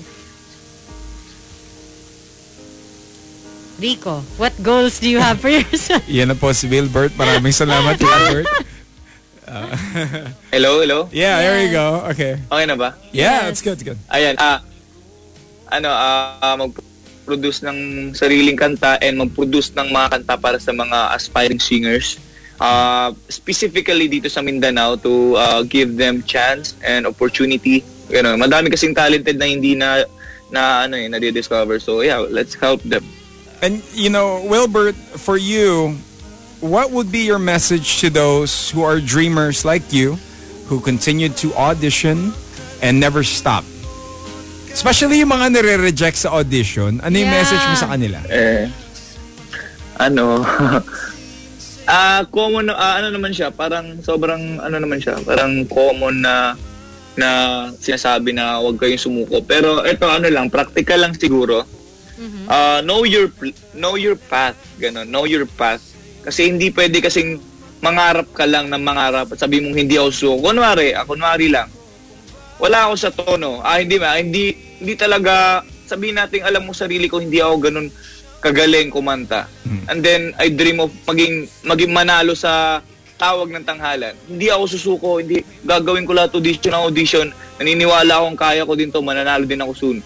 Rico, 3.76 4.24
what 4.38 4.56
goals 4.64 5.00
do 5.00 5.10
you 5.10 5.20
have 5.20 5.40
for 5.40 5.52
yourself? 5.56 6.00
yan 6.08 6.32
na 6.32 6.36
po 6.36 6.52
si 6.56 6.64
Wilbert. 6.66 7.12
Maraming 7.14 7.52
salamat, 7.52 8.00
Wilbert. 8.02 8.48
Hello, 10.50 10.80
hello? 10.80 11.08
Yeah, 11.14 11.38
there 11.38 11.60
you 11.60 11.72
go. 11.72 12.02
Okay. 12.12 12.40
Okay 12.40 12.66
na 12.66 12.76
ba? 12.76 12.96
Yeah, 13.12 13.46
Yes. 13.46 13.52
it's 13.52 13.62
good, 13.62 13.76
it's 13.76 13.84
good. 13.84 14.00
Ayan, 14.08 14.40
ah, 14.40 14.64
ano, 15.70 15.92
ah, 15.92 16.56
mag-produce 16.56 17.68
ng 17.68 17.78
sariling 18.16 18.56
kanta 18.56 18.96
and 19.04 19.20
mag-produce 19.20 19.76
ng 19.76 19.92
mga 19.92 20.08
kanta 20.18 20.36
para 20.40 20.58
sa 20.58 20.72
mga 20.72 21.12
aspiring 21.12 21.60
singers. 21.60 22.16
Ah, 22.56 23.12
specifically 23.28 24.08
dito 24.08 24.32
sa 24.32 24.40
Mindanao 24.40 24.96
to 24.96 25.36
ah, 25.36 25.68
give 25.68 26.00
them 26.00 26.24
chance 26.24 26.80
and 26.80 27.04
opportunity. 27.04 27.84
Ganun. 28.08 28.40
Madami 28.40 28.72
kasing 28.72 28.96
talented 28.96 29.36
na 29.36 29.52
hindi 29.52 29.76
na 29.76 30.08
na 30.48 30.88
ano 30.88 30.96
eh, 30.96 31.12
na-discover. 31.12 31.76
So 31.78 32.00
yeah, 32.00 32.24
let's 32.24 32.56
help 32.56 32.80
them. 32.88 33.04
And 33.62 33.84
you 33.94 34.10
know, 34.10 34.44
Wilbert, 34.46 34.96
for 34.96 35.38
you, 35.38 35.96
what 36.60 36.92
would 36.92 37.12
be 37.12 37.26
your 37.26 37.40
message 37.40 38.00
to 38.02 38.10
those 38.10 38.70
who 38.70 38.84
are 38.84 39.00
dreamers 39.00 39.66
like 39.66 39.94
you, 39.94 40.18
who 40.68 40.80
continue 40.80 41.30
to 41.42 41.54
audition 41.56 42.34
and 42.82 43.00
never 43.00 43.24
stop? 43.24 43.64
Especially 44.76 45.24
yung 45.24 45.32
mga 45.32 45.56
nire-reject 45.56 46.20
sa 46.20 46.36
audition, 46.36 47.00
ano 47.00 47.16
yung 47.16 47.32
Yeah. 47.32 47.40
message 47.40 47.64
mo 47.64 47.76
sa 47.80 47.88
kanila? 47.96 48.20
Eh, 48.28 48.68
ano, 49.96 50.44
ah, 51.88 52.28
common, 52.28 52.68
ah, 52.76 53.00
ano 53.00 53.08
naman 53.08 53.32
siya, 53.32 53.56
parang 53.56 54.04
sobrang, 54.04 54.60
ano 54.60 54.76
naman 54.76 55.00
siya, 55.00 55.16
parang 55.24 55.64
common 55.72 56.20
na, 56.20 56.60
na 57.16 57.30
sinasabi 57.80 58.36
na 58.36 58.60
huwag 58.60 58.76
kayong 58.76 59.00
sumuko. 59.00 59.40
Pero 59.48 59.80
ito, 59.88 60.04
ano 60.04 60.28
lang, 60.28 60.52
practical 60.52 61.08
lang 61.08 61.16
siguro. 61.16 61.64
Ah, 62.48 62.80
know 62.80 63.04
your, 63.04 63.28
know 63.76 64.00
your 64.00 64.16
path, 64.16 64.56
gano'n, 64.80 65.08
know 65.08 65.28
your 65.28 65.44
path. 65.46 65.84
Kasi 66.24 66.50
hindi 66.50 66.72
pwede 66.72 67.04
kasing 67.04 67.38
mangarap 67.84 68.32
ka 68.34 68.48
lang 68.48 68.72
ng 68.72 68.82
mangarap 68.82 69.30
at 69.30 69.38
sabi 69.38 69.62
mong 69.62 69.78
hindi 69.78 70.00
ako 70.00 70.10
suko. 70.10 70.36
Kunwari, 70.50 70.96
ah, 70.96 71.06
kunwari 71.06 71.52
lang, 71.52 71.70
wala 72.58 72.90
ako 72.90 72.94
sa 72.96 73.12
tono. 73.12 73.60
Ah, 73.62 73.78
hindi 73.78 74.00
ba? 74.00 74.16
Hindi, 74.16 74.56
hindi 74.80 74.96
talaga, 74.96 75.62
sabihin 75.86 76.18
natin, 76.18 76.48
alam 76.48 76.64
mo 76.64 76.72
sarili 76.72 77.06
ko, 77.12 77.20
hindi 77.20 77.44
ako 77.44 77.56
ganun 77.62 77.88
kagaling 78.40 78.94
kumanta. 78.94 79.50
And 79.90 80.00
then, 80.06 80.34
I 80.38 80.54
dream 80.54 80.80
of 80.80 80.94
maging, 81.06 81.50
maging 81.66 81.92
manalo 81.92 82.34
sa 82.38 82.82
tawag 83.18 83.50
ng 83.52 83.66
tanghalan. 83.66 84.14
Hindi 84.28 84.48
ako 84.50 84.64
susuko, 84.70 85.10
hindi, 85.20 85.42
gagawin 85.64 86.06
ko 86.06 86.14
lahat 86.14 86.36
audition 86.36 86.72
ng 86.74 86.86
audition. 86.86 87.28
Naniniwala 87.58 88.22
akong 88.22 88.38
kaya 88.38 88.68
ko 88.68 88.74
din 88.76 88.92
to, 88.92 89.00
mananalo 89.00 89.48
din 89.48 89.62
ako 89.62 89.74
soon. 89.74 89.98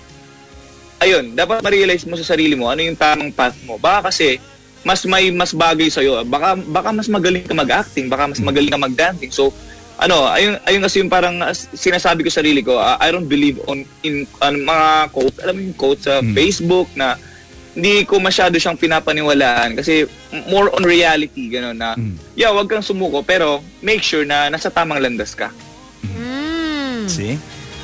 Ayun, 0.99 1.31
dapat 1.35 1.63
ma-realize 1.63 2.03
mo 2.03 2.19
sa 2.19 2.35
sarili 2.35 2.59
mo, 2.59 2.67
ano 2.67 2.83
yung 2.83 2.99
tamang 2.99 3.31
path 3.31 3.55
mo. 3.63 3.79
Baka 3.79 4.11
kasi, 4.11 4.35
mas 4.83 5.03
may 5.07 5.31
mas 5.31 5.55
bagay 5.55 5.87
sa'yo. 5.87 6.23
Baka, 6.27 6.59
baka 6.59 6.89
mas 6.91 7.07
magaling 7.07 7.47
ka 7.47 7.55
mag-acting, 7.55 8.11
baka 8.11 8.27
mas 8.27 8.39
magaling 8.43 8.71
ka 8.71 8.79
mag-dancing. 8.79 9.31
So, 9.31 9.51
ano, 9.99 10.27
ayun, 10.31 10.55
ayun 10.63 10.83
kasi 10.83 11.03
yung 11.03 11.11
parang 11.11 11.43
uh, 11.43 11.51
sinasabi 11.55 12.23
ko 12.23 12.31
sa 12.31 12.39
sarili 12.39 12.63
ko, 12.63 12.79
uh, 12.79 12.95
I 12.99 13.11
don't 13.11 13.27
believe 13.27 13.59
on 13.67 13.83
in 14.03 14.23
on 14.39 14.63
mga 14.63 15.11
quote, 15.11 15.35
alam 15.43 15.59
mo 15.59 15.61
yung 15.71 15.75
quote 15.75 15.99
sa 16.03 16.23
Facebook 16.31 16.87
na 16.95 17.19
hindi 17.75 18.07
ko 18.07 18.17
masyado 18.17 18.55
siyang 18.57 18.79
pinapaniwalaan 18.79 19.77
kasi 19.77 20.03
more 20.49 20.73
on 20.73 20.83
reality 20.83 21.53
gano'n 21.53 21.77
na 21.77 21.93
yeah, 22.33 22.49
wag 22.49 22.65
kang 22.65 22.83
sumuko 22.83 23.21
pero 23.21 23.61
make 23.79 24.01
sure 24.01 24.25
na 24.25 24.49
nasa 24.49 24.73
tamang 24.73 24.99
landas 24.99 25.37
ka. 25.37 25.53
Mm. 26.01 27.05
See? 27.05 27.35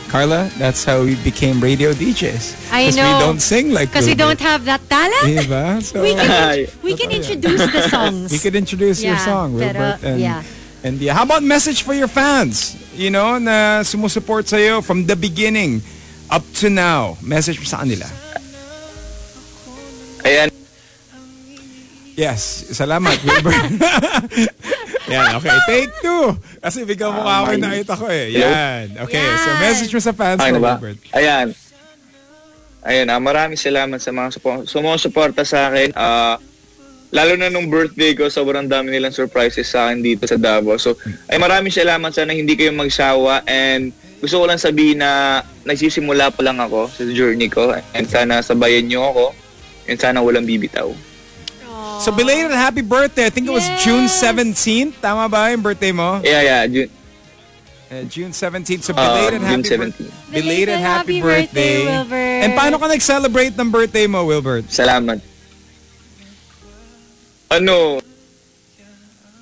Carla, 0.10 0.50
that's 0.58 0.86
how 0.86 1.02
we 1.04 1.16
became 1.24 1.60
radio 1.60 1.92
DJs. 1.92 2.72
I 2.72 2.86
'Cause 2.86 2.96
know. 2.96 3.04
we 3.04 3.14
don't 3.26 3.42
sing 3.42 3.72
like 3.74 3.90
Because 3.92 4.06
we 4.08 4.16
don't 4.16 4.40
have 4.40 4.64
that 4.66 4.82
talent. 4.88 5.26
Diba? 5.28 5.82
So, 5.84 6.02
We 6.02 6.14
can, 6.14 6.30
Ay. 6.32 6.68
we 6.84 6.94
can 6.96 7.12
introduce 7.12 7.60
the 7.72 7.90
songs. 7.94 8.32
you 8.32 8.40
could 8.40 8.56
introduce 8.56 9.02
your 9.02 9.18
Yeah, 9.18 9.26
song, 9.26 9.58
pero, 9.60 9.74
Wilbert. 9.74 10.04
and, 10.06 10.20
yeah. 10.22 10.44
and 10.86 11.02
yeah, 11.02 11.14
how 11.14 11.24
about 11.24 11.44
message 11.44 11.82
for 11.84 11.94
your 11.94 12.08
fans? 12.08 12.78
You 12.96 13.10
know, 13.12 13.40
na 13.42 13.82
sumusuport 13.84 14.48
sa'yo 14.48 14.82
from 14.82 15.06
the 15.06 15.16
beginning. 15.16 15.82
up 16.26 16.42
to 16.58 16.70
now. 16.74 17.14
Message 17.22 17.62
mo 17.62 17.66
sa 17.70 17.86
kanila. 17.86 18.10
Ayan, 20.26 20.50
Yes, 22.18 22.66
salamat, 22.74 23.20
Wilbert. 23.22 23.62
Yan, 25.06 25.38
okay. 25.38 25.54
Take 25.66 25.94
two. 26.02 26.34
Kasi 26.58 26.82
bigyan 26.82 27.14
mo 27.14 27.22
ka 27.22 27.34
ako 27.42 27.50
yung 27.54 27.66
nakita 27.66 27.94
ko 27.94 28.06
eh. 28.10 28.26
Yan. 28.34 28.86
Okay, 29.06 29.22
so 29.38 29.50
Yan. 29.50 29.60
message 29.62 29.92
mo 29.94 30.02
sa 30.02 30.14
fans 30.14 30.40
Okay 30.42 30.52
mo, 30.52 30.58
na 30.58 30.64
ba? 30.64 30.74
Wilbert. 30.82 31.00
Ayan. 31.14 31.48
Ayan, 32.82 33.08
ah, 33.10 33.22
maraming 33.22 33.58
salamat 33.58 33.98
sa 33.98 34.10
mga 34.10 34.30
supo- 34.32 34.66
sumusuporta 34.66 35.42
sa 35.42 35.70
akin. 35.70 35.90
Ah, 35.94 36.38
lalo 37.10 37.34
na 37.34 37.50
nung 37.50 37.66
birthday 37.66 38.14
ko, 38.14 38.30
sobrang 38.30 38.66
dami 38.66 38.94
nilang 38.94 39.14
surprises 39.14 39.70
sa 39.70 39.90
akin 39.90 40.02
dito 40.02 40.26
sa 40.26 40.38
Davao. 40.38 40.78
So, 40.78 40.94
ay 41.30 41.38
maraming 41.38 41.74
salamat. 41.74 42.10
Sana 42.10 42.34
hindi 42.34 42.54
kayo 42.54 42.74
magsawa. 42.74 43.46
And 43.46 43.90
gusto 44.22 44.42
ko 44.42 44.46
lang 44.46 44.58
sabihin 44.58 45.02
na 45.02 45.42
nagsisimula 45.66 46.34
pa 46.34 46.42
lang 46.42 46.58
ako 46.58 46.90
sa 46.90 47.06
journey 47.10 47.50
ko. 47.50 47.74
And 47.94 48.06
sana 48.06 48.42
sabayan 48.42 48.86
niyo 48.86 49.06
ako. 49.06 49.26
And 49.86 49.98
sana 49.98 50.22
walang 50.22 50.46
bibitaw. 50.46 50.90
So 52.02 52.12
belated 52.12 52.52
happy 52.52 52.82
birthday. 52.82 53.26
I 53.26 53.30
think 53.30 53.48
it 53.48 53.54
was 53.54 53.66
June 53.84 54.06
17th. 54.06 55.00
Tama 55.02 55.30
ba 55.30 55.52
yung 55.52 55.62
birthday 55.62 55.92
mo? 55.92 56.20
Yeah, 56.24 56.42
yeah. 56.42 56.68
Jun- 56.68 56.92
Uh, 57.86 58.02
June 58.10 58.34
17th. 58.34 58.82
So 58.82 58.94
belated 58.98 59.46
June 59.46 59.62
happy 59.62 59.70
17th. 59.70 59.78
birthday. 59.78 60.10
Belated 60.34 60.34
Belated 60.34 60.80
happy 60.82 60.82
happy 60.82 61.22
birthday. 61.22 61.76
birthday, 61.78 61.86
Wilbert. 61.86 62.42
And 62.44 62.52
paano 62.58 62.76
ka 62.82 62.86
nag-celebrate 62.90 63.54
ng 63.56 63.70
birthday 63.70 64.06
mo, 64.10 64.26
Wilbert? 64.26 64.66
salamat. 64.74 65.22
Ano, 67.52 68.02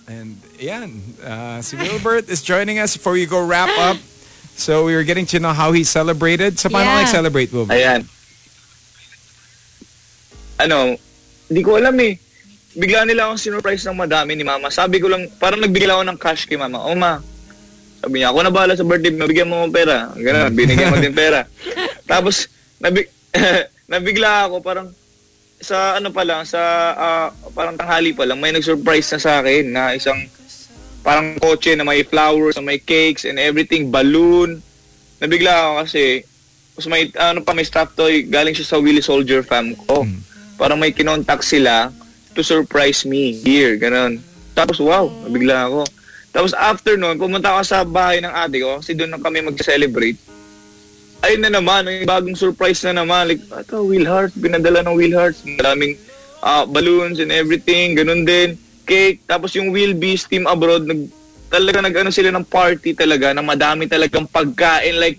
And 0.04 0.36
yan, 0.60 1.00
uh, 1.24 1.64
si 1.64 1.80
Wilbert 1.80 2.28
is 2.28 2.44
joining 2.44 2.76
us 2.78 2.92
before 3.00 3.16
we 3.16 3.24
go 3.26 3.40
wrap 3.40 3.72
up. 3.80 3.96
So 4.60 4.84
we 4.84 4.94
were 4.94 5.08
getting 5.08 5.26
to 5.32 5.40
know 5.40 5.56
how 5.56 5.72
he 5.72 5.88
celebrated. 5.88 6.60
So 6.60 6.68
paano 6.68 6.84
Yeah. 6.84 7.00
ka 7.00 7.04
nag-celebrate, 7.08 7.50
Wilbert? 7.56 7.80
Ayan. 7.80 8.02
Ano, 10.60 11.00
hindi 11.48 11.62
ko 11.64 11.80
alam 11.80 11.96
eh. 12.04 12.20
Bigla 12.74 13.06
nila 13.06 13.30
akong 13.30 13.42
sinurprise 13.42 13.86
ng 13.86 13.98
madami 13.98 14.34
ni 14.34 14.42
mama. 14.42 14.74
Sabi 14.74 14.98
ko 14.98 15.06
lang, 15.06 15.30
parang 15.38 15.62
nagbigay 15.62 15.86
lang 15.86 16.02
ako 16.02 16.06
ng 16.10 16.20
cash 16.22 16.50
kay 16.50 16.58
mama. 16.58 16.82
O 16.82 16.98
ma, 16.98 17.22
sabi 18.02 18.20
niya, 18.20 18.34
ako 18.34 18.40
na 18.44 18.52
bahala 18.52 18.74
sa 18.74 18.84
birthday 18.84 19.14
mo, 19.14 19.30
bigyan 19.30 19.48
mo 19.48 19.64
ng 19.64 19.72
pera. 19.72 20.10
Ganun, 20.12 20.52
binigyan 20.52 20.90
mo 20.90 20.98
din 20.98 21.14
pera. 21.14 21.46
Tapos, 22.12 22.50
nabig, 22.82 23.08
nabigla 23.94 24.50
ako, 24.50 24.60
parang, 24.60 24.90
sa 25.64 25.96
ano 25.96 26.12
pa 26.12 26.28
lang, 26.28 26.44
sa 26.44 26.60
ah, 26.92 27.28
parang 27.56 27.80
tanghali 27.80 28.12
pa 28.12 28.28
lang, 28.28 28.42
may 28.42 28.52
nag-surprise 28.52 29.08
na 29.16 29.20
sa 29.24 29.40
akin 29.40 29.64
na 29.72 29.96
isang 29.96 30.20
parang 31.00 31.40
kotse 31.40 31.76
na 31.80 31.88
may 31.88 32.04
flowers, 32.04 32.60
na 32.60 32.64
may 32.64 32.80
cakes 32.80 33.24
and 33.24 33.40
everything, 33.40 33.88
balloon. 33.88 34.60
Nabigla 35.24 35.52
ako 35.52 35.72
kasi, 35.88 36.04
tapos 36.76 36.88
may, 36.92 37.08
ano 37.16 37.40
pa, 37.40 37.56
may 37.56 37.64
stuffed 37.64 37.96
toy, 37.96 38.28
galing 38.28 38.52
siya 38.52 38.68
sa 38.68 38.82
Willy 38.84 39.04
Soldier 39.04 39.46
fam 39.48 39.78
ko. 39.88 40.04
Parang 40.60 40.76
may 40.76 40.92
kinontak 40.92 41.40
sila 41.40 41.92
to 42.34 42.44
surprise 42.44 43.06
me 43.06 43.34
here, 43.34 43.78
ganun. 43.78 44.20
Tapos, 44.54 44.78
wow, 44.78 45.10
nabigla 45.26 45.70
ako. 45.70 45.82
Tapos 46.34 46.52
after 46.58 46.98
nun, 46.98 47.22
pumunta 47.22 47.54
ako 47.54 47.62
sa 47.62 47.86
bahay 47.86 48.18
ng 48.18 48.34
ate 48.34 48.58
ko 48.58 48.82
kasi 48.82 48.98
doon 48.98 49.14
na 49.14 49.22
kami 49.22 49.46
mag-celebrate. 49.46 50.18
Ayun 51.24 51.46
na 51.46 51.54
naman, 51.54 51.86
may 51.86 52.04
bagong 52.04 52.36
surprise 52.36 52.82
na 52.84 53.06
naman. 53.06 53.30
Like, 53.30 53.46
ito, 53.46 53.86
Will 53.86 54.10
Heart, 54.10 54.34
pinadala 54.42 54.82
ng 54.82 54.98
Will 54.98 55.14
Heart. 55.14 55.46
Maraming 55.62 55.94
ah, 56.44 56.68
balloons 56.68 57.22
and 57.24 57.32
everything, 57.32 57.96
ganun 57.96 58.28
din. 58.28 58.60
Cake, 58.84 59.24
tapos 59.24 59.56
yung 59.56 59.72
Will 59.72 59.96
Beast 59.96 60.28
Team 60.28 60.44
Abroad, 60.44 60.84
nag, 60.84 61.08
talaga 61.48 61.80
nag-ano 61.80 62.12
sila 62.12 62.34
ng 62.36 62.44
party 62.44 62.92
talaga, 62.92 63.32
na 63.32 63.40
madami 63.40 63.88
talagang 63.88 64.28
pagkain, 64.28 65.00
like, 65.00 65.16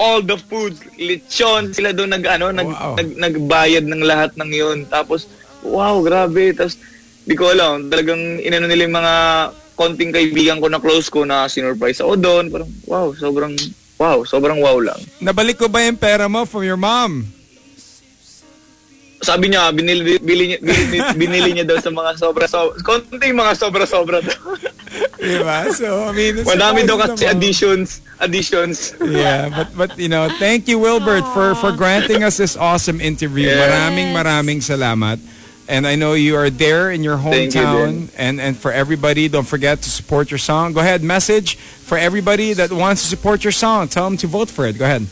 all 0.00 0.24
the 0.24 0.34
food, 0.48 0.74
lechon, 0.96 1.70
sila 1.70 1.94
doon 1.94 2.16
nag, 2.16 2.24
ano, 2.26 2.50
nag, 2.50 2.66
Wow. 2.66 2.96
nag, 2.98 3.08
nagbayad 3.14 3.84
ng 3.86 4.02
lahat 4.02 4.34
ng 4.34 4.50
yun. 4.50 4.78
Tapos, 4.88 5.30
wow, 5.62 6.00
grabe. 6.00 6.52
Tapos, 6.52 6.76
di 7.22 7.34
ko 7.34 7.48
alam, 7.48 7.88
talagang 7.88 8.40
inano 8.40 8.66
nila 8.66 8.86
yung 8.86 8.96
mga 8.96 9.14
konting 9.74 10.12
kaibigan 10.12 10.60
ko 10.60 10.68
na 10.68 10.76
close 10.76 11.08
ko 11.08 11.24
na 11.24 11.48
sinurprise 11.48 12.00
ako 12.00 12.16
doon. 12.16 12.44
Parang, 12.48 12.70
wow, 12.84 13.06
sobrang, 13.12 13.52
wow, 13.96 14.18
sobrang 14.22 14.58
wow 14.60 14.76
lang. 14.76 15.00
Nabalik 15.18 15.56
ko 15.56 15.68
ba 15.68 15.80
yung 15.80 15.96
pera 15.96 16.28
mo 16.28 16.44
from 16.44 16.64
your 16.64 16.76
mom? 16.76 17.24
Sabi 19.20 19.52
niya, 19.52 19.68
binili, 19.68 20.16
bili, 20.16 20.56
niya- 20.56 20.62
binili, 20.64 20.98
binili 21.12 21.50
niya 21.52 21.66
daw 21.68 21.76
sa 21.76 21.92
mga 21.92 22.16
sobra, 22.16 22.48
sobra, 22.48 22.72
konting 22.80 23.36
mga 23.36 23.52
sobra-sobra 23.52 24.24
daw. 24.24 24.56
Diba? 25.20 25.68
So, 25.76 26.08
I 26.08 26.12
mean, 26.16 26.40
it's 26.40 26.48
Madami 26.48 26.88
daw 26.88 26.96
kasi 26.96 27.28
naman. 27.28 27.36
additions, 27.36 28.00
additions. 28.16 28.96
Yeah, 29.04 29.52
but 29.52 29.68
but 29.76 29.90
you 30.00 30.08
know, 30.08 30.32
thank 30.40 30.64
you 30.64 30.80
Wilbert 30.80 31.22
for 31.36 31.52
for 31.54 31.70
granting 31.76 32.24
us 32.24 32.40
this 32.40 32.56
awesome 32.56 32.96
interview. 32.98 33.52
Yes. 33.52 33.60
Maraming 33.60 34.08
maraming 34.16 34.58
salamat. 34.64 35.20
And 35.70 35.86
I 35.86 35.94
know 35.94 36.18
you 36.18 36.34
are 36.34 36.50
there 36.50 36.90
in 36.90 37.06
your 37.06 37.14
Thank 37.14 37.54
you, 37.54 37.62
hometown 37.62 38.10
and 38.18 38.42
and 38.42 38.58
for 38.58 38.74
everybody, 38.74 39.30
don't 39.30 39.46
forget 39.46 39.78
to 39.86 39.90
support 39.90 40.26
your 40.26 40.42
song. 40.42 40.74
Go 40.74 40.82
ahead, 40.82 40.98
message 41.06 41.54
for 41.86 41.94
everybody 41.94 42.58
that 42.58 42.74
wants 42.74 43.06
to 43.06 43.08
support 43.08 43.46
your 43.46 43.54
song. 43.54 43.86
Tell 43.86 44.02
them 44.02 44.18
to 44.18 44.26
vote 44.26 44.50
for 44.50 44.66
it. 44.66 44.74
Go 44.74 44.82
ahead. 44.82 45.06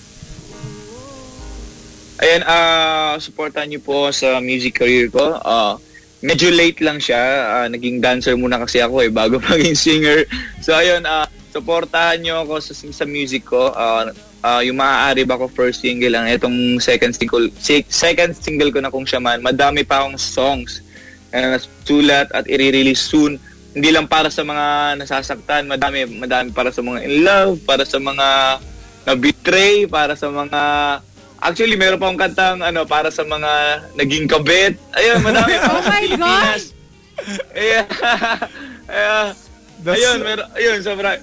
Ayan, 2.19 2.43
ah, 2.43 3.15
supportan 3.23 3.71
niyo 3.71 3.79
po 3.79 4.11
sa 4.11 4.43
music 4.43 4.83
career 4.83 5.07
ko. 5.07 5.39
Ah, 5.39 5.79
medyo 6.27 6.51
late 6.51 6.83
lang 6.83 6.99
siya. 6.99 7.23
Ah, 7.47 7.67
naging 7.71 8.03
dancer 8.03 8.35
muna 8.35 8.59
kasi 8.59 8.83
ako 8.83 9.07
eh, 9.07 9.15
bago 9.15 9.39
maging 9.47 9.79
singer. 9.79 10.27
So 10.59 10.75
ayun, 10.75 11.07
ah, 11.07 11.31
supportahan 11.55 12.19
niyo 12.19 12.43
ako 12.43 12.59
sa, 12.59 12.75
sa 12.75 13.07
music 13.07 13.47
ko. 13.47 13.71
Ah, 13.71 14.11
ah, 14.43 14.63
yung 14.63 14.79
maaari 14.79 15.23
ba 15.23 15.39
ko 15.39 15.49
first 15.49 15.83
single 15.83 16.13
lang. 16.13 16.27
Itong 16.29 16.79
second 16.79 17.15
single, 17.15 17.51
si- 17.59 17.87
second 17.89 18.35
single 18.35 18.71
ko 18.71 18.79
na 18.79 18.93
kung 18.93 19.07
siya 19.07 19.19
man. 19.19 19.43
Madami 19.43 19.83
pa 19.83 20.03
akong 20.03 20.19
songs 20.19 20.83
na 21.31 21.57
nasulat 21.57 22.29
at 22.33 22.49
i-release 22.49 23.03
soon. 23.03 23.37
Hindi 23.77 23.93
lang 23.93 24.09
para 24.09 24.33
sa 24.33 24.43
mga 24.43 24.99
nasasaktan, 24.99 25.69
madami, 25.69 26.09
madami 26.09 26.51
para 26.51 26.73
sa 26.73 26.81
mga 26.83 27.05
in 27.05 27.23
love, 27.23 27.61
para 27.63 27.85
sa 27.85 28.01
mga 28.01 28.59
na-betray, 29.07 29.87
para 29.87 30.19
sa 30.19 30.29
mga 30.29 30.63
Actually, 31.39 31.79
meron 31.79 32.03
pa 32.03 32.11
akong 32.11 32.19
kantang 32.19 32.59
ano, 32.67 32.83
para 32.83 33.15
sa 33.15 33.23
mga 33.23 33.51
naging 33.95 34.27
kabit. 34.27 34.75
Ayun, 34.91 35.23
madami 35.23 35.55
pa 35.55 35.71
Oh 35.79 35.83
my. 35.87 36.03
Ayun. 36.03 36.61
Ayun. 38.91 39.29
That's- 39.79 40.03
Ayun, 40.03 40.19
meron, 40.27 40.47
ayun, 40.59 40.79
sobra. 40.83 41.15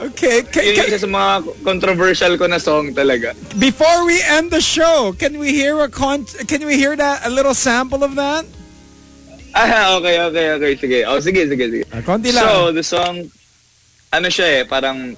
Okay, 0.00 0.40
ca- 0.48 0.64
Yun 0.64 0.80
yung 0.80 0.88
isa 0.88 1.04
sa 1.04 1.06
mga 1.06 1.32
controversial 1.60 2.32
ko 2.34 2.48
na 2.48 2.56
song 2.56 2.96
talaga. 2.96 3.36
before 3.60 4.08
we 4.08 4.16
end 4.24 4.48
the 4.48 4.60
show, 4.60 5.12
can 5.12 5.36
we 5.36 5.52
hear 5.52 5.76
a 5.78 5.92
con- 5.92 6.24
can 6.48 6.64
we 6.64 6.74
hear 6.74 6.96
that 6.96 7.20
a 7.22 7.30
little 7.30 7.52
sample 7.52 8.00
of 8.00 8.16
that? 8.16 8.48
Ah, 9.50 9.98
okay, 9.98 10.16
okay, 10.22 10.46
okay. 10.54 10.72
Sige. 10.74 10.98
Oh, 11.04 11.18
sige, 11.18 11.44
sige, 11.44 11.64
sige. 11.68 11.84
Ah, 11.90 12.00
konti 12.00 12.30
lang. 12.30 12.40
So, 12.40 12.70
the 12.70 12.80
song, 12.80 13.28
ano 14.08 14.28
siya 14.30 14.62
eh, 14.62 14.64
parang, 14.64 15.12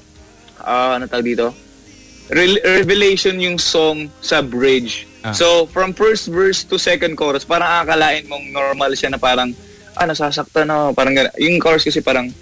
ah, 0.59 0.97
ano 0.97 1.05
tawag 1.05 1.30
dito? 1.30 1.53
Re- 2.26 2.64
revelation 2.80 3.37
yung 3.39 3.61
song 3.61 4.09
sa 4.18 4.41
bridge. 4.41 5.05
Ah. 5.20 5.30
So, 5.30 5.68
from 5.68 5.93
first 5.93 6.26
verse 6.26 6.64
to 6.64 6.80
second 6.80 7.14
chorus, 7.14 7.45
parang 7.45 7.85
akalain 7.85 8.24
mong 8.24 8.51
normal 8.51 8.97
siya 8.97 9.12
na 9.12 9.20
parang, 9.20 9.53
ah, 9.95 10.09
nasasaktan 10.09 10.66
ako. 10.66 10.97
Parang 10.97 11.12
gana. 11.12 11.30
Yung 11.37 11.61
chorus 11.61 11.85
kasi 11.85 12.01
parang, 12.01 12.33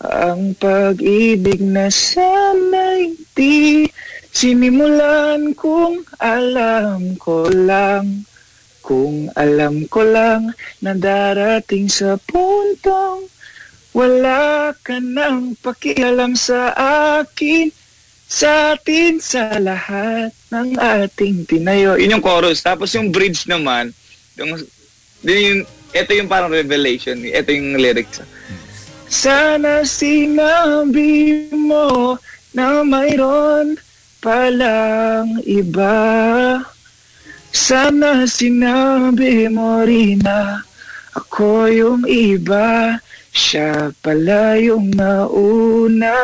ang 0.00 0.56
pag-ibig 0.56 1.60
na 1.60 1.92
sana'y 1.92 3.12
di 3.36 3.84
sinimulan 4.32 5.52
kung 5.52 6.00
alam 6.16 7.20
ko 7.20 7.44
lang. 7.52 8.24
Kung 8.80 9.28
alam 9.36 9.86
ko 9.92 10.02
lang 10.02 10.56
na 10.80 10.96
darating 10.96 11.86
sa 11.86 12.16
puntong 12.16 13.28
wala 13.90 14.70
ka 14.86 15.02
nang 15.02 15.58
pakialam 15.58 16.38
sa 16.38 16.70
akin 17.20 17.68
sa 18.30 18.78
atin 18.78 19.18
sa 19.18 19.58
lahat 19.58 20.30
ng 20.54 20.78
ating 20.78 21.42
tinayo. 21.50 21.98
Yun 21.98 22.18
yung 22.18 22.24
chorus. 22.24 22.62
Tapos 22.62 22.94
yung 22.94 23.10
bridge 23.10 23.50
naman, 23.50 23.90
yung, 24.38 24.54
yung, 25.26 25.66
ito 25.90 26.10
yung 26.14 26.30
parang 26.30 26.54
revelation. 26.54 27.18
Ito 27.18 27.50
yung 27.50 27.74
lyrics. 27.82 28.22
Sana 29.10 29.82
sinabi 29.82 31.50
mo 31.50 32.14
na 32.54 32.86
mayroon 32.86 33.74
palang 34.22 35.42
iba. 35.42 35.98
Sana 37.50 38.22
sinabi 38.30 39.50
mo 39.50 39.82
rin 39.82 40.22
na 40.22 40.62
ako 41.18 41.66
yung 41.74 42.02
iba. 42.06 43.02
Siya 43.34 43.90
pala 43.98 44.54
yung 44.62 44.94
nauna. 44.94 46.18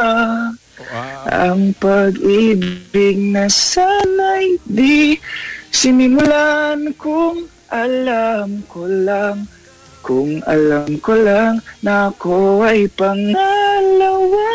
Ang 1.27 1.75
pag-ibig 1.83 3.19
na 3.19 3.51
sana'y 3.51 4.63
di 4.63 5.19
sinimulan 5.75 6.95
kung 6.95 7.51
alam 7.67 8.63
ko 8.71 8.87
lang. 8.87 9.51
Kung 10.07 10.39
alam 10.47 11.03
ko 11.03 11.19
lang 11.19 11.59
na 11.83 12.15
ako 12.15 12.63
ay 12.63 12.87
pangalawa 12.95 14.51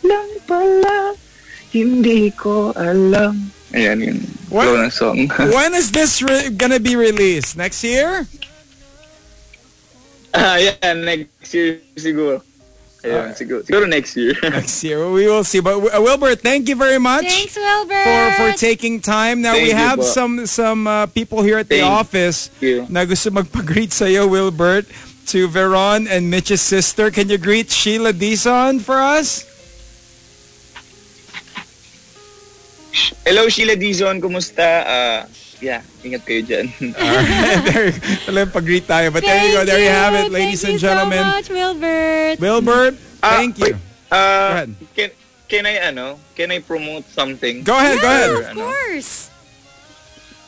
lang 0.00 0.30
pala. 0.48 1.12
Hindi 1.68 2.32
ko 2.32 2.72
alam. 2.72 3.52
Ayan 3.76 4.00
yung 4.00 4.20
What? 4.48 4.64
flow 4.64 4.80
ng 4.80 4.94
song. 4.94 5.18
when 5.52 5.76
is 5.76 5.92
this 5.92 6.24
re- 6.24 6.48
gonna 6.48 6.80
be 6.80 6.96
released? 6.96 7.60
Next 7.60 7.84
year? 7.84 8.24
ah, 10.32 10.56
yan, 10.56 11.04
next 11.04 11.52
year 11.52 11.76
siguro. 12.00 12.40
Ayun, 13.06 13.30
siguro, 13.38 13.62
siguro 13.62 13.86
next 13.88 14.16
year. 14.16 14.34
Next 14.50 14.82
year. 14.82 14.98
We 15.08 15.26
will 15.30 15.44
see. 15.44 15.60
But 15.60 15.78
uh, 15.94 16.02
Wilbert, 16.02 16.40
thank 16.42 16.68
you 16.68 16.74
very 16.74 16.98
much. 16.98 17.22
Thanks, 17.24 17.54
Wilbert. 17.54 18.02
for 18.34 18.50
for 18.50 18.58
taking 18.58 18.98
time. 19.00 19.40
Now 19.42 19.54
we 19.54 19.70
Thank 19.70 19.70
you 19.70 19.76
have 19.78 19.98
po. 20.02 20.10
some 20.10 20.34
some 20.46 20.86
uh, 20.90 21.06
people 21.06 21.42
here 21.42 21.58
at 21.62 21.68
the 21.70 21.80
Thank 21.80 21.92
office 22.02 22.50
you. 22.58 22.84
na 22.90 23.06
gusto 23.06 23.30
magpag-greet 23.30 23.94
sa 23.94 24.10
iyo, 24.10 24.26
Wilbert, 24.26 24.90
to 25.30 25.46
Veron 25.46 26.10
and 26.10 26.26
Mitch's 26.30 26.62
sister. 26.62 27.10
Can 27.14 27.30
you 27.30 27.38
greet 27.38 27.70
Sheila 27.70 28.10
Dison 28.12 28.82
for 28.82 28.98
us? 28.98 29.46
Hello, 33.24 33.48
Sheila 33.48 33.76
Dizon. 33.76 34.20
Kumusta? 34.20 34.82
Ah, 34.86 35.20
yeah, 35.60 35.80
ingat 36.02 36.22
kayo 36.22 36.40
dyan. 36.42 36.66
there, 37.66 37.90
talagang 38.24 38.52
pag-greet 38.52 38.86
tayo. 38.86 39.08
But 39.10 39.22
there 39.22 39.40
you 39.44 39.52
go. 39.54 39.62
There 39.64 39.80
you 39.80 39.90
have 39.90 40.14
it, 40.14 40.28
ladies 40.30 40.62
Thank 40.62 40.76
and 40.76 40.82
you 40.82 40.86
gentlemen. 40.88 41.22
so 41.22 41.32
much, 41.32 41.48
Wilbert. 41.48 42.36
Wilbert, 42.38 42.94
Ah, 43.22 43.40
thank 43.40 43.56
you. 43.58 43.74
ahead. 44.12 44.70
can, 44.94 45.08
can 45.48 45.64
I, 45.66 45.74
ano, 45.90 46.18
can 46.34 46.52
I 46.52 46.60
promote 46.60 47.04
something? 47.08 47.64
Go 47.64 47.74
ahead, 47.74 47.98
go 48.00 48.06
ahead. 48.08 48.30
Of 48.30 48.46
course. 48.54 49.30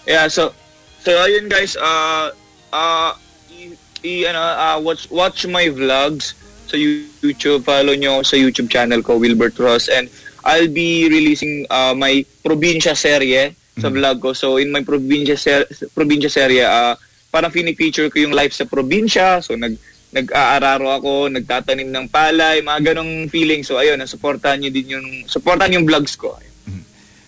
Yeah, 0.07 0.29
so 0.29 0.53
so 0.99 1.13
ayun 1.13 1.49
guys, 1.49 1.77
uh 1.77 2.33
uh 2.73 3.13
i, 3.53 3.77
i- 4.01 4.25
ano 4.25 4.41
uh, 4.41 4.77
watch 4.81 5.05
watch 5.13 5.45
my 5.45 5.69
vlogs 5.69 6.33
sa 6.65 6.77
YouTube, 6.77 7.65
follow 7.65 7.93
nyo 7.93 8.25
sa 8.25 8.37
YouTube 8.37 8.69
channel 8.69 9.01
ko 9.05 9.17
Wilbert 9.17 9.57
Ross 9.59 9.89
and 9.89 10.09
I'll 10.45 10.69
be 10.69 11.09
releasing 11.09 11.69
uh, 11.69 11.93
my 11.93 12.25
probinsya 12.41 12.97
serye 12.97 13.53
sa 13.79 13.89
vlog 13.89 14.19
ko. 14.19 14.31
So 14.33 14.59
in 14.59 14.71
my 14.71 14.83
probinsya 14.83 15.35
ser 15.35 15.65
probinsya 15.93 16.29
serye, 16.29 16.63
uh, 16.63 16.95
parang 17.29 17.51
fini-feature 17.51 18.09
ko 18.09 18.19
yung 18.19 18.33
life 18.33 18.53
sa 18.53 18.65
probinsya. 18.65 19.41
So 19.41 19.55
nag 19.55 19.75
nag-aararo 20.09 20.89
ako, 20.89 21.29
nagtatanim 21.29 21.93
ng 21.93 22.07
palay, 22.09 22.65
mga 22.65 22.93
ganong 22.93 23.29
feeling. 23.29 23.61
So 23.61 23.77
ayun, 23.77 24.01
suportahan 24.01 24.57
niyo 24.57 24.71
din 24.73 24.87
yung 24.97 25.07
suportahan 25.25 25.77
yung 25.77 25.85
vlogs 25.85 26.17
ko. 26.17 26.33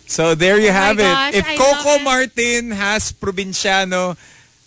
So 0.08 0.34
there 0.34 0.58
you 0.58 0.72
Oh 0.72 0.80
have 0.80 0.98
it. 0.98 1.06
gosh, 1.06 1.34
If 1.34 1.46
I 1.46 1.54
Coco. 1.54 2.02
Martin 2.02 2.72
has 2.72 3.12
Provinciano, 3.12 4.16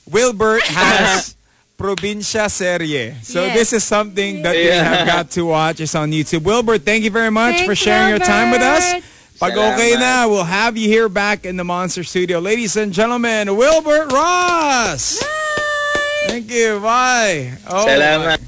Wilbert 0.07 0.63
has 0.63 1.36
Provincia 1.75 2.47
Serie. 2.47 3.17
So 3.25 3.43
Yes. 3.43 3.53
this 3.57 3.69
is 3.73 3.84
something 3.84 4.39
that 4.45 4.55
we 4.55 4.69
Yeah. 4.71 4.84
have 4.86 5.03
got 5.03 5.25
to 5.36 5.43
watch. 5.49 5.81
It's 5.81 5.97
on 5.97 6.13
YouTube. 6.13 6.45
Wilbert, 6.45 6.86
thank 6.86 7.03
you 7.03 7.11
very 7.11 7.34
much 7.34 7.65
for 7.67 7.73
Thanks, 7.75 7.81
sharing 7.81 8.07
your 8.07 8.21
time 8.23 8.51
with 8.51 8.61
us. 8.61 9.03
Wilbert. 9.43 9.61
Pag 9.61 9.73
okay 9.79 9.91
Salamat. 9.95 9.99
na, 9.99 10.27
we'll 10.27 10.43
have 10.43 10.77
you 10.77 10.87
here 10.87 11.09
back 11.09 11.45
in 11.45 11.57
the 11.57 11.63
Monster 11.63 12.03
Studio. 12.03 12.39
Ladies 12.39 12.75
and 12.77 12.93
gentlemen, 12.93 13.55
Wilbert 13.55 14.11
Ross! 14.11 15.21
Thank 16.27 16.49
you. 16.51 16.79
Bye. 16.79 17.51
Oh, 17.67 17.85
Salamat. 17.85 18.41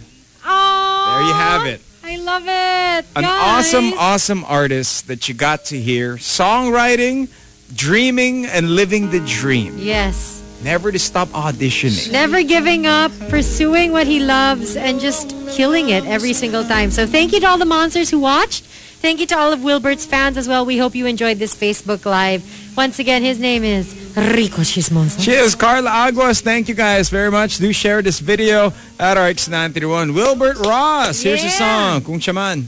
Oh, 0.46 1.18
There 1.18 1.28
you 1.28 1.34
have 1.34 1.66
it. 1.66 1.82
I 2.04 2.16
love 2.18 2.44
it. 2.44 3.06
An 3.18 3.24
Guys. 3.24 3.66
awesome, 3.76 3.94
awesome 3.98 4.46
artist 4.46 5.08
that 5.08 5.28
you 5.28 5.34
got 5.36 5.66
to 5.66 5.80
hear. 5.80 6.16
Songwriting, 6.16 7.28
dreaming, 7.76 8.46
and 8.46 8.76
living 8.76 9.10
the 9.12 9.20
dream. 9.22 9.76
Yes. 9.78 10.42
Never 10.64 10.92
to 10.92 10.98
stop 11.00 11.28
auditioning. 11.30 12.12
Never 12.12 12.42
giving 12.42 12.88
up, 12.88 13.12
pursuing 13.30 13.92
what 13.92 14.08
he 14.08 14.20
loves, 14.20 14.76
and 14.78 15.00
just 15.00 15.30
killing 15.52 15.90
it 15.90 16.06
every 16.06 16.34
single 16.34 16.64
time. 16.64 16.90
So 16.90 17.06
thank 17.06 17.34
you 17.34 17.40
to 17.42 17.48
all 17.48 17.58
the 17.58 17.66
monsters 17.66 18.10
who 18.10 18.20
watched. 18.20 18.66
Thank 19.02 19.20
you 19.20 19.26
to 19.28 19.38
all 19.38 19.54
of 19.54 19.64
Wilbert's 19.64 20.06
fans 20.06 20.38
as 20.38 20.48
well. 20.48 20.66
We 20.66 20.78
hope 20.78 20.96
you 20.96 21.06
enjoyed 21.06 21.38
this 21.38 21.54
Facebook 21.54 22.06
Live. 22.06 22.42
Once 22.76 22.98
again, 23.00 23.22
his 23.24 23.40
name 23.40 23.64
is 23.64 23.94
Rico 24.16 24.62
Chismoso. 24.64 25.22
Cheers, 25.24 25.56
Carla 25.56 25.90
Aguas. 25.90 26.42
Thank 26.42 26.68
you 26.70 26.76
guys 26.76 27.10
very 27.10 27.30
much. 27.30 27.58
Do 27.58 27.72
share 27.72 28.02
this 28.02 28.20
video 28.20 28.74
at 29.00 29.18
RX931. 29.18 30.14
Wilbert 30.16 30.58
Ross. 30.58 31.22
Here's 31.22 31.44
a 31.44 31.46
Yeah. 31.46 31.58
song, 31.94 32.02
Kung 32.02 32.20
Chaman. 32.20 32.68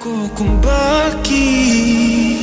kung 0.00 0.60
bakit 0.62 2.38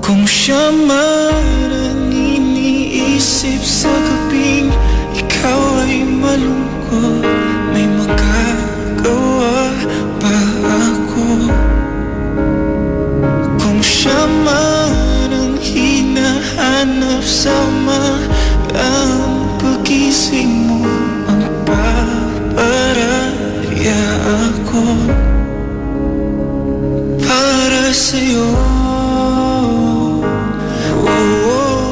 Kung 0.00 0.24
siya 0.26 0.72
man 0.72 1.70
ang 1.70 2.10
iniisip 2.10 3.60
sa 3.62 3.92
gabing 3.92 4.72
Ikaw 5.14 5.62
ay 5.86 6.02
malungkot 6.02 7.59
siya 14.00 14.24
man 14.24 15.28
ang 15.28 15.60
hinahanap 15.60 17.20
sama 17.20 18.16
Ang 18.72 19.60
pagising 19.60 20.72
mo 20.72 20.88
Ang 21.28 21.44
paparaya 21.68 23.28
ako 24.24 24.84
Para 27.20 27.92
sa'yo 27.92 28.48
oh, 31.04 31.84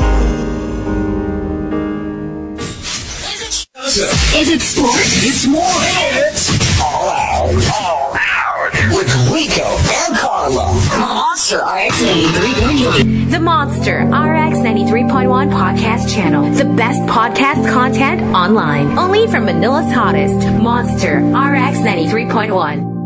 Is 4.38 4.48
it 4.48 4.62
sport? 4.62 5.02
It's 5.26 5.44
more 5.50 5.61
out. 5.61 6.38
All 6.78 7.11
out. 7.11 7.88
With 9.39 9.57
Rico 9.57 9.62
and 9.62 10.16
Carla. 10.16 10.72
Monster 10.99 11.59
RX 11.59 12.03
93.1. 12.03 13.30
The 13.30 13.39
Monster 13.39 13.99
RX 13.99 14.59
93.1 14.59 15.53
podcast 15.53 16.12
channel. 16.12 16.51
The 16.51 16.64
best 16.64 17.01
podcast 17.03 17.72
content 17.72 18.20
online. 18.34 18.99
Only 18.99 19.28
from 19.28 19.45
Manila's 19.45 19.93
hottest. 19.93 20.45
Monster 20.61 21.18
RX 21.18 21.78
93.1. 21.78 22.97